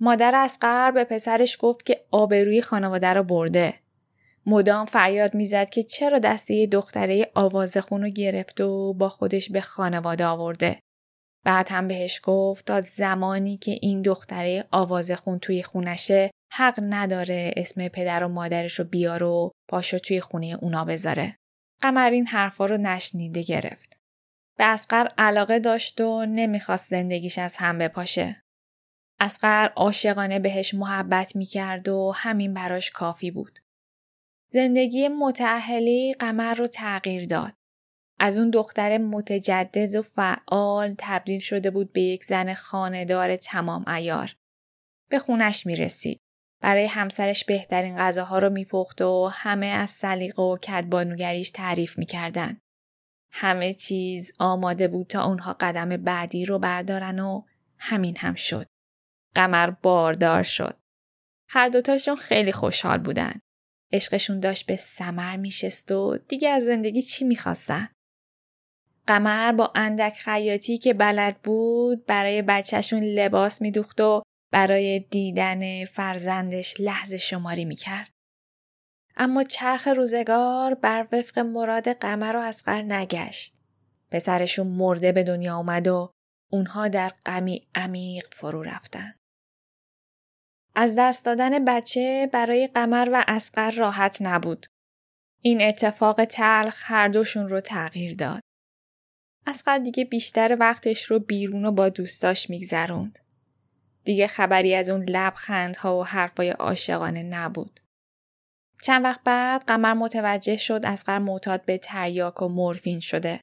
مادر 0.00 0.32
اسقر 0.34 0.90
به 0.90 1.04
پسرش 1.04 1.56
گفت 1.60 1.86
که 1.86 2.04
آبروی 2.10 2.62
خانواده 2.62 3.06
رو 3.06 3.22
برده. 3.22 3.74
مدام 4.46 4.86
فریاد 4.86 5.34
می‌زد 5.34 5.68
که 5.68 5.82
چرا 5.82 6.18
دسته 6.18 6.66
دختره 6.66 7.30
آوازخون 7.34 8.02
رو 8.02 8.08
گرفت 8.08 8.60
و 8.60 8.94
با 8.94 9.08
خودش 9.08 9.50
به 9.50 9.60
خانواده 9.60 10.26
آورده. 10.26 10.80
بعد 11.44 11.68
هم 11.70 11.88
بهش 11.88 12.20
گفت 12.22 12.66
تا 12.66 12.80
زمانی 12.80 13.56
که 13.56 13.78
این 13.82 14.02
دختره 14.02 14.64
آوازخون 14.70 15.38
توی 15.38 15.62
خونشه 15.62 16.30
حق 16.52 16.80
نداره 16.82 17.54
اسم 17.56 17.88
پدر 17.88 18.24
و 18.24 18.28
مادرش 18.28 18.78
رو 18.78 18.84
بیار 18.84 19.22
و 19.22 19.50
پاشو 19.68 19.98
توی 19.98 20.20
خونه 20.20 20.58
اونا 20.60 20.84
بذاره. 20.84 21.36
قمر 21.82 22.10
این 22.10 22.26
حرفا 22.26 22.66
رو 22.66 22.76
نشنیده 22.76 23.42
گرفت. 23.42 23.96
به 24.58 24.64
اسقر 24.64 25.08
علاقه 25.18 25.58
داشت 25.58 26.00
و 26.00 26.26
نمی‌خواست 26.26 26.88
زندگیش 26.88 27.38
از 27.38 27.56
هم 27.56 27.78
بپاشه. 27.78 28.42
اسقر 29.20 29.68
عاشقانه 29.76 30.38
بهش 30.38 30.74
محبت 30.74 31.36
می‌کرد 31.36 31.88
و 31.88 32.12
همین 32.16 32.54
براش 32.54 32.90
کافی 32.90 33.30
بود. 33.30 33.58
زندگی 34.52 35.08
متعهلی 35.08 36.14
قمر 36.14 36.54
رو 36.54 36.66
تغییر 36.66 37.24
داد. 37.24 37.52
از 38.20 38.38
اون 38.38 38.50
دختر 38.50 38.98
متجدد 38.98 39.94
و 39.94 40.02
فعال 40.02 40.94
تبدیل 40.98 41.40
شده 41.40 41.70
بود 41.70 41.92
به 41.92 42.00
یک 42.00 42.24
زن 42.24 42.54
خاندار 42.54 43.36
تمام 43.36 43.88
ایار. 43.88 44.36
به 45.10 45.18
خونش 45.18 45.66
می 45.66 45.76
رسید. 45.76 46.20
برای 46.60 46.86
همسرش 46.86 47.44
بهترین 47.44 47.96
غذاها 47.98 48.38
رو 48.38 48.50
میپخت 48.50 49.02
و 49.02 49.30
همه 49.32 49.66
از 49.66 49.90
سلیقه 49.90 50.42
و 50.42 50.56
کدبانوگریش 50.56 51.50
تعریف 51.50 51.98
می‌کردن. 51.98 52.60
همه 53.32 53.74
چیز 53.74 54.32
آماده 54.38 54.88
بود 54.88 55.06
تا 55.06 55.24
اونها 55.24 55.56
قدم 55.60 55.88
بعدی 55.88 56.44
رو 56.44 56.58
بردارن 56.58 57.18
و 57.18 57.42
همین 57.78 58.16
هم 58.16 58.34
شد. 58.34 58.66
قمر 59.34 59.70
باردار 59.70 60.42
شد. 60.42 60.76
هر 61.48 61.68
دوتاشون 61.68 62.16
خیلی 62.16 62.52
خوشحال 62.52 62.98
بودن. 62.98 63.32
عشقشون 63.92 64.40
داشت 64.40 64.66
به 64.66 64.76
سمر 64.76 65.36
میشست 65.36 65.92
و 65.92 66.18
دیگه 66.28 66.48
از 66.48 66.64
زندگی 66.64 67.02
چی 67.02 67.24
می‌خواستن؟ 67.24 67.88
قمر 69.06 69.52
با 69.52 69.72
اندک 69.74 70.12
خیاطی 70.12 70.78
که 70.78 70.94
بلد 70.94 71.42
بود 71.42 72.06
برای 72.06 72.42
بچهشون 72.42 73.00
لباس 73.02 73.62
میدوخت 73.62 74.00
و 74.00 74.22
برای 74.50 75.00
دیدن 75.00 75.84
فرزندش 75.84 76.80
لحظه 76.80 77.16
شماری 77.16 77.64
می‌کرد. 77.64 78.10
اما 79.16 79.44
چرخ 79.44 79.88
روزگار 79.88 80.74
بر 80.74 81.08
وفق 81.12 81.38
مراد 81.38 81.92
قمر 81.92 82.36
و 82.36 82.40
اسقر 82.40 82.82
نگشت. 82.82 83.54
پسرشون 84.10 84.66
مرده 84.66 85.12
به 85.12 85.22
دنیا 85.22 85.56
اومد 85.56 85.88
و 85.88 86.12
اونها 86.52 86.88
در 86.88 87.12
غمی 87.26 87.68
عمیق 87.74 88.26
فرو 88.34 88.62
رفتن. 88.62 89.14
از 90.74 90.94
دست 90.98 91.24
دادن 91.24 91.64
بچه 91.64 92.30
برای 92.32 92.66
قمر 92.66 93.08
و 93.12 93.24
اسقر 93.28 93.70
راحت 93.70 94.18
نبود. 94.20 94.66
این 95.42 95.62
اتفاق 95.62 96.24
تلخ 96.24 96.82
هر 96.84 97.08
دوشون 97.08 97.48
رو 97.48 97.60
تغییر 97.60 98.16
داد. 98.16 98.40
اسقر 99.46 99.78
دیگه 99.78 100.04
بیشتر 100.04 100.56
وقتش 100.60 101.04
رو 101.04 101.18
بیرون 101.18 101.64
و 101.64 101.72
با 101.72 101.88
دوستاش 101.88 102.50
میگذروند. 102.50 103.18
دیگه 104.04 104.26
خبری 104.26 104.74
از 104.74 104.90
اون 104.90 105.04
لبخندها 105.04 105.98
و 105.98 106.04
حرفای 106.04 106.50
عاشقانه 106.50 107.22
نبود. 107.22 107.80
چند 108.82 109.04
وقت 109.04 109.20
بعد 109.24 109.64
قمر 109.66 109.94
متوجه 109.94 110.56
شد 110.56 110.80
اسقر 110.84 111.18
معتاد 111.18 111.64
به 111.64 111.78
تریاک 111.78 112.42
و 112.42 112.48
مورفین 112.48 113.00
شده. 113.00 113.40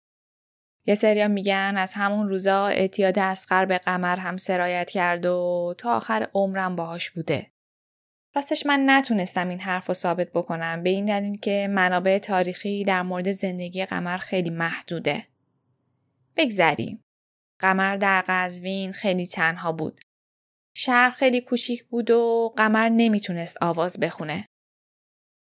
یه 0.86 0.96
سریا 0.96 1.28
میگن 1.28 1.74
از 1.78 1.94
همون 1.94 2.28
روزا 2.28 2.68
اعتیاد 2.68 3.20
اسقر 3.20 3.66
به 3.66 3.78
قمر 3.78 4.16
هم 4.16 4.38
سرایت 4.38 4.90
کرد 4.90 5.26
و 5.26 5.76
تا 5.78 5.96
آخر 5.96 6.28
عمرم 6.34 6.76
باهاش 6.76 7.10
بوده. 7.10 7.52
راستش 8.36 8.66
من 8.66 8.84
نتونستم 8.86 9.50
این 9.50 9.60
حرف 9.60 9.88
رو 9.88 9.94
ثابت 9.94 10.32
بکنم 10.32 10.84
به 10.84 10.90
این 10.90 11.06
دلیل 11.06 11.38
که 11.40 11.68
منابع 11.72 12.18
تاریخی 12.18 12.84
در 12.84 13.02
مورد 13.02 13.32
زندگی 13.32 13.86
قمر 13.86 14.18
خیلی 14.18 14.50
محدوده. 14.50 15.24
بگذریم. 16.38 17.04
قمر 17.60 17.98
در 17.98 18.24
قزوین 18.28 18.92
خیلی 18.92 19.26
تنها 19.26 19.72
بود. 19.72 20.00
شهر 20.80 21.10
خیلی 21.10 21.42
کوچیک 21.42 21.84
بود 21.84 22.12
و 22.12 22.54
قمر 22.58 22.90
نمی‌تونست 22.90 23.58
آواز 23.62 24.00
بخونه. 24.00 24.46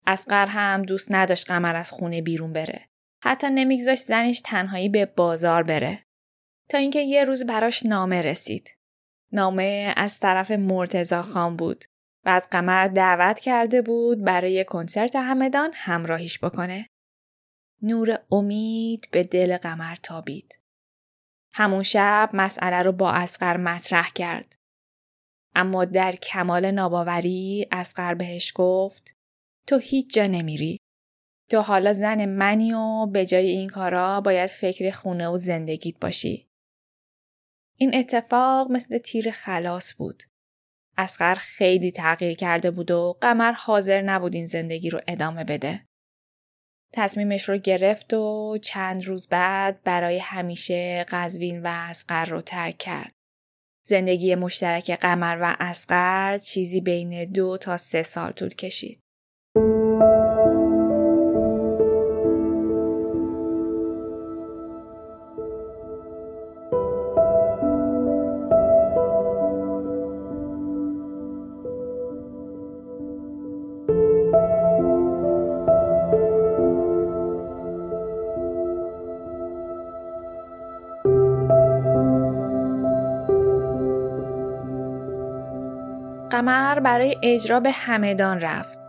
اسقر 0.06 0.46
هم 0.46 0.82
دوست 0.82 1.12
نداشت 1.12 1.48
قمر 1.48 1.76
از 1.76 1.92
خونه 1.92 2.22
بیرون 2.22 2.54
بره. 2.54 2.90
حتی 3.24 3.48
نمیگذاشت 3.50 4.04
زنش 4.04 4.42
تنهایی 4.46 4.90
به 4.90 5.06
بازار 5.06 5.63
بره. 5.63 6.04
تا 6.70 6.78
اینکه 6.78 7.00
یه 7.00 7.24
روز 7.24 7.44
براش 7.44 7.86
نامه 7.86 8.22
رسید. 8.22 8.70
نامه 9.32 9.94
از 9.98 10.20
طرف 10.20 10.52
مرتزا 10.52 11.22
خان 11.22 11.56
بود 11.58 11.86
و 12.26 12.30
از 12.30 12.48
قمر 12.52 12.88
دعوت 12.88 13.40
کرده 13.40 13.82
بود 13.82 14.24
برای 14.24 14.66
کنسرت 14.66 15.16
همدان 15.16 15.72
همراهیش 15.74 16.40
بکنه. 16.40 16.88
نور 17.82 18.20
امید 18.32 19.08
به 19.12 19.24
دل 19.24 19.58
قمر 19.58 19.96
تابید. 19.96 20.60
همون 21.54 21.84
شب 21.84 22.30
مسئله 22.34 22.84
رو 22.84 22.92
با 22.92 23.12
اسقر 23.12 23.58
مطرح 23.58 24.10
کرد. 24.16 24.58
اما 25.58 25.86
در 25.86 26.12
کمال 26.12 26.72
ناباوری 26.72 27.67
اسقر 27.72 28.13
بهش 28.13 28.54
گفت 28.56 29.13
تو 29.67 29.78
هیچ 29.78 30.13
جا 30.13 30.28
نمیری. 30.28 30.78
تو 31.50 31.62
حالا 31.62 31.93
زن 31.93 32.26
منی 32.26 32.74
و 32.74 33.06
به 33.06 33.26
جای 33.26 33.48
این 33.48 33.70
کارا 33.70 34.22
باید 34.22 34.50
فکر 34.50 34.91
خونه 34.91 35.28
و 35.28 35.38
زندگیت 35.38 36.00
باشی. 36.00 36.48
این 37.78 37.96
اتفاق 37.96 38.72
مثل 38.72 38.98
تیر 38.98 39.32
خلاص 39.32 39.93
بود. 39.98 40.24
اسقر 40.98 41.36
خیلی 41.36 41.91
تغییر 41.91 42.34
کرده 42.38 42.72
بود 42.72 42.91
و 42.91 43.17
قمر 43.22 43.52
حاضر 43.52 44.02
نبود 44.02 44.36
این 44.36 44.46
زندگی 44.46 44.89
رو 44.89 45.02
ادامه 45.08 45.43
بده. 45.43 45.86
تصمیمش 46.93 47.50
رو 47.50 47.58
گرفت 47.58 48.13
و 48.13 48.58
چند 48.62 49.06
روز 49.06 49.28
بعد 49.28 49.84
برای 49.84 50.20
همیشه 50.20 51.06
قزوین 51.10 51.62
و 51.62 51.67
اسقر 51.67 52.26
رو 52.26 52.41
ترک 52.41 52.78
کرد. 52.78 53.16
زندگی 53.89 54.36
مشترک 54.36 54.91
قمر 54.91 55.38
و 55.41 55.56
اسقر 55.60 56.38
چیزی 56.38 56.82
بین 56.82 57.26
دو 57.26 57.58
تا 57.58 57.78
سه 57.78 58.04
سال 58.04 58.32
طول 58.32 58.50
کشید. 58.50 59.07
قمر 86.32 86.80
برای 86.80 87.16
اجرا 87.24 87.60
به 87.60 87.72
همدان 87.72 88.40
رفت. 88.40 88.80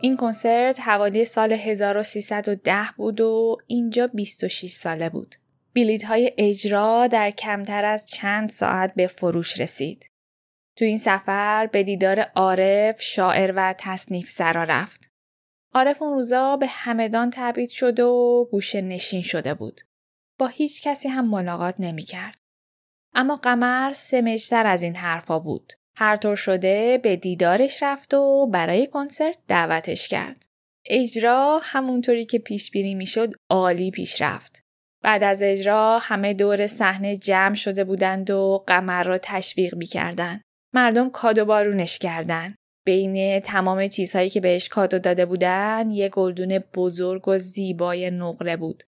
این 0.00 0.16
کنسرت 0.16 0.80
حوالی 0.80 1.24
سال 1.24 1.52
1310 1.52 2.86
بود 2.96 3.20
و 3.20 3.56
اینجا 3.66 4.06
26 4.06 4.70
ساله 4.70 5.08
بود. 5.08 5.34
بیلیت 5.72 6.04
های 6.04 6.32
اجرا 6.38 7.06
در 7.06 7.30
کمتر 7.30 7.84
از 7.84 8.06
چند 8.06 8.48
ساعت 8.48 8.94
به 8.94 9.06
فروش 9.06 9.60
رسید. 9.60 10.10
تو 10.76 10.84
این 10.84 10.98
سفر 10.98 11.66
به 11.72 11.82
دیدار 11.82 12.20
عارف، 12.20 13.02
شاعر 13.02 13.52
و 13.56 13.74
تصنیف 13.78 14.30
سرا 14.30 14.64
رفت. 14.64 15.10
عارف 15.74 16.02
اون 16.02 16.12
روزا 16.12 16.56
به 16.56 16.66
همدان 16.66 17.30
تبعید 17.34 17.70
شده 17.70 18.04
و 18.04 18.44
گوشه 18.44 18.80
نشین 18.80 19.22
شده 19.22 19.54
بود. 19.54 19.80
با 20.38 20.46
هیچ 20.46 20.82
کسی 20.82 21.08
هم 21.08 21.30
ملاقات 21.30 21.74
نمی 21.78 22.02
کرد. 22.02 22.38
اما 23.14 23.36
قمر 23.36 23.92
سمجتر 23.92 24.66
از 24.66 24.82
این 24.82 24.96
حرفا 24.96 25.38
بود. 25.38 25.72
هر 25.98 26.16
طور 26.16 26.36
شده 26.36 27.00
به 27.02 27.16
دیدارش 27.16 27.82
رفت 27.82 28.14
و 28.14 28.46
برای 28.46 28.86
کنسرت 28.86 29.38
دعوتش 29.48 30.08
کرد. 30.08 30.46
اجرا 30.86 31.60
همونطوری 31.62 32.24
که 32.24 32.38
پیش 32.38 32.70
بینی 32.70 32.94
می‌شد 32.94 33.32
عالی 33.50 33.90
پیش 33.90 34.22
رفت. 34.22 34.60
بعد 35.04 35.22
از 35.22 35.42
اجرا 35.42 35.98
همه 36.02 36.34
دور 36.34 36.66
صحنه 36.66 37.16
جمع 37.16 37.54
شده 37.54 37.84
بودند 37.84 38.30
و 38.30 38.64
قمر 38.66 39.02
را 39.02 39.18
تشویق 39.22 39.74
می‌کردند. 39.74 40.40
مردم 40.74 41.10
کادو 41.10 41.44
بارونش 41.44 41.98
کردند. 41.98 42.54
بین 42.86 43.40
تمام 43.40 43.86
چیزهایی 43.86 44.30
که 44.30 44.40
بهش 44.40 44.68
کادو 44.68 44.98
داده 44.98 45.26
بودن 45.26 45.90
یه 45.90 46.08
گلدون 46.08 46.58
بزرگ 46.58 47.28
و 47.28 47.38
زیبای 47.38 48.10
نقره 48.10 48.56
بود. 48.56 48.82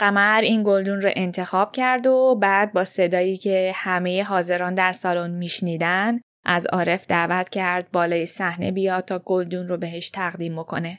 قمر 0.00 0.40
این 0.44 0.62
گلدون 0.62 1.00
رو 1.00 1.10
انتخاب 1.16 1.72
کرد 1.72 2.06
و 2.06 2.34
بعد 2.34 2.72
با 2.72 2.84
صدایی 2.84 3.36
که 3.36 3.72
همه 3.74 4.24
حاضران 4.24 4.74
در 4.74 4.92
سالن 4.92 5.30
میشنیدن 5.30 6.20
از 6.44 6.66
عارف 6.66 7.06
دعوت 7.06 7.48
کرد 7.48 7.88
بالای 7.92 8.26
صحنه 8.26 8.72
بیاد 8.72 9.04
تا 9.04 9.18
گلدون 9.18 9.68
رو 9.68 9.76
بهش 9.76 10.10
تقدیم 10.10 10.56
بکنه. 10.56 10.98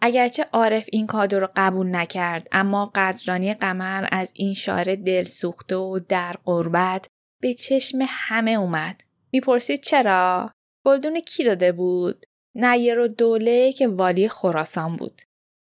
اگرچه 0.00 0.46
عارف 0.52 0.88
این 0.92 1.06
کادو 1.06 1.40
رو 1.40 1.48
قبول 1.56 1.96
نکرد 1.96 2.48
اما 2.52 2.92
قدرانی 2.94 3.54
قمر 3.54 4.08
از 4.12 4.32
این 4.34 4.54
شعر 4.54 4.94
دل 4.94 5.24
سوخته 5.24 5.76
و 5.76 6.00
در 6.08 6.36
قربت 6.44 7.06
به 7.42 7.54
چشم 7.54 7.98
همه 8.08 8.50
اومد. 8.50 9.00
می‌پرسید 9.32 9.80
چرا؟ 9.80 10.50
گلدون 10.86 11.20
کی 11.20 11.44
داده 11.44 11.72
بود؟ 11.72 12.24
نیر 12.54 12.98
و 12.98 13.08
دوله 13.08 13.72
که 13.72 13.88
والی 13.88 14.28
خراسان 14.28 14.96
بود. 14.96 15.22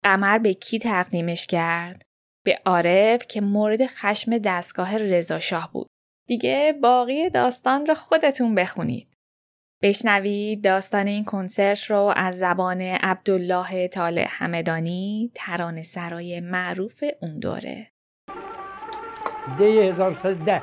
قمر 0.04 0.38
به 0.38 0.54
کی 0.54 0.80
تقدیمش 0.80 1.48
کرد؟ 1.48 2.02
به 2.46 2.60
عارف 2.66 3.28
که 3.28 3.42
مورد 3.42 3.86
خشم 3.86 4.38
دستگاه 4.38 4.98
رضاشاه 4.98 5.72
بود. 5.74 5.88
دیگه 6.28 6.74
باقی 6.82 7.30
داستان 7.30 7.86
رو 7.86 7.94
خودتون 7.94 8.56
بخونید. 8.56 9.13
بشنوید 9.84 10.64
داستان 10.64 11.08
این 11.08 11.26
کنسرت 11.26 11.84
رو 11.84 12.14
از 12.16 12.38
زبان 12.38 12.82
عبدالله 12.82 13.88
طالع 13.88 14.26
همدانی 14.30 15.32
تران 15.36 15.84
سرای 15.84 16.40
معروف 16.40 17.04
اون 17.22 17.40
دوره. 17.40 17.88
ده. 19.60 19.66
1110 19.66 20.62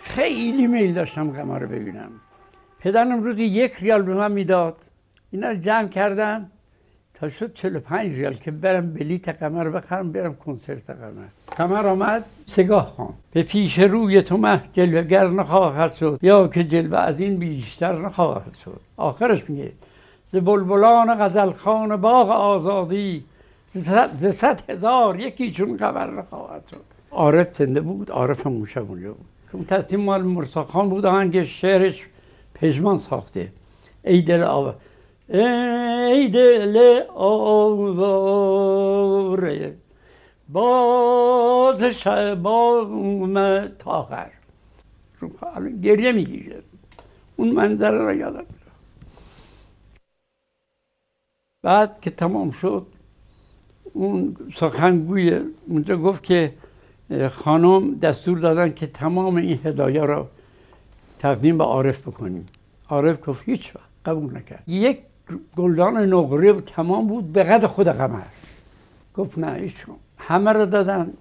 خیلی 0.00 0.66
میل 0.66 0.94
داشتم 0.94 1.30
قمر 1.30 1.58
رو 1.58 1.68
ببینم. 1.68 2.10
پدرم 2.80 3.22
روزی 3.22 3.42
یک 3.42 3.72
ریال 3.80 4.02
به 4.02 4.14
من 4.14 4.32
می‌داد. 4.32 4.76
اینا 5.30 5.48
رو 5.48 5.56
جمع 5.56 5.88
کردم. 5.88 6.50
تا 7.14 7.30
شد 7.30 7.54
45 7.54 8.12
ریال 8.12 8.34
که 8.34 8.50
برم 8.50 8.92
بلیت 8.92 9.28
قمر 9.28 9.70
بخرم 9.70 10.12
برم 10.12 10.34
کنسرت 10.34 10.90
قمر. 10.90 11.26
قمر 11.56 11.86
آمد. 11.86 12.24
سگاه 12.56 12.92
خان 12.96 13.14
به 13.32 13.42
پیش 13.42 13.78
روی 13.78 14.22
تو 14.22 14.36
مه 14.36 14.62
گر 14.74 15.28
نخواهد 15.28 15.94
شد 15.94 16.18
یا 16.22 16.48
که 16.48 16.64
جلوه 16.64 16.98
از 16.98 17.20
این 17.20 17.36
بیشتر 17.36 17.98
نخواهد 17.98 18.56
شد. 18.64 18.80
آخرش 18.96 19.50
میگه 19.50 19.72
ز 20.32 20.36
بلبلان 20.36 21.14
غزل 21.24 21.50
خان 21.52 21.96
باغ 21.96 22.30
آزادی 22.30 23.24
ز 24.18 24.26
صد 24.26 24.70
هزار 24.70 25.20
یکی 25.20 25.50
چون 25.50 25.76
قمر 25.76 26.10
نخواهد 26.10 26.62
شد. 26.70 26.82
عارف 27.10 27.56
زنده 27.56 27.80
بود 27.80 28.10
عارف 28.10 28.46
هم 28.46 28.52
اونجا 28.52 28.82
بود. 28.82 29.02
اون 29.52 29.64
تصمیم 29.64 30.00
مال 30.00 30.22
مرسا 30.22 30.64
خان 30.64 30.88
بود 30.88 31.06
آهنگ 31.06 31.44
شعرش 31.44 32.06
پژمان 32.54 32.98
ساخته. 32.98 33.48
ای 34.04 34.22
دل 34.22 34.42
آوه 34.42 34.74
ای 35.28 36.28
دل 36.28 37.00
آواره. 37.14 38.56
باز 40.48 41.84
شبام 41.84 42.92
اومد 42.92 43.76
تا 43.78 43.90
آخر 43.90 44.30
گریه 45.82 46.12
می‌گیره. 46.12 46.62
اون 47.36 47.50
منظره 47.50 47.98
را 47.98 48.14
یادم 48.14 48.44
بعد 51.62 52.00
که 52.00 52.10
تمام 52.10 52.50
شد 52.50 52.86
اون 53.92 54.36
سخنگوی 54.54 55.40
اونجا 55.66 55.96
گفت 55.96 56.22
که 56.22 56.52
خانم 57.30 57.94
دستور 57.94 58.38
دادن 58.38 58.72
که 58.72 58.86
تمام 58.86 59.36
این 59.36 59.60
هدایه 59.64 60.00
را 60.04 60.28
تقدیم 61.18 61.58
به 61.58 61.64
عارف 61.64 62.08
بکنیم. 62.08 62.46
عارف 62.88 63.28
گفت 63.28 63.42
هیچ 63.48 63.76
وقت 63.76 63.88
قبول 64.04 64.36
نکرد. 64.36 64.62
یک 64.66 64.98
گلدان 65.56 65.96
نقره 65.96 66.52
تمام 66.52 67.06
بود 67.06 67.32
به 67.32 67.42
قد 67.42 67.66
خود 67.66 67.88
قمر. 67.88 68.22
گفت 69.16 69.38
نه 69.38 69.52
ایشون 69.52 69.96
همه 70.18 70.52
رو 70.52 70.66
دادن 70.66 71.12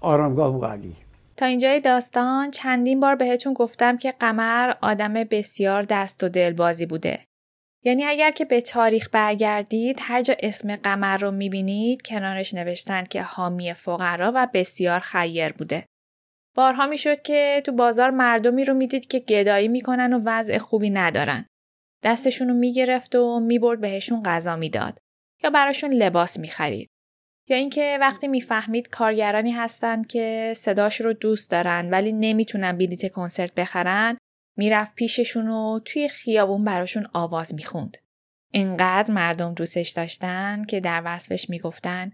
آرامگاه 0.00 0.72
علی 0.72 0.96
تا 1.36 1.46
اینجای 1.46 1.80
داستان 1.80 2.50
چندین 2.50 3.00
بار 3.00 3.16
بهتون 3.16 3.52
گفتم 3.52 3.96
که 3.96 4.12
قمر 4.20 4.74
آدم 4.82 5.14
بسیار 5.14 5.82
دست 5.82 6.24
و 6.24 6.28
دل 6.28 6.52
بازی 6.52 6.86
بوده. 6.86 7.20
یعنی 7.84 8.04
اگر 8.04 8.30
که 8.30 8.44
به 8.44 8.60
تاریخ 8.60 9.08
برگردید 9.12 9.98
هر 10.02 10.22
جا 10.22 10.34
اسم 10.40 10.76
قمر 10.76 11.16
رو 11.16 11.30
می‌بینید 11.30 12.02
کنارش 12.02 12.54
نوشتن 12.54 13.04
که 13.04 13.22
حامی 13.22 13.74
فقرا 13.74 14.32
و 14.34 14.48
بسیار 14.54 15.00
خیر 15.00 15.52
بوده. 15.52 15.84
بارها 16.56 16.86
می‌شد 16.86 17.22
که 17.22 17.62
تو 17.66 17.72
بازار 17.72 18.10
مردمی 18.10 18.64
رو 18.64 18.74
می‌دید 18.74 19.06
که 19.06 19.18
گدایی 19.18 19.68
می‌کنن 19.68 20.12
و 20.12 20.20
وضع 20.24 20.58
خوبی 20.58 20.90
ندارن. 20.90 21.46
دستشون 22.04 22.48
رو 22.48 22.54
می‌گرفت 22.54 23.14
و 23.14 23.40
می‌برد 23.40 23.80
بهشون 23.80 24.22
غذا 24.22 24.56
می‌داد 24.56 24.98
یا 25.44 25.50
براشون 25.50 25.92
لباس 25.92 26.38
می‌خرید. 26.38 26.88
یا 27.48 27.56
اینکه 27.56 27.98
وقتی 28.00 28.28
می‌فهمید 28.28 28.88
کارگرانی 28.88 29.52
هستند 29.52 30.06
که 30.06 30.52
صداش 30.56 31.00
رو 31.00 31.12
دوست 31.12 31.50
دارن 31.50 31.90
ولی 31.90 32.12
نمی‌تونن 32.12 32.72
بلیت 32.72 33.12
کنسرت 33.12 33.54
بخرن 33.54 34.18
می‌رفت 34.56 34.94
پیششون 34.94 35.48
و 35.48 35.80
توی 35.84 36.08
خیابون 36.08 36.64
براشون 36.64 37.08
آواز 37.12 37.54
می‌خوند. 37.54 37.96
اینقدر 38.52 39.14
مردم 39.14 39.54
دوستش 39.54 39.88
داشتن 39.88 40.64
که 40.64 40.80
در 40.80 41.02
وصفش 41.04 41.50
می‌گفتن 41.50 42.12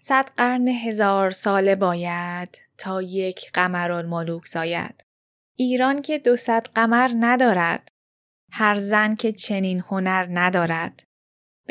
صد 0.00 0.30
قرن 0.36 0.68
هزار 0.68 1.30
ساله 1.30 1.74
باید 1.74 2.58
تا 2.78 3.02
یک 3.02 3.52
قمر 3.52 4.02
ملوک 4.02 4.46
زاید. 4.46 5.04
ایران 5.56 6.02
که 6.02 6.18
دو 6.18 6.36
صد 6.36 6.66
قمر 6.74 7.10
ندارد. 7.20 7.88
هر 8.52 8.74
زن 8.74 9.14
که 9.14 9.32
چنین 9.32 9.80
هنر 9.80 10.26
ندارد. 10.30 11.02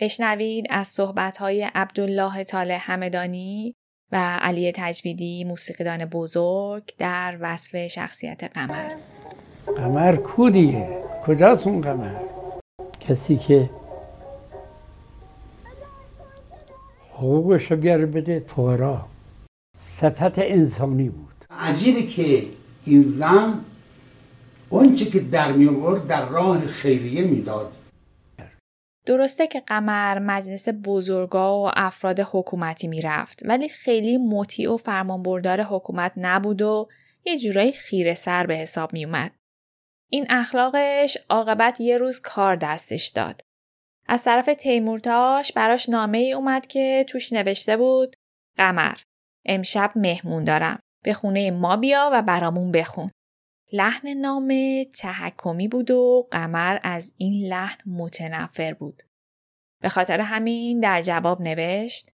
بشنوید 0.01 0.65
از 0.69 0.87
صحبتهای 0.87 1.69
عبدالله 1.75 2.43
طالع 2.43 2.77
همدانی 2.81 3.75
و 4.11 4.39
علی 4.41 4.71
تجویدی 4.75 5.43
موسیقیدان 5.43 6.05
بزرگ 6.05 6.83
در 6.97 7.37
وصف 7.41 7.87
شخصیت 7.87 8.43
قمر. 8.43 8.95
قمر 9.77 10.15
کودیه؟ 10.15 10.87
کجاست 11.25 11.67
اون 11.67 11.81
قمر؟ 11.81 12.15
کسی 12.99 13.37
که 13.37 13.69
حقوقش 17.13 17.71
رو 17.71 17.77
بیاره 17.77 18.05
بده 18.05 18.39
فقرا. 18.39 19.05
صفت 19.77 20.39
انسانی 20.39 21.09
بود. 21.09 21.45
عجیبه 21.49 22.03
که 22.03 22.43
این 22.85 23.03
زن 23.03 23.65
اونچه 24.69 25.05
که 25.05 25.19
در 25.19 25.51
می 25.51 25.67
آورد 25.67 26.07
در 26.07 26.29
راه 26.29 26.67
خیریه 26.67 27.21
می‌داد. 27.21 27.71
درسته 29.05 29.47
که 29.47 29.59
قمر 29.59 30.19
مجلس 30.19 30.67
بزرگا 30.83 31.63
و 31.63 31.71
افراد 31.73 32.19
حکومتی 32.19 32.87
می‌رفت 32.87 33.39
ولی 33.45 33.69
خیلی 33.69 34.17
مطیع 34.17 34.73
و 34.73 34.77
فرمانبردار 34.77 35.61
حکومت 35.61 36.13
نبود 36.17 36.61
و 36.61 36.87
یه 37.25 37.39
جورایی 37.39 37.71
خیره 37.71 38.13
سر 38.13 38.45
به 38.45 38.55
حساب 38.55 38.93
می 38.93 39.05
اومد. 39.05 39.31
این 40.11 40.25
اخلاقش 40.29 41.17
عاقبت 41.29 41.81
یه 41.81 41.97
روز 41.97 42.19
کار 42.19 42.55
دستش 42.55 43.07
داد. 43.07 43.41
از 44.07 44.23
طرف 44.23 44.45
تیمورتاش 44.45 45.53
براش 45.53 45.89
نامه 45.89 46.17
ای 46.17 46.33
اومد 46.33 46.67
که 46.67 47.05
توش 47.07 47.33
نوشته 47.33 47.77
بود 47.77 48.15
قمر 48.57 48.95
امشب 49.45 49.91
مهمون 49.95 50.43
دارم. 50.43 50.79
به 51.03 51.13
خونه 51.13 51.51
ما 51.51 51.77
بیا 51.77 52.09
و 52.13 52.21
برامون 52.21 52.71
بخون. 52.71 53.11
لحن 53.73 54.07
نامه 54.13 54.85
تحکمی 54.85 55.67
بود 55.67 55.91
و 55.91 56.27
قمر 56.31 56.79
از 56.83 57.13
این 57.17 57.47
لحن 57.47 57.77
متنفر 57.85 58.73
بود. 58.73 59.03
به 59.81 59.89
خاطر 59.89 60.19
همین 60.19 60.79
در 60.79 61.01
جواب 61.01 61.41
نوشت 61.41 62.11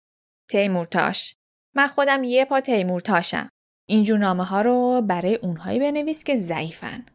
تیمورتاش 0.49 1.35
من 1.75 1.87
خودم 1.87 2.23
یه 2.23 2.45
پا 2.45 2.61
تیمورتاشم. 2.61 3.49
اینجور 3.87 4.17
نامه 4.17 4.43
ها 4.43 4.61
رو 4.61 5.01
برای 5.01 5.35
اونهایی 5.35 5.79
بنویس 5.79 6.23
که 6.23 6.35
ضعیفن. 6.35 7.05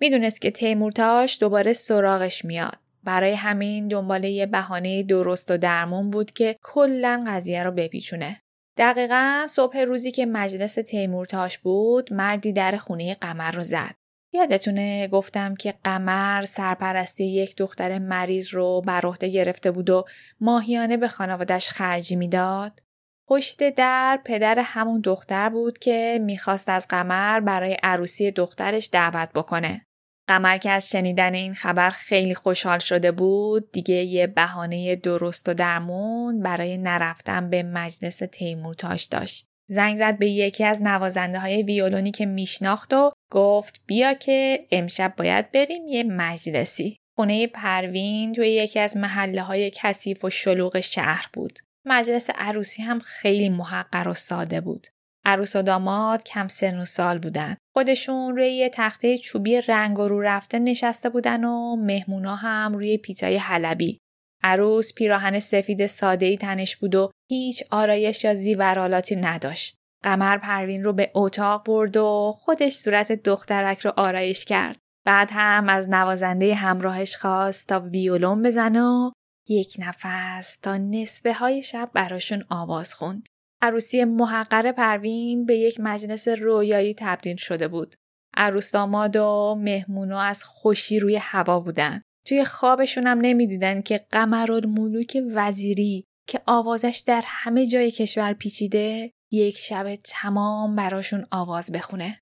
می‌دونست 0.00 0.40
که 0.40 0.50
تیمورتاش 0.50 1.40
دوباره 1.40 1.72
سراغش 1.72 2.44
میاد. 2.44 2.78
برای 3.02 3.34
همین 3.34 3.88
دنبال 3.88 4.24
یه 4.24 4.46
بهانه 4.46 5.02
درست 5.02 5.50
و 5.50 5.56
درمون 5.56 6.10
بود 6.10 6.30
که 6.30 6.56
کلا 6.62 7.24
قضیه 7.26 7.62
رو 7.62 7.70
بپیچونه. 7.70 8.40
دقیقا 8.76 9.46
صبح 9.48 9.78
روزی 9.78 10.10
که 10.10 10.26
مجلس 10.26 10.74
تیمورتاش 10.74 11.58
بود 11.58 12.12
مردی 12.12 12.52
در 12.52 12.76
خونه 12.76 13.14
قمر 13.14 13.50
رو 13.50 13.62
زد. 13.62 13.94
یادتونه 14.32 15.08
گفتم 15.08 15.54
که 15.54 15.74
قمر 15.84 16.44
سرپرستی 16.44 17.24
یک 17.24 17.56
دختر 17.56 17.98
مریض 17.98 18.54
رو 18.54 18.82
بر 18.86 19.06
عهده 19.06 19.28
گرفته 19.28 19.70
بود 19.70 19.90
و 19.90 20.04
ماهیانه 20.40 20.96
به 20.96 21.08
خانوادش 21.08 21.70
خرجی 21.70 22.16
می‌داد؟ 22.16 22.82
پشت 23.28 23.70
در 23.70 24.20
پدر 24.24 24.58
همون 24.58 25.00
دختر 25.00 25.48
بود 25.48 25.78
که 25.78 26.20
می‌خواست 26.22 26.68
از 26.68 26.88
قمر 26.88 27.40
برای 27.40 27.76
عروسی 27.82 28.30
دخترش 28.30 28.88
دعوت 28.92 29.32
بکنه. 29.34 29.86
قمر 30.28 30.58
که 30.58 30.70
از 30.70 30.90
شنیدن 30.90 31.34
این 31.34 31.54
خبر 31.54 31.90
خیلی 31.90 32.34
خوشحال 32.34 32.78
شده 32.78 33.12
بود 33.12 33.72
دیگه 33.72 33.94
یه 33.94 34.26
بهانه 34.26 34.96
درست 34.96 35.48
و 35.48 35.54
درمون 35.54 36.40
برای 36.40 36.78
نرفتن 36.78 37.50
به 37.50 37.62
مجلس 37.62 38.18
تیمورتاش 38.32 39.04
داشت. 39.04 39.46
زنگ 39.68 39.96
زد 39.96 40.18
به 40.18 40.28
یکی 40.28 40.64
از 40.64 40.82
نوازنده 40.82 41.38
های 41.38 41.62
ویولونی 41.62 42.10
که 42.10 42.26
میشناخت 42.26 42.94
و 42.94 43.12
گفت 43.30 43.80
بیا 43.86 44.14
که 44.14 44.66
امشب 44.70 45.14
باید 45.16 45.52
بریم 45.52 45.88
یه 45.88 46.02
مجلسی. 46.02 46.96
خونه 47.16 47.46
پروین 47.46 48.32
توی 48.32 48.48
یکی 48.48 48.80
از 48.80 48.96
محله 48.96 49.42
های 49.42 49.70
کثیف 49.74 50.24
و 50.24 50.30
شلوغ 50.30 50.80
شهر 50.80 51.26
بود. 51.32 51.58
مجلس 51.86 52.30
عروسی 52.34 52.82
هم 52.82 52.98
خیلی 52.98 53.48
محقر 53.48 54.08
و 54.08 54.14
ساده 54.14 54.60
بود. 54.60 54.86
عروس 55.24 55.56
و 55.56 55.62
داماد 55.62 56.24
کم 56.24 56.48
سن 56.48 56.78
و 56.78 56.84
سال 56.84 57.18
بودن. 57.18 57.56
خودشون 57.74 58.36
روی 58.36 58.50
یه 58.50 58.68
تخته 58.68 59.18
چوبی 59.18 59.60
رنگ 59.60 59.98
و 59.98 60.08
رو 60.08 60.20
رفته 60.20 60.58
نشسته 60.58 61.08
بودن 61.08 61.44
و 61.44 61.76
مهمونا 61.76 62.34
هم 62.34 62.74
روی 62.74 62.98
پیتای 62.98 63.36
حلبی. 63.36 63.98
عروس 64.42 64.94
پیراهن 64.94 65.38
سفید 65.38 65.86
ساده 65.86 66.36
تنش 66.36 66.76
بود 66.76 66.94
و 66.94 67.10
هیچ 67.30 67.64
آرایش 67.70 68.24
یا 68.24 68.34
زیورالاتی 68.34 69.16
نداشت. 69.16 69.76
قمر 70.04 70.38
پروین 70.38 70.84
رو 70.84 70.92
به 70.92 71.10
اتاق 71.14 71.66
برد 71.66 71.96
و 71.96 72.32
خودش 72.36 72.74
صورت 72.74 73.12
دخترک 73.12 73.80
رو 73.80 73.92
آرایش 73.96 74.44
کرد. 74.44 74.76
بعد 75.06 75.30
هم 75.32 75.68
از 75.68 75.88
نوازنده 75.88 76.54
همراهش 76.54 77.16
خواست 77.16 77.68
تا 77.68 77.80
ویولون 77.80 78.42
بزنه 78.42 78.82
و 78.82 79.10
یک 79.48 79.76
نفس 79.78 80.56
تا 80.56 80.76
نصفه 80.76 81.32
های 81.32 81.62
شب 81.62 81.90
براشون 81.94 82.44
آواز 82.50 82.94
خوند. 82.94 83.26
عروسی 83.64 84.04
محقر 84.04 84.72
پروین 84.72 85.46
به 85.46 85.56
یک 85.56 85.80
مجلس 85.80 86.28
رویایی 86.28 86.94
تبدیل 86.98 87.36
شده 87.36 87.68
بود. 87.68 87.94
عروس 88.36 88.72
داماد 88.72 89.16
و 89.16 89.54
مهمونو 89.58 90.16
از 90.16 90.44
خوشی 90.44 90.98
روی 90.98 91.16
هوا 91.16 91.60
بودن. 91.60 92.02
توی 92.26 92.44
خوابشون 92.44 93.06
هم 93.06 93.18
نمی‌دیدن 93.20 93.82
که 93.82 94.00
قمرالملوک 94.10 95.18
وزیری 95.34 96.04
که 96.28 96.40
آوازش 96.46 97.02
در 97.06 97.22
همه 97.26 97.66
جای 97.66 97.90
کشور 97.90 98.32
پیچیده 98.32 99.10
یک 99.32 99.56
شب 99.56 99.94
تمام 99.94 100.76
براشون 100.76 101.26
آواز 101.30 101.72
بخونه. 101.72 102.18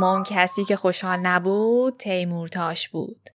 اما 0.00 0.12
اون 0.12 0.24
کسی 0.24 0.64
که 0.64 0.76
خوشحال 0.76 1.18
نبود 1.22 1.96
تیمورتاش 1.96 2.88
بود. 2.88 3.30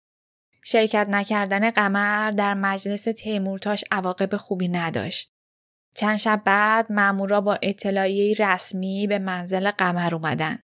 شرکت 0.64 1.08
نکردن 1.10 1.72
قمر 1.72 2.32
در 2.32 2.54
مجلس 2.54 3.04
تیمورتاش 3.04 3.84
عواقب 3.92 4.36
خوبی 4.36 4.68
نداشت. 4.68 5.32
چند 5.96 6.18
شب 6.18 6.42
بعد 6.46 6.92
مامورا 6.92 7.42
با 7.42 7.60
اطلاعیه 7.62 8.36
رسمی 8.40 9.08
به 9.08 9.20
منزل 9.20 9.72
قمر 9.72 10.16
اومدن. 10.16 10.60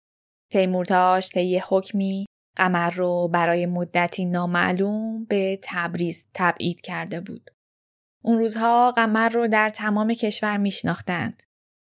تیمورتاش 0.51 1.29
طی 1.29 1.61
حکمی 1.67 2.25
قمر 2.57 2.89
رو 2.89 3.27
برای 3.27 3.65
مدتی 3.65 4.25
نامعلوم 4.25 5.25
به 5.25 5.59
تبریز 5.63 6.25
تبعید 6.33 6.81
کرده 6.81 7.21
بود. 7.21 7.51
اون 8.23 8.37
روزها 8.37 8.91
قمر 8.91 9.29
رو 9.29 9.47
در 9.47 9.69
تمام 9.69 10.13
کشور 10.13 10.57
میشناختند. 10.57 11.43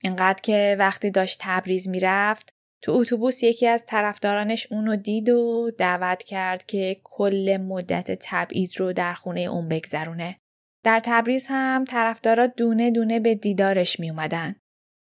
اینقدر 0.04 0.42
که 0.42 0.76
وقتی 0.80 1.12
داشت 1.12 1.38
تبریز 1.42 1.88
می‌رفت 1.90 2.54
تو 2.82 2.92
اتوبوس 2.92 3.44
یکی 3.44 3.68
از 3.68 3.86
طرفدارانش 3.86 4.68
اونو 4.72 4.96
دید 4.96 5.30
و 5.30 5.72
دعوت 5.78 6.24
کرد 6.24 6.66
که 6.66 6.98
کل 7.04 7.58
مدت 7.62 8.18
تبعید 8.22 8.80
رو 8.80 8.94
در 8.94 9.14
خونه 9.14 9.42
اون 9.42 9.70
بگذرونه. 9.70 10.38
در 10.84 11.00
تبریز 11.04 11.48
هم 11.50 11.86
طرفدارا 11.86 12.48
دونه 12.48 12.92
دونه 12.92 13.20
به 13.20 13.36
دیدارش 13.36 14.00
می 14.00 14.10
اومدن. 14.10 14.56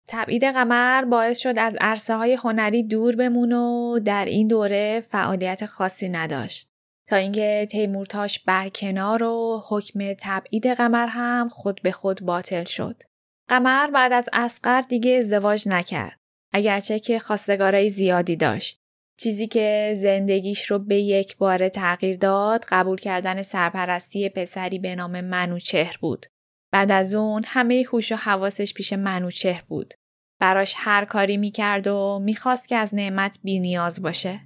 تبعید 0.09 0.45
قمر 0.45 1.05
باعث 1.05 1.39
شد 1.39 1.59
از 1.59 1.77
عرصه 1.81 2.15
های 2.17 2.35
هنری 2.35 2.83
دور 2.83 3.17
بمون 3.17 3.53
و 3.53 3.99
در 3.99 4.25
این 4.25 4.49
دوره 4.49 5.01
فعالیت 5.01 5.67
خاصی 5.67 6.09
نداشت. 6.09 6.69
تا 7.09 7.17
اینکه 7.17 7.67
تیمورتاش 7.71 8.39
برکنار 8.39 9.23
و 9.23 9.63
حکم 9.69 10.15
تبعید 10.21 10.67
قمر 10.67 11.07
هم 11.07 11.49
خود 11.49 11.81
به 11.83 11.93
خود 11.93 12.21
باطل 12.21 12.65
شد. 12.65 13.03
قمر 13.49 13.91
بعد 13.91 14.13
از 14.13 14.29
اسقر 14.33 14.81
دیگه 14.81 15.11
ازدواج 15.11 15.69
نکرد. 15.69 16.24
اگرچه 16.55 16.99
که 16.99 17.19
خواستگارای 17.19 17.89
زیادی 17.89 18.37
داشت. 18.37 18.79
چیزی 19.21 19.47
که 19.47 19.93
زندگیش 19.97 20.71
رو 20.71 20.79
به 20.79 20.97
یک 20.97 21.37
بار 21.37 21.69
تغییر 21.69 22.17
داد 22.17 22.65
قبول 22.69 22.99
کردن 22.99 23.43
سرپرستی 23.43 24.29
پسری 24.29 24.79
به 24.79 24.95
نام 24.95 25.21
منوچهر 25.21 25.97
بود. 26.01 26.27
بعد 26.73 26.93
از 26.93 27.15
اون 27.15 27.43
همه 27.47 27.85
هوش 27.93 28.13
و 28.13 28.17
حواسش 28.17 28.75
پیش 28.75 28.93
منوچهر 28.93 29.65
بود. 29.69 29.95
براش 30.41 30.75
هر 30.77 31.05
کاری 31.05 31.37
می‌کرد 31.37 31.87
و 31.87 32.19
می‌خواست 32.23 32.69
که 32.69 32.77
از 32.77 32.95
نعمت 32.95 33.39
بی 33.43 33.61
نیاز 33.61 34.03
باشه. 34.03 34.41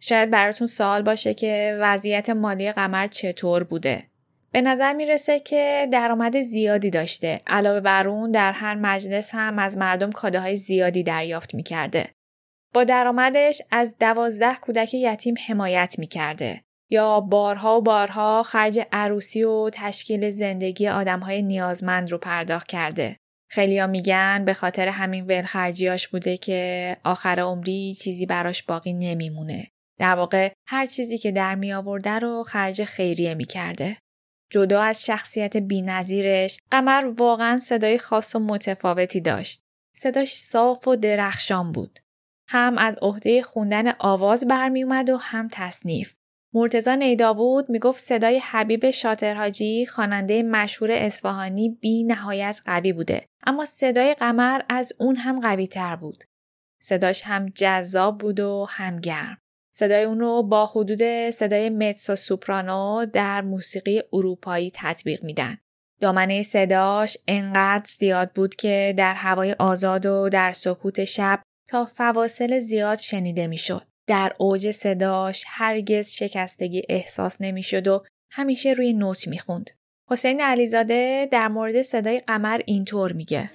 شاید 0.00 0.30
براتون 0.30 0.66
سوال 0.66 1.02
باشه 1.02 1.34
که 1.34 1.78
وضعیت 1.80 2.30
مالی 2.30 2.72
قمر 2.72 3.06
چطور 3.06 3.64
بوده. 3.64 4.11
به 4.52 4.60
نظر 4.60 4.92
می‌رسه 4.92 5.40
که 5.40 5.88
درآمد 5.92 6.40
زیادی 6.40 6.90
داشته. 6.90 7.40
علاوه 7.46 7.80
بر 7.80 8.08
اون 8.08 8.30
در 8.30 8.52
هر 8.52 8.74
مجلس 8.74 9.30
هم 9.32 9.58
از 9.58 9.76
مردم 9.76 10.12
کاداهای 10.12 10.56
زیادی 10.56 11.02
دریافت 11.02 11.54
می‌کرده. 11.54 12.10
با 12.74 12.84
درآمدش 12.84 13.62
از 13.70 13.98
دوازده 13.98 14.54
کودک 14.54 14.94
یتیم 14.94 15.34
حمایت 15.48 15.94
می‌کرده. 15.98 16.60
یا 16.90 17.20
بارها 17.20 17.78
و 17.78 17.82
بارها 17.82 18.42
خرج 18.42 18.80
عروسی 18.92 19.42
و 19.42 19.70
تشکیل 19.72 20.30
زندگی 20.30 20.88
آدمهای 20.88 21.42
نیازمند 21.42 22.12
رو 22.12 22.18
پرداخت 22.18 22.66
کرده. 22.66 23.16
خیلیا 23.50 23.86
میگن 23.86 24.44
به 24.44 24.54
خاطر 24.54 24.88
همین 24.88 25.26
ولخرجیاش 25.26 26.08
بوده 26.08 26.36
که 26.36 26.96
آخر 27.04 27.40
عمری 27.40 27.94
چیزی 27.94 28.26
براش 28.26 28.62
باقی 28.62 28.92
نمیمونه. 28.92 29.68
در 29.98 30.14
واقع 30.14 30.52
هر 30.68 30.86
چیزی 30.86 31.18
که 31.18 31.32
در 31.32 31.54
می 31.54 31.72
آورده 31.72 32.10
رو 32.10 32.42
خرج 32.42 32.84
خیریه 32.84 33.34
می 33.34 33.44
کرده. 33.44 33.96
جدا 34.52 34.82
از 34.82 35.04
شخصیت 35.04 35.56
بینظیرش 35.56 36.60
قمر 36.70 37.12
واقعا 37.18 37.58
صدای 37.58 37.98
خاص 37.98 38.36
و 38.36 38.38
متفاوتی 38.38 39.20
داشت. 39.20 39.62
صداش 39.96 40.36
صاف 40.36 40.88
و 40.88 40.96
درخشان 40.96 41.72
بود. 41.72 41.98
هم 42.48 42.78
از 42.78 42.98
عهده 43.02 43.42
خوندن 43.42 43.94
آواز 43.98 44.46
برمی 44.46 44.82
اومد 44.82 45.10
و 45.10 45.16
هم 45.16 45.48
تصنیف. 45.52 46.14
مرتزا 46.54 46.94
نیداوود 46.94 47.70
می‌گفت 47.70 48.00
صدای 48.00 48.38
حبیب 48.38 48.90
شاطرحاجی 48.90 49.86
خواننده 49.86 50.42
مشهور 50.42 50.90
اصفهانی 50.92 51.68
بی 51.68 52.04
نهایت 52.04 52.60
قوی 52.64 52.92
بوده 52.92 53.26
اما 53.46 53.64
صدای 53.64 54.14
قمر 54.14 54.60
از 54.68 54.92
اون 54.98 55.16
هم 55.16 55.40
قوی 55.40 55.66
تر 55.66 55.96
بود. 55.96 56.24
صداش 56.82 57.22
هم 57.22 57.48
جذاب 57.48 58.18
بود 58.18 58.40
و 58.40 58.66
هم 58.70 59.00
گرم. 59.00 59.38
صدای 59.82 60.04
اون 60.04 60.20
رو 60.20 60.42
با 60.42 60.66
حدود 60.66 61.30
صدای 61.30 61.70
متسو 61.70 62.16
سوپرانو 62.16 63.06
در 63.06 63.40
موسیقی 63.40 64.02
اروپایی 64.12 64.72
تطبیق 64.74 65.24
میدن. 65.24 65.58
دامنه 66.00 66.42
صداش 66.42 67.18
انقدر 67.28 67.84
زیاد 67.88 68.30
بود 68.32 68.54
که 68.54 68.94
در 68.96 69.14
هوای 69.14 69.56
آزاد 69.58 70.06
و 70.06 70.28
در 70.28 70.52
سکوت 70.52 71.04
شب 71.04 71.42
تا 71.68 71.84
فواصل 71.84 72.58
زیاد 72.58 72.98
شنیده 72.98 73.46
می‌شد. 73.46 73.86
در 74.06 74.32
اوج 74.38 74.70
صداش 74.70 75.44
هرگز 75.46 76.12
شکستگی 76.12 76.82
احساس 76.88 77.40
نمی‌شد 77.40 77.88
و 77.88 78.04
همیشه 78.30 78.72
روی 78.72 78.92
نوت 78.92 79.28
می‌خوند. 79.28 79.70
حسین 80.10 80.40
علیزاده 80.40 81.28
در 81.32 81.48
مورد 81.48 81.82
صدای 81.82 82.20
قمر 82.20 82.60
اینطور 82.66 83.12
میگه. 83.12 83.50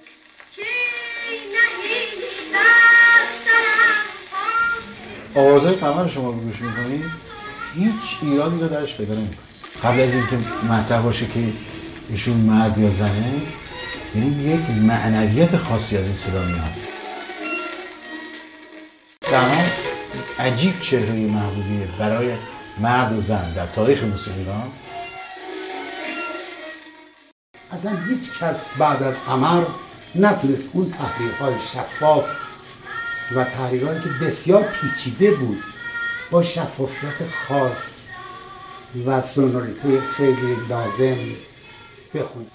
آوازهای 5.34 5.74
قمر 5.74 6.08
شما 6.08 6.30
رو 6.30 6.36
گوش 6.36 6.60
می‌کنید 6.60 7.04
هیچ 7.74 8.18
ایرادی 8.22 8.60
رو 8.60 8.68
درش 8.68 8.96
پیدا 8.96 9.14
قبل 9.84 10.00
از 10.00 10.14
اینکه 10.14 10.36
مطرح 10.70 11.02
باشه 11.02 11.26
که 11.26 11.52
ایشون 12.08 12.36
مرد 12.36 12.78
یا 12.78 12.90
زنه 12.90 13.42
یعنی 14.14 14.30
یک 14.30 14.70
معنویت 14.70 15.56
خاصی 15.56 15.96
از 15.96 16.06
این 16.06 16.16
صدا 16.16 16.42
میاد. 16.42 16.72
قمر 19.22 19.64
عجیب 20.38 20.80
چهره 20.80 21.12
محبوبیه 21.12 21.88
برای 21.98 22.32
مرد 22.80 23.12
و 23.12 23.20
زن 23.20 23.52
در 23.52 23.66
تاریخ 23.66 24.04
موسیقی 24.04 24.38
ایران. 24.38 24.72
اصلا 27.70 27.96
هیچ 28.08 28.38
کس 28.40 28.66
بعد 28.78 29.02
از 29.02 29.20
قمر 29.24 29.64
نتونست 30.14 30.68
اون 30.72 30.90
تحریق 30.90 31.38
های 31.38 31.54
شفاف 31.58 32.24
و 33.36 33.44
تحریرهایی 33.44 34.00
که 34.00 34.08
بسیار 34.26 34.62
پیچیده 34.62 35.30
بود 35.30 35.58
با 36.30 36.42
شفافیت 36.42 37.26
خاص 37.26 38.00
و 39.06 39.22
سونوریته 39.22 40.00
خیلی 40.00 40.56
لازم 40.68 41.18
بخونه 42.14 42.46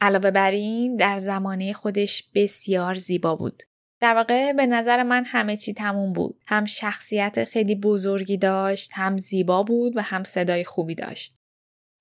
علاوه 0.00 0.30
بر 0.30 0.50
این 0.50 0.96
در 0.96 1.18
زمانه 1.18 1.72
خودش 1.72 2.24
بسیار 2.34 2.94
زیبا 2.94 3.36
بود. 3.36 3.62
در 4.00 4.14
واقع 4.14 4.52
به 4.52 4.66
نظر 4.66 5.02
من 5.02 5.24
همه 5.26 5.56
چی 5.56 5.74
تموم 5.74 6.12
بود. 6.12 6.40
هم 6.46 6.64
شخصیت 6.64 7.44
خیلی 7.44 7.74
بزرگی 7.74 8.36
داشت، 8.36 8.90
هم 8.94 9.16
زیبا 9.16 9.62
بود 9.62 9.96
و 9.96 10.00
هم 10.02 10.24
صدای 10.24 10.64
خوبی 10.64 10.94
داشت. 10.94 11.36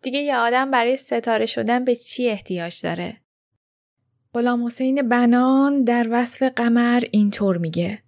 دیگه 0.02 0.20
یه 0.20 0.36
آدم 0.36 0.72
برای 0.72 0.98
ستاره 0.98 1.46
شدن 1.46 1.86
به 1.86 1.96
چی 1.96 2.30
احتیاج 2.30 2.82
داره؟ 2.82 3.18
غلام 4.34 4.66
حسین 4.66 5.10
بنان 5.10 5.84
در 5.84 6.08
وصف 6.12 6.44
قمر 6.44 7.04
اینطور 7.12 7.58
میگه 7.58 8.04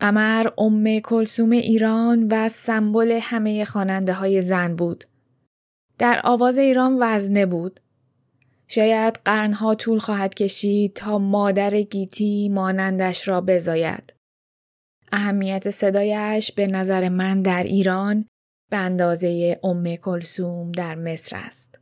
قمر 0.00 0.46
ام 0.58 1.00
کلسوم 1.00 1.50
ایران 1.50 2.28
و 2.30 2.48
سمبل 2.48 3.18
همه 3.22 3.64
خواننده 3.64 4.12
های 4.12 4.40
زن 4.40 4.76
بود. 4.76 5.04
در 5.98 6.20
آواز 6.24 6.58
ایران 6.58 6.96
وزنه 7.00 7.46
بود. 7.46 7.80
شاید 8.66 9.20
قرنها 9.24 9.74
طول 9.74 9.98
خواهد 9.98 10.34
کشید 10.34 10.92
تا 10.94 11.18
مادر 11.18 11.82
گیتی 11.82 12.48
مانندش 12.48 13.28
را 13.28 13.40
بزاید. 13.40 14.14
اهمیت 15.12 15.70
صدایش 15.70 16.52
به 16.52 16.66
نظر 16.66 17.08
من 17.08 17.42
در 17.42 17.62
ایران 17.62 18.24
به 18.70 18.76
اندازه 18.76 19.60
ام 19.62 19.96
کلسوم 19.96 20.72
در 20.72 20.94
مصر 20.94 21.36
است. 21.36 21.78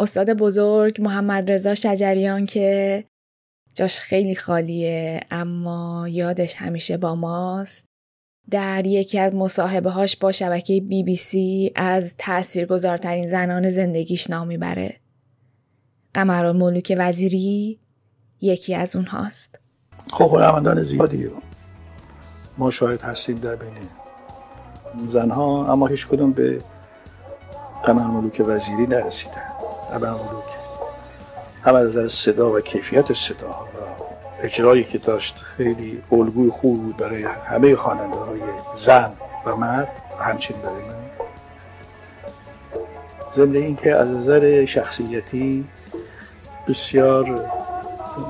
استاد 0.00 0.30
بزرگ 0.30 1.00
محمد 1.00 1.52
رضا 1.52 1.74
شجریان 1.74 2.46
که 2.46 3.04
جاش 3.74 4.00
خیلی 4.00 4.34
خالیه 4.34 5.20
اما 5.30 6.08
یادش 6.08 6.54
همیشه 6.56 6.96
با 6.96 7.14
ماست 7.14 7.86
در 8.50 8.86
یکی 8.86 9.18
از 9.18 9.34
مصاحبه 9.34 9.90
هاش 9.90 10.16
با 10.16 10.32
شبکه 10.32 10.80
بی 10.80 11.02
بی 11.02 11.16
سی 11.16 11.72
از 11.76 12.14
تاثیرگذارترین 12.18 13.26
زنان 13.26 13.68
زندگیش 13.68 14.30
نام 14.30 14.46
می‌بره. 14.46 14.96
قمر 16.14 16.52
ملوک 16.52 16.94
وزیری 16.98 17.80
یکی 18.40 18.74
از 18.74 18.96
اونهاست. 18.96 19.60
خب 20.12 20.24
هنرمندان 20.24 20.82
زیادی 20.82 21.28
ما 22.58 22.70
شاهد 22.70 23.02
هستیم 23.02 23.38
در 23.38 23.56
بین 23.56 23.72
زنها 25.08 25.72
اما 25.72 25.86
هیچ 25.86 26.06
کدوم 26.08 26.32
به 26.32 26.60
قمر 27.84 28.06
ملوک 28.06 28.42
وزیری 28.46 28.86
نرسیدن 28.86 29.52
قمر 29.90 30.10
ملوک 30.10 30.53
هم 31.64 31.74
از 31.74 31.86
نظر 31.86 32.08
صدا 32.08 32.52
و 32.52 32.60
کیفیت 32.60 33.12
صدا 33.12 33.68
اجرایی 34.42 34.84
که 34.84 34.98
داشت 34.98 35.36
خیلی 35.56 36.02
الگوی 36.12 36.50
خوب 36.50 36.82
بود 36.82 36.96
برای 36.96 37.22
همه 37.22 37.76
خواننده 37.76 38.16
های 38.16 38.40
زن 38.76 39.12
و 39.46 39.56
مرد 39.56 39.88
همچنین 40.20 40.60
برای 40.60 40.74
من. 40.74 40.94
ضمن 43.34 43.56
اینکه 43.56 43.94
از 43.94 44.08
نظر 44.08 44.64
شخصیتی 44.64 45.64
بسیار 46.68 47.50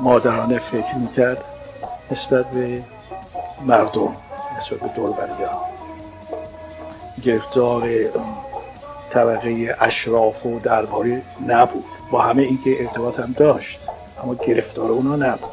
مادرانه 0.01 0.59
فکر 0.59 0.97
می‌کرد 0.97 1.45
نسبت 2.11 2.51
به 2.51 2.83
مردم 3.67 4.17
نسبت 4.57 4.81
به 4.81 4.89
دوربریا 4.89 5.51
گرفتار 7.23 7.89
طبقه 9.15 9.77
اشراف 9.81 10.47
و 10.47 10.59
درباری 10.59 11.23
نبود. 11.47 11.85
با 12.11 12.23
همه 12.23 12.43
اینکه 12.43 12.77
ارتباط 12.81 13.21
هم 13.21 13.33
داشت 13.33 13.81
اما 14.23 14.35
گرفتار 14.35 14.91
اونا 14.91 15.17
نبود. 15.17 15.51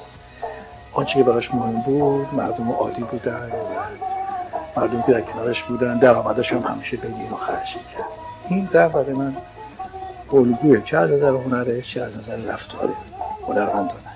آنچه 0.94 1.20
که 1.20 1.24
براش 1.24 1.54
مهم 1.54 1.82
بود 1.82 2.34
مردم 2.34 2.72
عادی 2.72 3.02
بودن 3.02 3.50
و 3.50 4.80
مردم 4.80 5.02
که 5.02 5.12
در 5.12 5.22
کنارش 5.22 5.64
بودن 5.64 6.00
درآمدش 6.00 6.54
هم 6.54 6.62
همیشه 6.62 6.98
بین 6.98 7.14
اینو 7.14 7.36
خرج 7.36 7.78
می‌کرد. 7.78 8.06
این 8.48 8.70
زن 8.74 8.88
برای 8.88 9.14
من 9.14 9.36
الگوه 10.34 10.82
چه 10.82 10.98
از 10.98 11.12
نظر 11.12 11.32
هنرش 11.32 11.94
چه 11.94 12.02
از 12.02 12.18
نظر 12.18 12.36
رفتار 12.36 12.90
هنرمندانش 13.48 14.11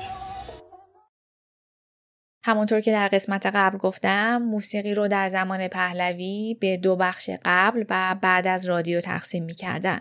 همونطور 2.45 2.81
که 2.81 2.91
در 2.91 3.07
قسمت 3.07 3.45
قبل 3.45 3.77
گفتم 3.77 4.37
موسیقی 4.37 4.93
رو 4.93 5.07
در 5.07 5.27
زمان 5.27 5.67
پهلوی 5.67 6.57
به 6.59 6.77
دو 6.77 6.95
بخش 6.95 7.29
قبل 7.45 7.85
و 7.89 8.15
بعد 8.21 8.47
از 8.47 8.65
رادیو 8.65 9.01
تقسیم 9.01 9.43
می‌کردن. 9.43 9.99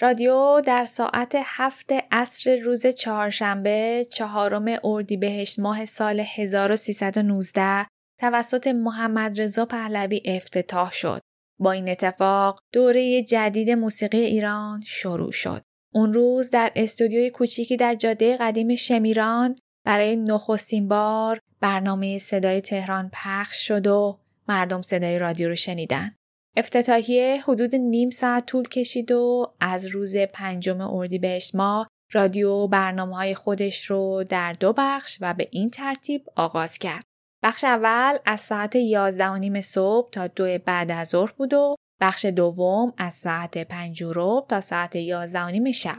رادیو 0.00 0.60
در 0.60 0.84
ساعت 0.84 1.36
هفت 1.44 1.92
عصر 2.12 2.56
روز 2.56 2.86
چهارشنبه 2.86 4.06
چهارم 4.10 4.78
اردیبهشت 4.84 5.58
ماه 5.58 5.84
سال 5.84 6.20
1319 6.20 7.86
توسط 8.20 8.66
محمد 8.66 9.40
رضا 9.40 9.66
پهلوی 9.66 10.22
افتتاح 10.24 10.92
شد. 10.92 11.20
با 11.58 11.72
این 11.72 11.88
اتفاق 11.88 12.60
دوره 12.72 13.22
جدید 13.22 13.70
موسیقی 13.70 14.24
ایران 14.24 14.82
شروع 14.86 15.32
شد. 15.32 15.62
اون 15.94 16.12
روز 16.12 16.50
در 16.50 16.72
استودیوی 16.76 17.30
کوچیکی 17.30 17.76
در 17.76 17.94
جاده 17.94 18.36
قدیم 18.36 18.74
شمیران 18.74 19.56
برای 19.84 20.16
نخستین 20.16 20.88
بار 20.88 21.40
برنامه 21.60 22.18
صدای 22.18 22.60
تهران 22.60 23.10
پخش 23.12 23.68
شد 23.68 23.86
و 23.86 24.18
مردم 24.48 24.82
صدای 24.82 25.18
رادیو 25.18 25.48
رو 25.48 25.54
شنیدن. 25.54 26.14
افتتاحیه 26.56 27.42
حدود 27.46 27.74
نیم 27.74 28.10
ساعت 28.10 28.46
طول 28.46 28.68
کشید 28.68 29.12
و 29.12 29.52
از 29.60 29.86
روز 29.86 30.16
پنجم 30.16 30.80
اردیبهشت 30.80 31.54
ماه 31.54 31.88
رادیو 32.12 32.66
برنامه 32.66 33.16
های 33.16 33.34
خودش 33.34 33.84
رو 33.84 34.24
در 34.28 34.52
دو 34.52 34.72
بخش 34.76 35.18
و 35.20 35.34
به 35.34 35.48
این 35.50 35.70
ترتیب 35.70 36.26
آغاز 36.36 36.78
کرد. 36.78 37.04
بخش 37.42 37.64
اول 37.64 38.18
از 38.24 38.40
ساعت 38.40 38.76
11 38.76 39.28
و 39.28 39.36
نیم 39.36 39.60
صبح 39.60 40.10
تا 40.10 40.26
دو 40.26 40.58
بعد 40.58 40.90
از 40.90 41.08
ظهر 41.08 41.32
بود 41.32 41.54
و 41.54 41.76
بخش 42.00 42.24
دوم 42.24 42.92
از 42.96 43.14
ساعت 43.14 43.68
5 43.68 44.04
تا 44.48 44.60
ساعت 44.60 44.96
11 44.96 45.44
و 45.44 45.50
نیم 45.50 45.72
شب. 45.72 45.98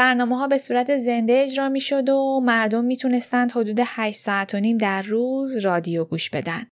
برنامه 0.00 0.38
ها 0.38 0.48
به 0.48 0.58
صورت 0.58 0.96
زنده 0.96 1.32
اجرا 1.32 1.68
می 1.68 1.80
شد 1.80 2.08
و 2.08 2.40
مردم 2.44 2.84
می 2.84 2.96
تونستند 2.96 3.52
حدود 3.52 3.80
8 3.84 4.18
ساعت 4.18 4.54
و 4.54 4.60
نیم 4.60 4.78
در 4.78 5.02
روز 5.02 5.56
رادیو 5.56 6.04
گوش 6.04 6.30
بدن. 6.30 6.66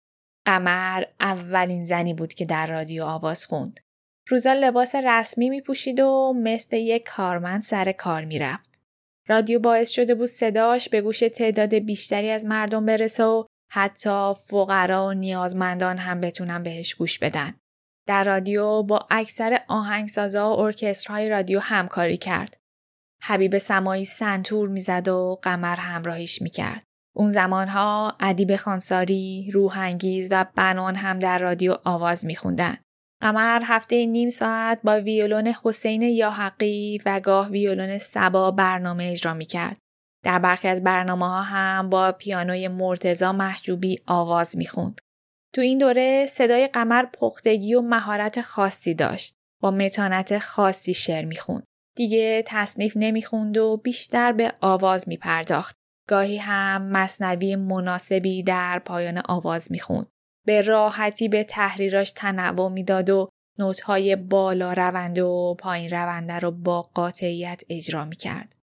قمر 0.46 1.04
اولین 1.20 1.84
زنی 1.84 2.14
بود 2.14 2.34
که 2.34 2.44
در 2.44 2.66
رادیو 2.66 3.04
آواز 3.04 3.46
خوند. 3.46 3.80
روزا 4.28 4.52
لباس 4.52 4.94
رسمی 4.94 5.50
می 5.50 5.60
پوشید 5.60 6.00
و 6.00 6.32
مثل 6.36 6.76
یک 6.76 7.04
کارمند 7.04 7.62
سر 7.62 7.92
کار 7.92 8.24
می 8.24 8.38
رفت. 8.38 8.80
رادیو 9.28 9.58
باعث 9.58 9.90
شده 9.90 10.14
بود 10.14 10.28
صداش 10.28 10.88
به 10.88 11.00
گوش 11.00 11.18
تعداد 11.18 11.74
بیشتری 11.74 12.30
از 12.30 12.46
مردم 12.46 12.86
برسه 12.86 13.24
و 13.24 13.44
حتی 13.72 14.34
فقرا 14.46 15.06
و 15.06 15.12
نیازمندان 15.12 15.98
هم 15.98 16.20
بتونن 16.20 16.62
بهش 16.62 16.94
گوش 16.94 17.18
بدن. 17.18 17.54
در 18.08 18.24
رادیو 18.24 18.82
با 18.82 19.06
اکثر 19.10 19.60
آهنگسازا 19.68 20.50
و 20.50 20.60
ارکسترهای 20.60 21.28
رادیو 21.28 21.60
همکاری 21.60 22.16
کرد. 22.16 22.65
حبیب 23.22 23.58
سمایی 23.58 24.04
سنتور 24.04 24.68
می‌زد 24.68 25.08
و 25.08 25.38
قمر 25.42 25.76
همراهیش 25.76 26.42
می‌کرد. 26.42 26.82
اون 27.16 27.28
زمانها 27.28 28.16
ادیب 28.20 28.56
خانساری، 28.56 29.50
روحانگیز 29.54 30.28
و 30.30 30.46
بنان 30.54 30.94
هم 30.94 31.18
در 31.18 31.38
رادیو 31.38 31.76
آواز 31.84 32.26
میخوندن. 32.26 32.76
قمر 33.22 33.62
هفته 33.64 34.06
نیم 34.06 34.28
ساعت 34.28 34.80
با 34.84 35.00
ویولون 35.00 35.54
حسین 35.64 36.02
یاحقی 36.02 36.98
و 37.06 37.20
گاه 37.20 37.48
ویولون 37.48 37.98
سبا 37.98 38.50
برنامه 38.50 39.04
اجرا 39.04 39.34
می‌کرد. 39.34 39.78
در 40.24 40.38
برخی 40.38 40.68
از 40.68 40.84
برنامه 40.84 41.26
ها 41.26 41.42
هم 41.42 41.90
با 41.90 42.12
پیانوی 42.12 42.68
مرتزا 42.68 43.32
محجوبی 43.32 43.98
آواز 44.06 44.56
می‌خوند. 44.56 45.00
تو 45.54 45.60
این 45.60 45.78
دوره 45.78 46.26
صدای 46.26 46.66
قمر 46.66 47.06
پختگی 47.06 47.74
و 47.74 47.80
مهارت 47.80 48.40
خاصی 48.40 48.94
داشت. 48.94 49.34
با 49.62 49.70
متانت 49.70 50.38
خاصی 50.38 50.94
شعر 50.94 51.24
می‌خوند. 51.24 51.64
دیگه 51.96 52.44
تصنیف 52.46 52.92
نمی‌خوند 52.96 53.58
و 53.58 53.76
بیشتر 53.76 54.32
به 54.32 54.52
آواز 54.60 55.08
میپرداخت. 55.08 55.76
گاهی 56.08 56.36
هم 56.36 56.82
مصنوی 56.82 57.56
مناسبی 57.56 58.42
در 58.42 58.78
پایان 58.78 59.22
آواز 59.28 59.72
می‌خوند. 59.72 60.06
به 60.46 60.62
راحتی 60.62 61.28
به 61.28 61.44
تحریراش 61.44 62.10
تنوع 62.10 62.68
می‌داد 62.68 63.10
و 63.10 63.28
نوتهای 63.58 64.16
بالا 64.16 64.72
رونده 64.72 65.22
و 65.22 65.54
پایین 65.54 65.90
رونده 65.90 66.38
رو 66.38 66.50
با 66.50 66.82
قاطعیت 66.82 67.62
اجرا 67.68 68.04
می‌کرد. 68.04 68.56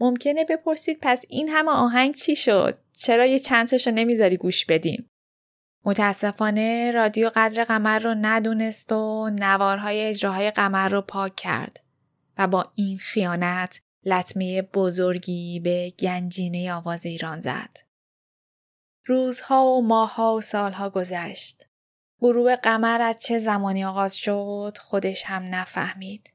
ممکنه 0.00 0.44
بپرسید 0.44 0.98
پس 1.02 1.24
این 1.28 1.48
همه 1.48 1.70
آهنگ 1.70 2.14
چی 2.14 2.36
شد؟ 2.36 2.78
چرا 2.96 3.26
یه 3.26 3.38
چند 3.38 3.68
تاشو 3.68 3.90
نمی‌ذاری 3.90 4.36
گوش 4.36 4.64
بدیم؟ 4.64 5.10
متاسفانه 5.84 6.90
رادیو 6.90 7.30
قدر 7.34 7.64
قمر 7.64 7.98
رو 7.98 8.14
ندونست 8.20 8.92
و 8.92 9.30
نوارهای 9.30 10.00
اجراهای 10.00 10.50
قمر 10.50 10.88
رو 10.88 11.00
پاک 11.00 11.36
کرد 11.36 11.80
و 12.38 12.46
با 12.46 12.72
این 12.74 12.98
خیانت 12.98 13.80
لطمه 14.04 14.62
بزرگی 14.62 15.60
به 15.60 15.92
گنجینه 15.98 16.72
آواز 16.72 17.06
ایران 17.06 17.40
زد. 17.40 17.76
روزها 19.06 19.66
و 19.66 19.86
ماهها 19.86 20.34
و 20.34 20.40
سالها 20.40 20.90
گذشت. 20.90 21.66
غروب 22.20 22.54
قمر 22.54 23.00
از 23.00 23.18
چه 23.18 23.38
زمانی 23.38 23.84
آغاز 23.84 24.16
شد 24.16 24.78
خودش 24.80 25.24
هم 25.24 25.54
نفهمید. 25.54 26.30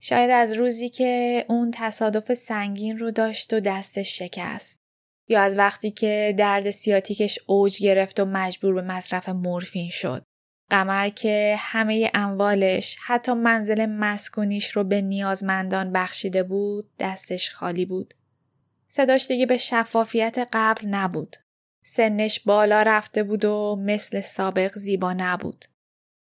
شاید 0.00 0.30
از 0.30 0.52
روزی 0.52 0.88
که 0.88 1.44
اون 1.48 1.70
تصادف 1.74 2.34
سنگین 2.34 2.98
رو 2.98 3.10
داشت 3.10 3.52
و 3.52 3.60
دستش 3.60 4.18
شکست. 4.18 4.80
یا 5.28 5.42
از 5.42 5.56
وقتی 5.56 5.90
که 5.90 6.34
درد 6.38 6.70
سیاتیکش 6.70 7.38
اوج 7.46 7.82
گرفت 7.82 8.20
و 8.20 8.24
مجبور 8.24 8.74
به 8.74 8.82
مصرف 8.82 9.28
مورفین 9.28 9.90
شد. 9.90 10.24
قمر 10.70 11.08
که 11.08 11.56
همه 11.58 12.10
اموالش 12.14 12.96
حتی 13.06 13.32
منزل 13.32 13.86
مسکونیش 13.86 14.70
رو 14.70 14.84
به 14.84 15.00
نیازمندان 15.00 15.92
بخشیده 15.92 16.42
بود 16.42 16.90
دستش 16.98 17.50
خالی 17.50 17.84
بود. 17.84 18.14
صداش 18.88 19.26
دیگه 19.26 19.46
به 19.46 19.56
شفافیت 19.56 20.48
قبل 20.52 20.86
نبود. 20.86 21.36
سنش 21.84 22.40
بالا 22.40 22.82
رفته 22.82 23.22
بود 23.22 23.44
و 23.44 23.76
مثل 23.80 24.20
سابق 24.20 24.78
زیبا 24.78 25.12
نبود. 25.12 25.64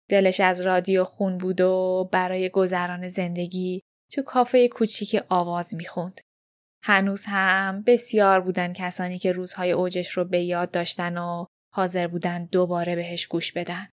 دلش 0.10 0.40
از 0.40 0.62
رادیو 0.62 1.04
خون 1.04 1.38
بود 1.38 1.62
و 1.62 2.10
برای 2.12 2.50
گذران 2.50 3.08
زندگی 3.08 3.82
تو 4.12 4.22
کافه 4.22 4.68
کوچیک 4.68 5.24
آواز 5.30 5.76
می‌خوند. 5.76 6.22
هنوز 6.84 7.26
هم 7.28 7.84
بسیار 7.88 8.42
بودن 8.42 8.74
کسانی 8.74 9.18
که 9.18 9.32
روزهای 9.32 9.72
اوجش 9.72 10.12
رو 10.12 10.26
به 10.26 10.42
یاد 10.42 10.72
داشتن 10.72 11.18
و 11.18 11.46
حاضر 11.74 12.08
بودن 12.08 12.46
دوباره 12.46 12.96
بهش 12.96 13.28
گوش 13.28 13.52
بدن. 13.52 13.88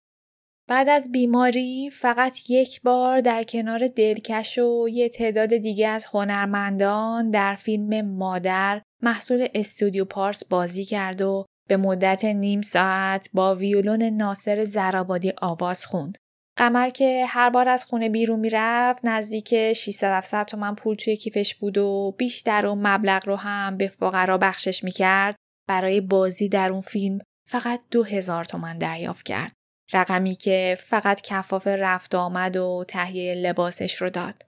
بعد 0.73 0.89
از 0.89 1.11
بیماری 1.11 1.89
فقط 1.89 2.49
یک 2.49 2.81
بار 2.81 3.19
در 3.19 3.43
کنار 3.43 3.87
دلکش 3.87 4.57
و 4.57 4.87
یه 4.91 5.09
تعداد 5.09 5.57
دیگه 5.57 5.87
از 5.87 6.05
هنرمندان 6.05 7.31
در 7.31 7.55
فیلم 7.55 8.01
مادر 8.01 8.81
محصول 9.03 9.47
استودیو 9.53 10.05
پارس 10.05 10.45
بازی 10.45 10.85
کرد 10.85 11.21
و 11.21 11.45
به 11.69 11.77
مدت 11.77 12.25
نیم 12.25 12.61
ساعت 12.61 13.29
با 13.33 13.55
ویولون 13.55 14.03
ناصر 14.03 14.63
زرابادی 14.63 15.33
آواز 15.41 15.85
خوند. 15.85 16.17
قمر 16.57 16.89
که 16.89 17.25
هر 17.27 17.49
بار 17.49 17.69
از 17.69 17.85
خونه 17.85 18.09
بیرون 18.09 18.39
می‌رفت 18.39 19.05
نزدیک 19.05 19.73
600 19.73 20.45
تومن 20.45 20.75
پول 20.75 20.95
توی 20.95 21.15
کیفش 21.15 21.55
بود 21.55 21.77
و 21.77 22.15
بیشتر 22.17 22.65
و 22.65 22.75
مبلغ 22.75 23.27
رو 23.27 23.35
هم 23.35 23.77
به 23.77 23.87
فقرا 23.87 24.37
بخشش 24.37 24.83
می‌کرد 24.83 25.35
برای 25.69 26.01
بازی 26.01 26.49
در 26.49 26.71
اون 26.71 26.81
فیلم 26.81 27.19
فقط 27.49 27.81
دو 27.91 28.03
هزار 28.03 28.43
تومن 28.43 28.77
دریافت 28.77 29.25
کرد. 29.25 29.62
رقمی 29.93 30.35
که 30.35 30.77
فقط 30.79 31.21
کفاف 31.21 31.67
رفت 31.67 32.15
آمد 32.15 32.57
و 32.57 32.85
تهیه 32.87 33.35
لباسش 33.35 33.95
رو 33.95 34.09
داد. 34.09 34.45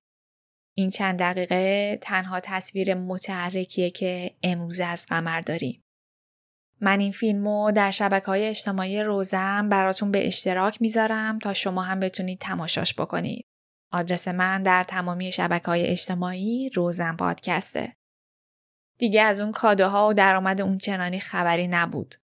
این 0.77 0.89
چند 0.89 1.19
دقیقه 1.19 1.97
تنها 2.01 2.39
تصویر 2.39 2.93
متحرکیه 2.93 3.89
که 3.89 4.31
امروز 4.43 4.79
از 4.79 5.05
قمر 5.05 5.41
داریم. 5.41 5.81
من 6.81 6.99
این 6.99 7.11
فیلمو 7.11 7.71
در 7.71 7.91
شبکه 7.91 8.25
های 8.25 8.45
اجتماعی 8.45 9.03
روزم 9.03 9.69
براتون 9.69 10.11
به 10.11 10.27
اشتراک 10.27 10.81
می‌ذارم 10.81 11.39
تا 11.39 11.53
شما 11.53 11.81
هم 11.81 11.99
بتونید 11.99 12.39
تماشاش 12.39 12.93
بکنید. 12.93 13.45
آدرس 13.91 14.27
من 14.27 14.63
در 14.63 14.83
تمامی 14.83 15.31
شبکه 15.31 15.65
های 15.65 15.88
اجتماعی 15.88 16.69
روزم 16.69 17.15
پادکسته. 17.15 17.93
دیگه 18.99 19.21
از 19.21 19.39
اون 19.39 19.51
کادوها 19.51 20.07
و 20.07 20.13
درآمد 20.13 20.61
اون 20.61 20.77
چنانی 20.77 21.19
خبری 21.19 21.67
نبود. 21.67 22.15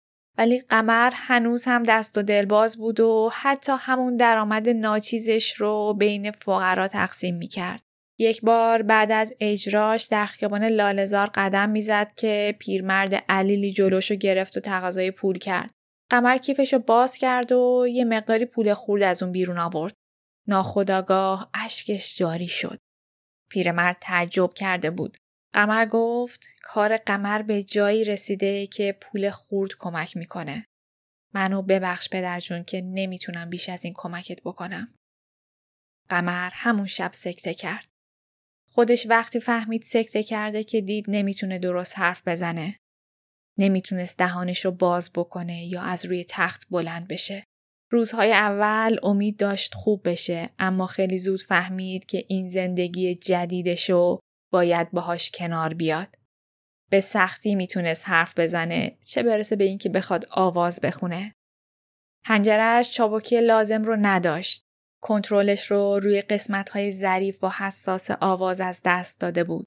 ولی 0.41 0.61
قمر 0.61 1.13
هنوز 1.15 1.65
هم 1.65 1.83
دست 1.83 2.19
و 2.19 2.23
دلباز 2.23 2.79
بود 2.79 3.01
و 3.01 3.31
حتی 3.33 3.73
همون 3.79 4.17
درآمد 4.17 4.69
ناچیزش 4.69 5.53
رو 5.53 5.95
بین 5.99 6.31
فقرا 6.31 6.89
تقسیم 6.89 7.37
می‌کرد. 7.37 7.83
یک 8.19 8.41
بار 8.41 8.83
بعد 8.83 9.13
از 9.13 9.35
اجراش 9.41 10.07
در 10.07 10.27
خیابان 10.27 10.65
لالزار 10.65 11.31
قدم 11.35 11.71
می‌زد 11.71 12.13
که 12.17 12.57
پیرمرد 12.59 13.15
علیلی 13.29 13.73
جلوشو 13.73 14.15
گرفت 14.15 14.57
و 14.57 14.61
تقاضای 14.61 15.11
پول 15.11 15.39
کرد. 15.39 15.71
قمر 16.11 16.37
کیفشو 16.37 16.79
باز 16.79 17.17
کرد 17.17 17.53
و 17.53 17.87
یه 17.89 18.05
مقداری 18.05 18.45
پول 18.45 18.75
خورد 18.75 19.03
از 19.03 19.23
اون 19.23 19.33
بیرون 19.33 19.59
آورد. 19.59 19.95
ناخداگاه 20.49 21.51
اشکش 21.55 22.19
جاری 22.19 22.49
شد. 22.49 22.79
پیرمرد 23.51 23.97
تعجب 24.01 24.55
کرده 24.55 24.91
بود. 24.91 25.17
قمر 25.53 25.87
گفت 25.87 26.47
کار 26.63 26.97
قمر 26.97 27.43
به 27.43 27.63
جایی 27.63 28.05
رسیده 28.05 28.67
که 28.67 28.99
پول 29.01 29.31
خورد 29.31 29.71
کمک 29.79 30.17
می‌کنه. 30.17 30.67
منو 31.35 31.63
ببخش 31.63 32.09
پدر 32.09 32.41
جون 32.41 32.65
که 32.65 32.81
نمی‌تونم 32.81 33.51
بیش 33.51 33.69
از 33.69 33.85
این 33.85 33.95
کمکت 33.97 34.41
بکنم. 34.43 34.95
قمر 36.09 36.51
همون 36.53 36.87
شب 36.87 37.11
سکته 37.13 37.55
کرد. 37.55 37.87
خودش 38.69 39.07
وقتی 39.07 39.41
فهمید 39.41 39.83
سکته 39.83 40.23
کرده 40.23 40.65
که 40.65 40.81
دید 40.81 41.05
نمی‌تونه 41.09 41.59
درست 41.59 41.99
حرف 41.99 42.29
بزنه. 42.29 42.77
نمی‌تونست 43.59 44.19
دهانش 44.19 44.65
رو 44.65 44.71
باز 44.71 45.11
بکنه 45.15 45.67
یا 45.67 45.83
از 45.83 46.05
روی 46.05 46.25
تخت 46.29 46.67
بلند 46.71 47.09
بشه. 47.09 47.45
روزهای 47.93 48.33
اول 48.33 48.99
امید 49.03 49.37
داشت 49.37 49.75
خوب 49.75 50.09
بشه 50.09 50.51
اما 50.59 50.87
خیلی 50.87 51.19
زود 51.19 51.43
فهمید 51.43 52.07
که 52.07 52.25
این 52.29 52.49
زندگی 52.49 53.15
جدیدشو 53.15 54.21
باید 54.51 54.91
باهاش 54.91 55.31
کنار 55.31 55.75
بیاد. 55.75 56.19
به 56.91 57.01
سختی 57.01 57.55
می‌تونست 57.55 58.09
حرف 58.09 58.39
بزنه 58.39 58.97
چه 59.01 59.23
برسه 59.23 59.57
به 59.57 59.65
اینکه 59.65 59.89
بخواد 59.89 60.27
آواز 60.31 60.81
بخونه. 60.81 61.35
هنجرش 62.25 62.93
چابکی 62.93 63.41
لازم 63.41 63.83
رو 63.83 63.97
نداشت. 64.01 64.65
کنترلش 65.03 65.71
رو 65.71 65.99
روی 65.99 66.23
قسمت 66.23 66.71
های 66.71 66.91
ظریف 66.91 67.45
و 67.45 67.49
حساس 67.49 68.11
آواز 68.21 68.61
از 68.61 68.83
دست 68.85 69.21
داده 69.21 69.45
بود. 69.45 69.67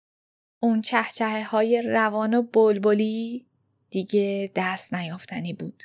اون 0.61 0.81
چهچه 0.81 1.43
های 1.43 1.81
روان 1.81 2.33
و 2.33 2.41
بلبلی 2.41 3.47
دیگه 3.89 4.51
دست 4.55 4.93
نیافتنی 4.93 5.53
بود. 5.53 5.83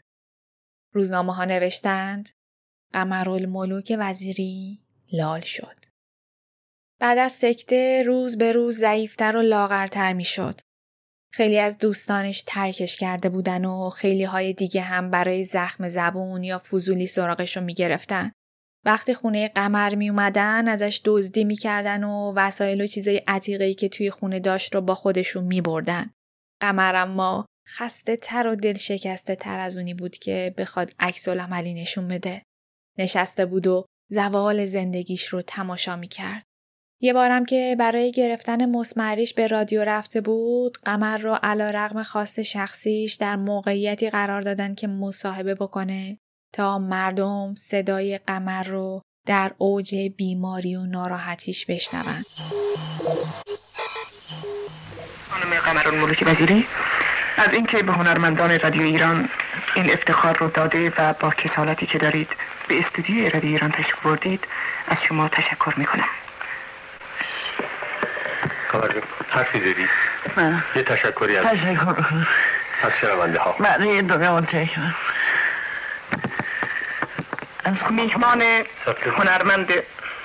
روزنامه 0.94 1.34
ها 1.34 1.44
نوشتند 1.44 2.30
قمرالملوک 2.92 3.96
وزیری 3.98 4.80
لال 5.12 5.40
شد. 5.40 5.87
بعد 7.00 7.18
از 7.18 7.32
سکته 7.32 8.02
روز 8.06 8.38
به 8.38 8.52
روز 8.52 8.78
ضعیفتر 8.78 9.36
و 9.36 9.42
لاغرتر 9.42 10.12
می 10.12 10.24
شد. 10.24 10.60
خیلی 11.32 11.58
از 11.58 11.78
دوستانش 11.78 12.42
ترکش 12.46 12.96
کرده 12.96 13.28
بودن 13.28 13.64
و 13.64 13.90
خیلی 13.90 14.24
های 14.24 14.52
دیگه 14.52 14.80
هم 14.80 15.10
برای 15.10 15.44
زخم 15.44 15.88
زبون 15.88 16.44
یا 16.44 16.58
فضولی 16.58 17.06
سراغش 17.06 17.56
رو 17.56 17.62
می 17.62 17.74
گرفتن. 17.74 18.32
وقتی 18.84 19.14
خونه 19.14 19.48
قمر 19.48 19.94
می 19.94 20.10
اومدن 20.10 20.68
ازش 20.68 21.00
دزدی 21.04 21.44
می‌کردن 21.44 22.04
و 22.04 22.32
وسایل 22.36 22.80
و 22.80 22.86
چیزای 22.86 23.22
عتیقه 23.26 23.74
که 23.74 23.88
توی 23.88 24.10
خونه 24.10 24.40
داشت 24.40 24.74
رو 24.74 24.80
با 24.80 24.94
خودشون 24.94 25.44
می 25.44 25.60
بردن. 25.60 26.10
قمر 26.60 26.96
اما 26.96 27.46
خسته 27.68 28.16
تر 28.16 28.46
و 28.46 28.54
دل 28.54 28.74
شکسته 28.74 29.36
تر 29.36 29.58
از 29.58 29.76
اونی 29.76 29.94
بود 29.94 30.18
که 30.18 30.54
بخواد 30.58 30.92
عکس 30.98 31.28
عملی 31.28 31.74
نشون 31.74 32.08
بده. 32.08 32.42
نشسته 32.98 33.46
بود 33.46 33.66
و 33.66 33.84
زوال 34.10 34.64
زندگیش 34.64 35.26
رو 35.26 35.42
تماشا 35.42 35.96
می 35.96 36.08
کرد. 36.08 36.47
یه 37.00 37.12
بارم 37.12 37.44
که 37.44 37.76
برای 37.78 38.12
گرفتن 38.12 38.66
مسمریش 38.70 39.34
به 39.34 39.46
رادیو 39.46 39.84
رفته 39.84 40.20
بود 40.20 40.78
قمر 40.84 41.18
رو 41.18 41.38
علا 41.42 41.70
رغم 41.70 42.02
خواست 42.02 42.42
شخصیش 42.42 43.14
در 43.14 43.36
موقعیتی 43.36 44.10
قرار 44.10 44.40
دادن 44.40 44.74
که 44.74 44.86
مصاحبه 44.86 45.54
بکنه 45.54 46.18
تا 46.52 46.78
مردم 46.78 47.54
صدای 47.54 48.18
قمر 48.26 48.62
رو 48.62 49.02
در 49.26 49.52
اوج 49.58 49.94
بیماری 50.16 50.76
و 50.76 50.86
ناراحتیش 50.86 51.66
بشنون. 51.66 52.24
خانم 55.30 55.54
قمر 55.64 55.88
الملوک 55.88 56.24
وزیری 56.26 56.66
از 57.36 57.52
اینکه 57.52 57.82
به 57.82 57.92
هنرمندان 57.92 58.60
رادیو 58.60 58.82
ایران 58.82 59.28
این 59.76 59.90
افتخار 59.90 60.36
رو 60.38 60.50
داده 60.50 60.92
و 60.98 61.14
با 61.20 61.30
کسالتی 61.30 61.86
که 61.86 61.98
دارید 61.98 62.28
به 62.68 62.78
استودیوی 62.80 63.30
رادیو 63.30 63.50
ایران 63.50 63.70
تشریف 63.70 64.02
بردید 64.04 64.44
از 64.88 64.96
شما 65.08 65.28
تشکر 65.28 65.74
می‌کنم. 65.76 66.08
قمر 68.72 68.90
حرفی 69.30 69.58
داری؟ 69.58 69.88
نه. 70.36 70.64
یه 70.76 70.82
تشکری 70.82 71.36
از 71.36 71.46
تشکر 71.46 72.04
از 72.82 72.92
شنونده 73.00 73.38
ها. 73.38 73.56
من 73.58 73.86
یه 73.86 74.02
دنیا 74.02 74.34
منتشر 74.34 74.94
از 77.64 77.74
میهمان. 77.90 78.42
هنرمند. 79.16 79.72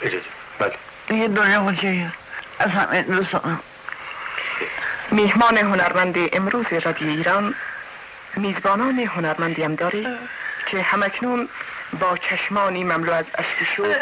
اجازه. 0.02 0.26
بله. 0.60 1.18
یه 1.18 1.28
دنیا 1.28 1.64
منتشر 1.64 2.06
از 2.60 2.70
همه 2.72 3.02
دوستانم 3.02 3.60
میهمان 5.12 5.58
هنرمند 5.58 6.16
امروز 6.34 6.66
رادیو 6.86 7.08
ایران 7.10 7.56
میزبانان 8.36 9.00
هنرمندی 9.00 9.64
هم 9.64 9.76
داره 9.76 10.18
که 10.66 10.82
همکنون 10.82 11.50
با 12.00 12.18
چشمانی 12.18 12.84
مملو 12.84 13.14
از 13.14 13.26
اشک 13.36 13.74
شوق 13.76 13.96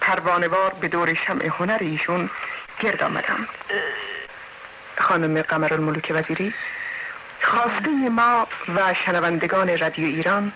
پروانوار 0.00 0.74
به 0.80 0.88
دور 0.88 1.14
شمع 1.14 1.46
هنر 1.46 1.78
ایشون 1.80 2.30
گرد 2.80 3.02
آمدند 3.02 3.48
خانم 4.98 5.42
قمر 5.42 5.74
الملوک 5.74 6.12
وزیری؟ 6.14 6.54
خواسته 7.42 7.90
ما 7.90 8.46
و 8.76 8.94
شنوندگان 8.94 9.78
رادیو 9.78 10.06
ایران 10.06 10.52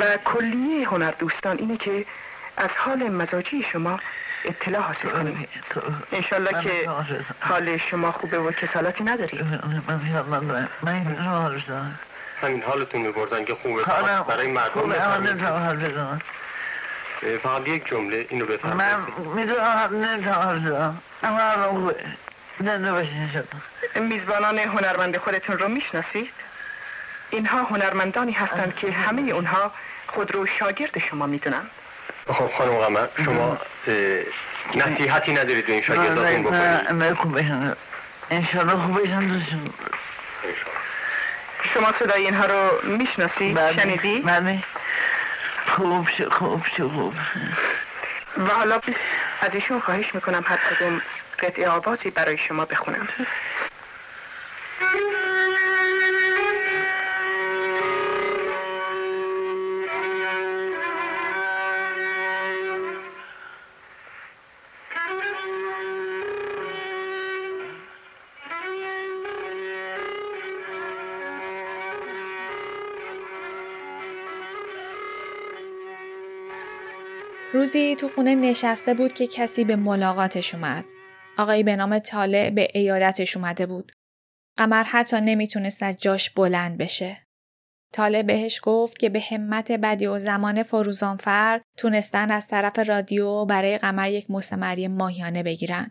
و 0.00 0.16
کلیه 0.24 0.88
هنر 0.88 1.10
دوستان 1.18 1.58
اینه 1.58 1.76
که 1.76 2.06
از 2.56 2.70
حال 2.76 2.98
مزاجی 2.98 3.66
شما 3.72 4.00
اطلاع 4.44 4.82
حاصل 4.82 5.08
کنیم. 5.08 5.48
انشالله 6.12 6.62
که 6.62 6.88
حال 7.40 7.76
شما 7.76 8.12
خوبه 8.12 8.38
و 8.38 8.52
کسالاتی 8.52 9.04
نداری. 9.04 9.38
همین 12.42 12.62
حالتون 12.62 13.00
میبردن 13.00 13.44
که 13.44 13.54
خوبه. 13.54 13.82
برای 14.28 14.46
مردم 14.46 16.18
فقط 17.42 17.68
یک 17.68 17.88
جمله 17.88 18.26
اینو 18.30 18.46
من 18.46 18.52
بفرمایید 18.56 19.18
می‌دونم 19.18 20.04
نمی‌تونم 20.04 21.02
اما 21.22 21.40
الان 21.40 21.68
خوبه 21.68 21.94
زنده 22.60 22.92
باشین 22.92 23.30
شد 23.32 23.48
میزبانان 24.00 24.58
هنرمند 24.58 25.16
خودتون 25.16 25.58
رو 25.58 25.68
می‌شناسید؟ 25.68 26.30
اینها 27.30 27.62
هنرمندانی 27.62 28.32
هستند 28.32 28.74
که 28.76 28.92
همه 28.92 29.30
اونها 29.30 29.72
خود 30.06 30.34
رو 30.34 30.46
شاگرد 30.46 30.98
شما 30.98 31.26
می‌دونن 31.26 31.62
خب 32.26 32.50
خانم 32.58 32.76
قمر 32.76 33.06
شما 33.24 33.58
نصیحتی 34.74 35.32
ندارید 35.32 35.66
به 35.66 35.72
این 35.72 35.82
شاگرداتون 35.82 36.42
بکنید 36.42 36.92
نه 36.92 37.14
خوب 37.14 37.38
بشن 37.38 37.76
انشالله 38.30 38.72
خوب 38.72 39.02
بشن. 39.02 39.42
شما 41.74 41.92
صدای 41.98 42.24
اینها 42.24 42.46
رو 42.46 42.88
می‌شناسید؟ 42.90 43.72
شنیدی؟ 43.72 44.20
بله 44.20 44.62
خوب 45.76 46.08
شو 46.08 46.30
خوب 46.30 46.66
شو 46.76 46.90
خوب 46.90 47.14
و 48.38 48.48
حالا 48.54 48.80
از 49.40 49.54
ایشون 49.54 49.80
خواهش 49.80 50.14
می‌کنم 50.14 50.44
هر 50.46 50.56
کدوم 50.56 51.02
قطعه 51.38 51.68
آوازی 51.68 52.10
برای 52.10 52.38
شما 52.38 52.64
بخونم. 52.64 53.08
روزی 77.60 77.96
تو 77.96 78.08
خونه 78.08 78.34
نشسته 78.34 78.94
بود 78.94 79.12
که 79.12 79.26
کسی 79.26 79.64
به 79.64 79.76
ملاقاتش 79.76 80.54
اومد. 80.54 80.84
آقایی 81.38 81.62
به 81.62 81.76
نام 81.76 81.98
طالع 81.98 82.50
به 82.50 82.68
ایادتش 82.74 83.36
اومده 83.36 83.66
بود. 83.66 83.92
قمر 84.58 84.82
حتی 84.82 85.20
نمی‌تونست 85.20 85.82
از 85.82 85.96
جاش 85.96 86.30
بلند 86.30 86.78
بشه. 86.78 87.26
طالع 87.92 88.22
بهش 88.22 88.60
گفت 88.62 88.98
که 88.98 89.08
به 89.08 89.20
همت 89.20 89.72
بدی 89.72 90.06
و 90.06 90.18
زمان 90.18 90.62
فروزانفر 90.62 91.60
تونستن 91.76 92.30
از 92.30 92.48
طرف 92.48 92.78
رادیو 92.78 93.44
برای 93.44 93.78
قمر 93.78 94.10
یک 94.10 94.30
مستمری 94.30 94.88
ماهیانه 94.88 95.42
بگیرن. 95.42 95.90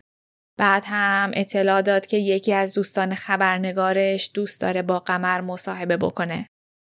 بعد 0.58 0.84
هم 0.86 1.30
اطلاع 1.34 1.82
داد 1.82 2.06
که 2.06 2.16
یکی 2.16 2.52
از 2.52 2.74
دوستان 2.74 3.14
خبرنگارش 3.14 4.30
دوست 4.34 4.60
داره 4.60 4.82
با 4.82 4.98
قمر 4.98 5.40
مصاحبه 5.40 5.96
بکنه. 5.96 6.46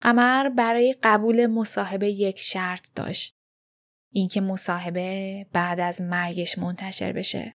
قمر 0.01 0.49
برای 0.49 0.95
قبول 1.03 1.47
مصاحبه 1.47 2.09
یک 2.09 2.39
شرط 2.39 2.87
داشت. 2.95 3.33
اینکه 4.13 4.41
مصاحبه 4.41 5.45
بعد 5.53 5.79
از 5.79 6.01
مرگش 6.01 6.57
منتشر 6.57 7.11
بشه. 7.13 7.53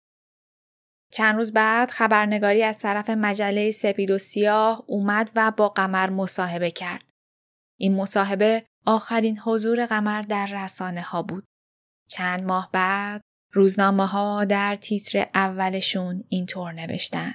چند 1.12 1.36
روز 1.36 1.52
بعد 1.52 1.90
خبرنگاری 1.90 2.62
از 2.62 2.78
طرف 2.78 3.10
مجله 3.10 3.70
سپید 3.70 4.10
و 4.10 4.18
سیاه 4.18 4.84
اومد 4.86 5.30
و 5.36 5.52
با 5.56 5.68
قمر 5.68 6.10
مصاحبه 6.10 6.70
کرد. 6.70 7.10
این 7.78 7.94
مصاحبه 7.94 8.66
آخرین 8.86 9.38
حضور 9.38 9.86
قمر 9.86 10.22
در 10.22 10.46
رسانه 10.46 11.02
ها 11.02 11.22
بود. 11.22 11.44
چند 12.08 12.42
ماه 12.44 12.70
بعد 12.72 13.20
روزنامه 13.52 14.06
ها 14.06 14.44
در 14.44 14.74
تیتر 14.74 15.26
اولشون 15.34 16.24
اینطور 16.28 16.72
نوشتن. 16.72 17.34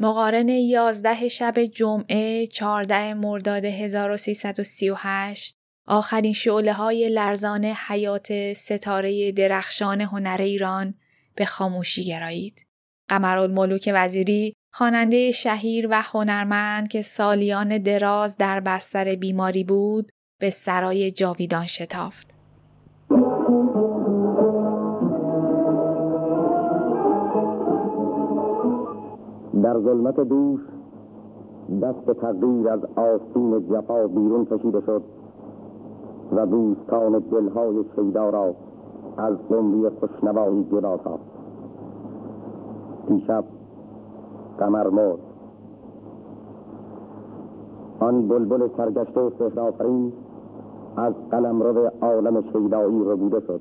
مقارن 0.00 0.48
11 0.48 1.28
شب 1.28 1.64
جمعه 1.64 2.46
14 2.46 3.14
مرداد 3.14 3.64
1338 3.64 5.57
آخرین 5.90 6.32
شعله 6.32 6.72
های 6.72 7.08
لرزان 7.08 7.64
حیات 7.64 8.52
ستاره 8.52 9.32
درخشان 9.32 10.00
هنر 10.00 10.36
ایران 10.40 10.94
به 11.36 11.44
خاموشی 11.44 12.04
گرایید. 12.04 12.66
قمرالملوک 13.08 13.90
وزیری 13.94 14.54
خواننده 14.72 15.30
شهیر 15.30 15.88
و 15.90 16.02
هنرمند 16.02 16.88
که 16.88 17.02
سالیان 17.02 17.78
دراز 17.78 18.36
در 18.36 18.60
بستر 18.60 19.14
بیماری 19.14 19.64
بود 19.64 20.12
به 20.40 20.50
سرای 20.50 21.10
جاویدان 21.10 21.66
شتافت. 21.66 22.34
در 29.62 29.80
ظلمت 29.80 30.16
دوش 30.16 30.60
دست 31.82 32.20
تقدیر 32.20 32.68
از 32.68 32.80
آستین 32.96 33.68
جفا 33.70 34.06
بیرون 34.06 34.44
کشیده 34.44 34.80
شد 34.86 35.02
و 36.32 36.46
دوستان 36.46 37.18
دلهای 37.18 37.84
شیدا 37.96 38.30
را 38.30 38.54
از 39.16 39.36
قمری 39.48 39.88
خوشنوایی 39.88 40.64
جدا 40.64 40.96
ساخت. 41.04 41.20
دیشب 43.08 43.44
قمر 44.58 44.88
مرد. 44.88 45.18
آن 48.00 48.28
بلبل 48.28 48.68
سرگشته 48.76 49.30
سهرآفرین 49.38 50.12
از 50.96 51.14
قلمرو 51.30 51.90
عالم 52.02 52.42
شیدایی 52.52 53.04
ربوده 53.04 53.40
شد. 53.40 53.60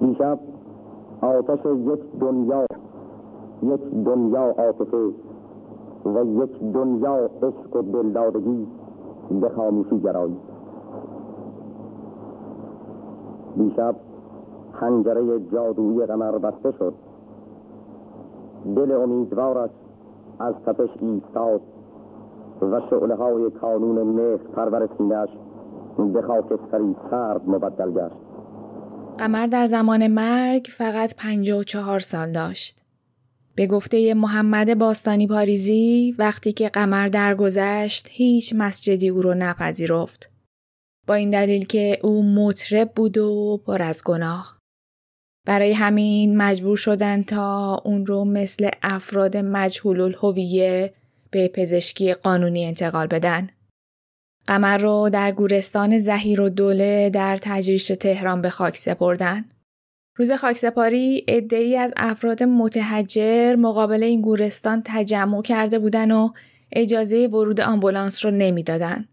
دیشب 0.00 0.38
آتش 1.22 1.64
یک 1.64 2.18
دنیا 2.20 2.66
یک 3.62 4.04
دنیا 4.04 4.54
عاطفه 4.58 5.12
و 6.04 6.24
یک 6.24 6.72
دنیا 6.72 7.30
عشق 7.42 7.76
و 7.76 7.82
دلدادگی 7.82 8.66
به 9.30 9.48
خاموشی 9.48 10.00
گرایید 10.00 10.58
دیشب 13.56 13.96
پنجره 14.80 15.40
جادویی 15.52 16.06
قمر 16.06 16.38
بسته 16.38 16.72
شد. 16.78 16.94
دل 18.76 18.92
امیدوارش 18.92 19.70
از 20.40 20.54
تپش 20.66 20.88
ایستاد 21.00 21.60
و 22.62 22.80
شعله 22.90 23.14
های 23.14 23.50
کانون 23.50 24.02
مهر 24.02 24.36
پرور 24.36 24.88
سینهاش 24.98 25.28
به 26.12 26.22
خاکستری 26.22 26.96
سرد 27.10 27.48
مبدل 27.48 27.90
گشت. 27.90 28.16
قمر 29.18 29.46
در 29.46 29.64
زمان 29.64 30.06
مرگ 30.06 30.66
فقط 30.70 31.14
پنجاه 31.16 31.58
و 31.58 31.62
چهار 31.62 31.98
سال 31.98 32.32
داشت. 32.32 32.87
به 33.58 33.66
گفته 33.66 34.14
محمد 34.14 34.78
باستانی 34.78 35.26
پاریزی 35.26 36.14
وقتی 36.18 36.52
که 36.52 36.68
قمر 36.68 37.08
درگذشت 37.08 38.06
هیچ 38.10 38.54
مسجدی 38.56 39.08
او 39.08 39.22
رو 39.22 39.34
نپذیرفت. 39.34 40.30
با 41.06 41.14
این 41.14 41.30
دلیل 41.30 41.66
که 41.66 41.98
او 42.02 42.34
مطرب 42.34 42.92
بود 42.96 43.18
و 43.18 43.60
پر 43.66 43.82
از 43.82 44.02
گناه. 44.04 44.58
برای 45.46 45.72
همین 45.72 46.36
مجبور 46.36 46.76
شدن 46.76 47.22
تا 47.22 47.74
اون 47.84 48.06
رو 48.06 48.24
مثل 48.24 48.68
افراد 48.82 49.36
مجهول 49.36 50.00
الهویه 50.00 50.94
به 51.30 51.48
پزشکی 51.48 52.14
قانونی 52.14 52.64
انتقال 52.64 53.06
بدن. 53.06 53.48
قمر 54.46 54.78
رو 54.78 55.10
در 55.12 55.32
گورستان 55.32 55.98
زهیر 55.98 56.40
و 56.40 56.48
دوله 56.48 57.10
در 57.10 57.38
تجریش 57.42 57.86
تهران 57.86 58.42
به 58.42 58.50
خاک 58.50 58.76
سپردن. 58.76 59.44
روز 60.18 60.32
خاکسپاری 60.32 61.24
ای 61.50 61.76
از 61.76 61.92
افراد 61.96 62.42
متحجر 62.42 63.56
مقابل 63.56 64.02
این 64.02 64.22
گورستان 64.22 64.82
تجمع 64.84 65.42
کرده 65.42 65.78
بودن 65.78 66.10
و 66.10 66.30
اجازه 66.72 67.26
ورود 67.26 67.60
آمبولانس 67.60 68.24
رو 68.24 68.30
نمی‌دادن. 68.30 69.08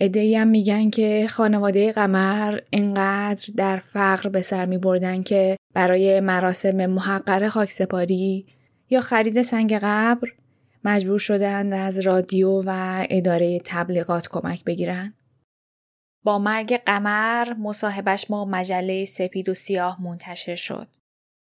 ای 0.00 0.36
هم 0.36 0.48
میگن 0.48 0.90
که 0.90 1.26
خانواده 1.30 1.92
قمر 1.92 2.60
انقدر 2.72 3.48
در 3.56 3.76
فقر 3.76 4.28
به 4.28 4.40
سر 4.40 4.66
می 4.66 4.78
بردن 4.78 5.22
که 5.22 5.56
برای 5.74 6.20
مراسم 6.20 6.86
محقر 6.86 7.48
خاکسپاری 7.48 8.46
یا 8.90 9.00
خرید 9.00 9.42
سنگ 9.42 9.78
قبر 9.82 10.28
مجبور 10.84 11.18
شدند 11.18 11.74
از 11.74 12.00
رادیو 12.00 12.62
و 12.66 13.06
اداره 13.10 13.60
تبلیغات 13.64 14.28
کمک 14.28 14.64
بگیرن. 14.64 15.14
با 16.26 16.38
مرگ 16.38 16.76
قمر 16.76 17.54
مصاحبش 17.54 18.26
با 18.26 18.44
مجله 18.44 19.04
سپید 19.04 19.48
و 19.48 19.54
سیاه 19.54 20.02
منتشر 20.02 20.56
شد. 20.56 20.88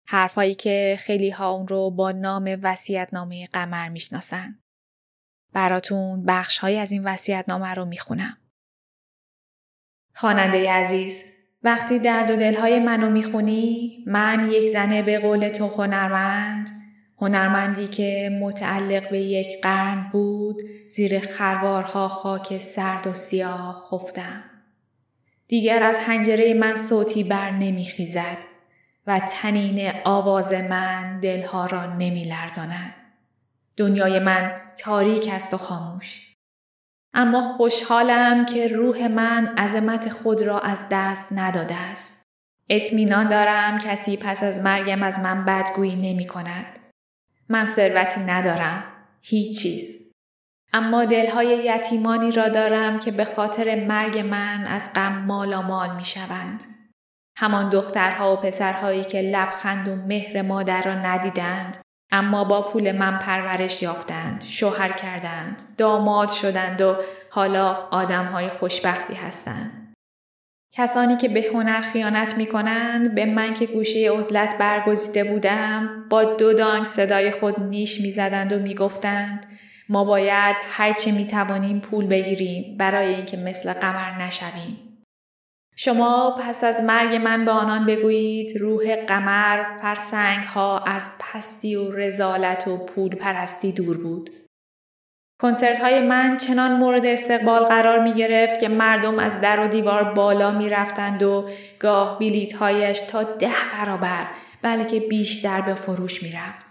حرفهایی 0.07 0.55
که 0.55 0.95
خیلی 0.99 1.29
ها 1.29 1.51
اون 1.51 1.67
رو 1.67 1.91
با 1.91 2.11
نام 2.11 2.59
وسیعتنامه 2.63 3.47
قمر 3.47 3.89
می‌شناسن. 3.89 4.59
براتون 5.53 6.25
بخش 6.25 6.57
های 6.57 6.77
از 6.77 6.91
این 6.91 7.03
وسیعتنامه 7.03 7.73
رو 7.73 7.85
می‌خونم. 7.85 8.37
خواننده 10.15 10.71
عزیز 10.71 11.23
وقتی 11.63 11.99
درد 11.99 12.31
و 12.31 12.35
دلهای 12.35 12.79
منو 12.79 13.09
می‌خونی 13.09 14.03
من 14.07 14.49
یک 14.51 14.65
زنه 14.65 15.01
به 15.01 15.19
قول 15.19 15.49
تو 15.49 15.67
هنرمند 15.67 16.69
هنرمندی 17.17 17.87
که 17.87 18.39
متعلق 18.41 19.09
به 19.09 19.19
یک 19.19 19.61
قرن 19.61 20.09
بود 20.11 20.61
زیر 20.89 21.19
خروارها 21.19 22.07
خاک 22.07 22.57
سرد 22.57 23.07
و 23.07 23.13
سیاه 23.13 23.87
خفتم. 23.91 24.48
دیگر 25.49 25.83
از 25.83 25.99
حنجره 25.99 26.53
من 26.53 26.75
صوتی 26.75 27.23
بر 27.23 27.51
نمیخیزد 27.51 28.37
و 29.07 29.19
تنین 29.19 29.91
آواز 30.05 30.53
من 30.53 31.19
دلها 31.19 31.65
را 31.65 31.85
نمی 31.85 32.25
لرزاند. 32.25 32.95
دنیای 33.77 34.19
من 34.19 34.61
تاریک 34.77 35.29
است 35.31 35.53
و 35.53 35.57
خاموش. 35.57 36.35
اما 37.13 37.41
خوشحالم 37.41 38.45
که 38.45 38.67
روح 38.67 39.07
من 39.07 39.47
عظمت 39.57 40.09
خود 40.09 40.41
را 40.41 40.59
از 40.59 40.87
دست 40.91 41.33
نداده 41.33 41.75
است. 41.75 42.25
اطمینان 42.69 43.27
دارم 43.27 43.77
کسی 43.77 44.17
پس 44.17 44.43
از 44.43 44.61
مرگم 44.61 45.03
از 45.03 45.19
من 45.19 45.45
بدگویی 45.45 45.95
نمی 45.95 46.27
کند. 46.27 46.79
من 47.49 47.65
ثروتی 47.65 48.21
ندارم. 48.21 48.83
هیچ 49.21 49.61
چیز. 49.61 50.08
اما 50.73 51.05
دلهای 51.05 51.47
یتیمانی 51.47 52.31
را 52.31 52.49
دارم 52.49 52.99
که 52.99 53.11
به 53.11 53.25
خاطر 53.25 53.85
مرگ 53.85 54.17
من 54.17 54.67
از 54.67 54.93
غم 54.95 55.23
مالا 55.27 55.61
مال 55.61 55.95
می 55.95 56.05
شوند. 56.05 56.63
همان 57.37 57.69
دخترها 57.69 58.33
و 58.33 58.35
پسرهایی 58.35 59.03
که 59.03 59.21
لبخند 59.21 59.87
و 59.87 59.95
مهر 59.95 60.41
مادر 60.41 60.81
را 60.81 60.93
ندیدند 60.93 61.77
اما 62.11 62.43
با 62.43 62.61
پول 62.61 62.91
من 62.91 63.19
پرورش 63.19 63.81
یافتند، 63.81 64.43
شوهر 64.47 64.91
کردند، 64.91 65.61
داماد 65.77 66.29
شدند 66.29 66.81
و 66.81 66.95
حالا 67.29 67.73
آدمهای 67.73 68.49
خوشبختی 68.49 69.13
هستند. 69.13 69.93
کسانی 70.75 71.17
که 71.17 71.27
به 71.27 71.45
هنر 71.53 71.81
خیانت 71.81 72.37
می 72.37 72.45
کنند 72.45 73.15
به 73.15 73.25
من 73.25 73.53
که 73.53 73.65
گوشه 73.65 74.11
عزلت 74.11 74.57
برگزیده 74.57 75.23
بودم 75.23 76.05
با 76.09 76.23
دو 76.23 76.53
دانگ 76.53 76.83
صدای 76.83 77.31
خود 77.31 77.59
نیش 77.59 78.01
می 78.01 78.11
زدند 78.11 78.53
و 78.53 78.59
می 78.59 78.75
گفتند 78.75 79.45
ما 79.89 80.03
باید 80.03 80.55
هرچه 80.71 81.11
می 81.11 81.25
توانیم 81.25 81.79
پول 81.79 82.07
بگیریم 82.07 82.77
برای 82.77 83.15
اینکه 83.15 83.37
مثل 83.37 83.73
قمر 83.73 84.21
نشویم. 84.21 85.03
شما 85.75 86.35
پس 86.41 86.63
از 86.63 86.81
مرگ 86.81 87.15
من 87.15 87.45
به 87.45 87.51
آنان 87.51 87.85
بگویید 87.85 88.57
روح 88.57 88.95
قمر 88.95 89.63
فرسنگ 89.81 90.43
ها 90.43 90.79
از 90.79 91.17
پستی 91.19 91.75
و 91.75 91.91
رزالت 91.91 92.67
و 92.67 92.77
پول 92.77 93.15
پرستی 93.15 93.71
دور 93.71 93.97
بود. 93.97 94.29
کنسرت 95.41 95.79
های 95.79 95.99
من 95.99 96.37
چنان 96.37 96.71
مورد 96.71 97.05
استقبال 97.05 97.63
قرار 97.63 97.99
می 97.99 98.13
گرفت 98.13 98.59
که 98.59 98.67
مردم 98.67 99.19
از 99.19 99.41
در 99.41 99.59
و 99.59 99.67
دیوار 99.67 100.03
بالا 100.03 100.51
می 100.51 100.69
رفتند 100.69 101.23
و 101.23 101.49
گاه 101.79 102.19
بیلیت 102.19 102.53
هایش 102.53 103.01
تا 103.01 103.23
ده 103.23 103.51
برابر 103.73 104.27
بلکه 104.61 104.99
بیشتر 104.99 105.61
به 105.61 105.73
فروش 105.73 106.23
می 106.23 106.31
رفت. 106.31 106.68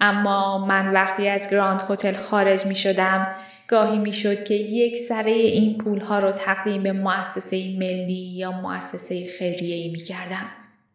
اما 0.00 0.66
من 0.66 0.92
وقتی 0.92 1.28
از 1.28 1.50
گراند 1.50 1.82
هتل 1.90 2.12
خارج 2.12 2.66
می 2.66 2.74
شدم 2.74 3.26
گاهی 3.68 3.98
می 3.98 4.12
شد 4.12 4.44
که 4.44 4.54
یک 4.54 4.96
سره 4.96 5.30
این 5.30 5.78
پول 5.78 6.00
ها 6.00 6.18
رو 6.18 6.32
تقدیم 6.32 6.82
به 6.82 6.92
مؤسسه 6.92 7.56
ملی 7.56 8.32
یا 8.36 8.52
مؤسسه 8.52 9.26
خیریه 9.38 9.92
می 9.92 9.98
کردم. 9.98 10.46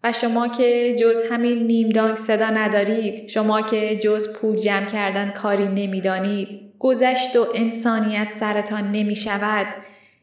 و 0.03 0.11
شما 0.11 0.47
که 0.47 0.95
جز 0.99 1.17
همین 1.31 1.67
نیم 1.67 1.89
دانگ 1.89 2.15
صدا 2.15 2.49
ندارید 2.49 3.29
شما 3.29 3.61
که 3.61 3.95
جز 3.95 4.37
پول 4.37 4.55
جمع 4.55 4.85
کردن 4.85 5.29
کاری 5.29 5.67
نمی‌دانید 5.67 6.47
گذشت 6.79 7.35
و 7.35 7.47
انسانیت 7.55 8.29
سرتان 8.29 8.91
نمی 8.91 9.15
شود 9.15 9.67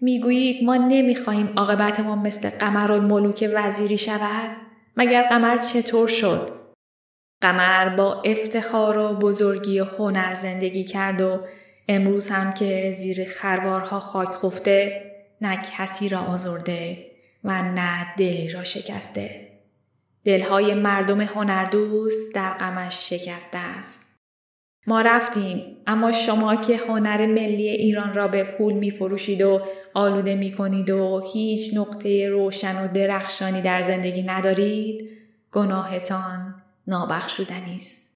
می‌گویید 0.00 0.64
ما 0.64 0.76
نمی‌خواهیم 0.76 1.52
عاقبت 1.56 2.00
ما 2.00 2.16
مثل 2.16 2.50
قمر 2.50 3.00
ملوک 3.00 3.50
وزیری 3.54 3.98
شود 3.98 4.50
مگر 4.96 5.22
قمر 5.22 5.56
چطور 5.56 6.08
شد 6.08 6.59
قمر 7.40 7.88
با 7.88 8.22
افتخار 8.22 8.98
و 8.98 9.14
بزرگی 9.14 9.80
و 9.80 9.84
هنر 9.84 10.34
زندگی 10.34 10.84
کرد 10.84 11.20
و 11.20 11.40
امروز 11.88 12.28
هم 12.28 12.54
که 12.54 12.90
زیر 12.90 13.24
خروارها 13.24 14.00
خاک 14.00 14.28
خفته 14.28 15.02
نه 15.40 15.56
کسی 15.56 16.08
را 16.08 16.20
آزرده 16.20 17.06
و 17.44 17.62
نه 17.62 18.14
دلی 18.16 18.50
را 18.50 18.64
شکسته. 18.64 19.48
دلهای 20.24 20.74
مردم 20.74 21.20
هنردوست 21.20 22.34
در 22.34 22.52
غمش 22.52 23.08
شکسته 23.10 23.58
است. 23.58 24.10
ما 24.86 25.00
رفتیم 25.00 25.76
اما 25.86 26.12
شما 26.12 26.56
که 26.56 26.76
هنر 26.76 27.26
ملی 27.26 27.68
ایران 27.68 28.14
را 28.14 28.28
به 28.28 28.44
پول 28.44 28.74
می 28.74 28.90
فروشید 28.90 29.42
و 29.42 29.60
آلوده 29.94 30.34
می 30.34 30.52
کنید 30.52 30.90
و 30.90 31.22
هیچ 31.32 31.76
نقطه 31.76 32.28
روشن 32.28 32.84
و 32.84 32.88
درخشانی 32.88 33.62
در 33.62 33.80
زندگی 33.80 34.22
ندارید 34.22 35.10
گناهتان 35.52 36.59
نابخشودنی 36.86 37.76
است. 37.76 38.09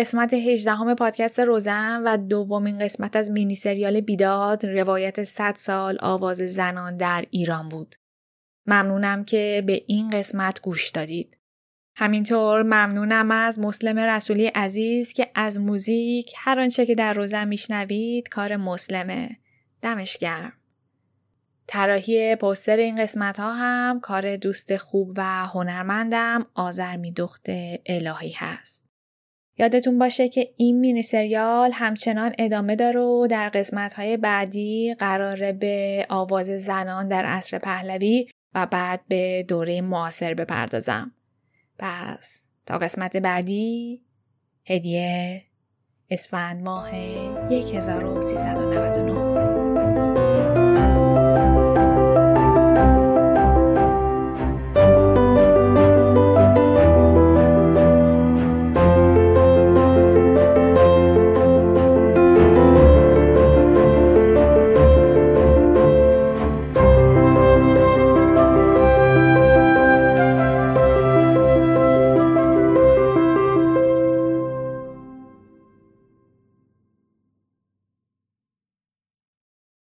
قسمت 0.00 0.34
18 0.34 0.94
پادکست 0.94 1.40
روزن 1.40 2.02
و 2.02 2.16
دومین 2.16 2.78
قسمت 2.78 3.16
از 3.16 3.30
مینی 3.30 3.54
سریال 3.54 4.00
بیداد 4.00 4.66
روایت 4.66 5.24
100 5.24 5.54
سال 5.56 5.98
آواز 6.00 6.36
زنان 6.36 6.96
در 6.96 7.24
ایران 7.30 7.68
بود. 7.68 7.94
ممنونم 8.66 9.24
که 9.24 9.62
به 9.66 9.82
این 9.86 10.08
قسمت 10.08 10.60
گوش 10.60 10.90
دادید. 10.90 11.38
همینطور 11.96 12.62
ممنونم 12.62 13.30
از 13.30 13.58
مسلم 13.58 13.98
رسولی 13.98 14.46
عزیز 14.46 15.12
که 15.12 15.30
از 15.34 15.60
موزیک 15.60 16.32
هر 16.36 16.60
آنچه 16.60 16.86
که 16.86 16.94
در 16.94 17.12
روزن 17.12 17.48
میشنوید 17.48 18.28
کار 18.28 18.56
مسلمه. 18.56 19.36
دمش 19.82 20.18
گرم. 20.18 20.52
طراحی 21.66 22.36
پوستر 22.36 22.76
این 22.76 23.02
قسمت 23.02 23.40
ها 23.40 23.52
هم 23.52 24.00
کار 24.00 24.36
دوست 24.36 24.76
خوب 24.76 25.12
و 25.16 25.46
هنرمندم 25.46 26.46
آذر 26.54 26.96
میدخت 26.96 27.46
الهی 27.86 28.32
هست. 28.36 28.89
یادتون 29.60 29.98
باشه 29.98 30.28
که 30.28 30.50
این 30.56 30.80
مینی 30.80 31.02
سریال 31.02 31.70
همچنان 31.74 32.32
ادامه 32.38 32.76
داره 32.76 33.00
و 33.00 33.26
در 33.30 33.48
قسمت 33.48 33.94
های 33.94 34.16
بعدی 34.16 34.94
قراره 34.98 35.52
به 35.52 36.06
آواز 36.08 36.46
زنان 36.46 37.08
در 37.08 37.24
عصر 37.24 37.58
پهلوی 37.58 38.28
و 38.54 38.66
بعد 38.66 39.00
به 39.08 39.44
دوره 39.48 39.80
معاصر 39.80 40.34
بپردازم. 40.34 41.12
پس 41.78 42.42
تا 42.66 42.78
قسمت 42.78 43.16
بعدی 43.16 44.00
هدیه 44.66 45.42
اسفند 46.10 46.62
ماه 46.62 46.90
1399 46.90 49.29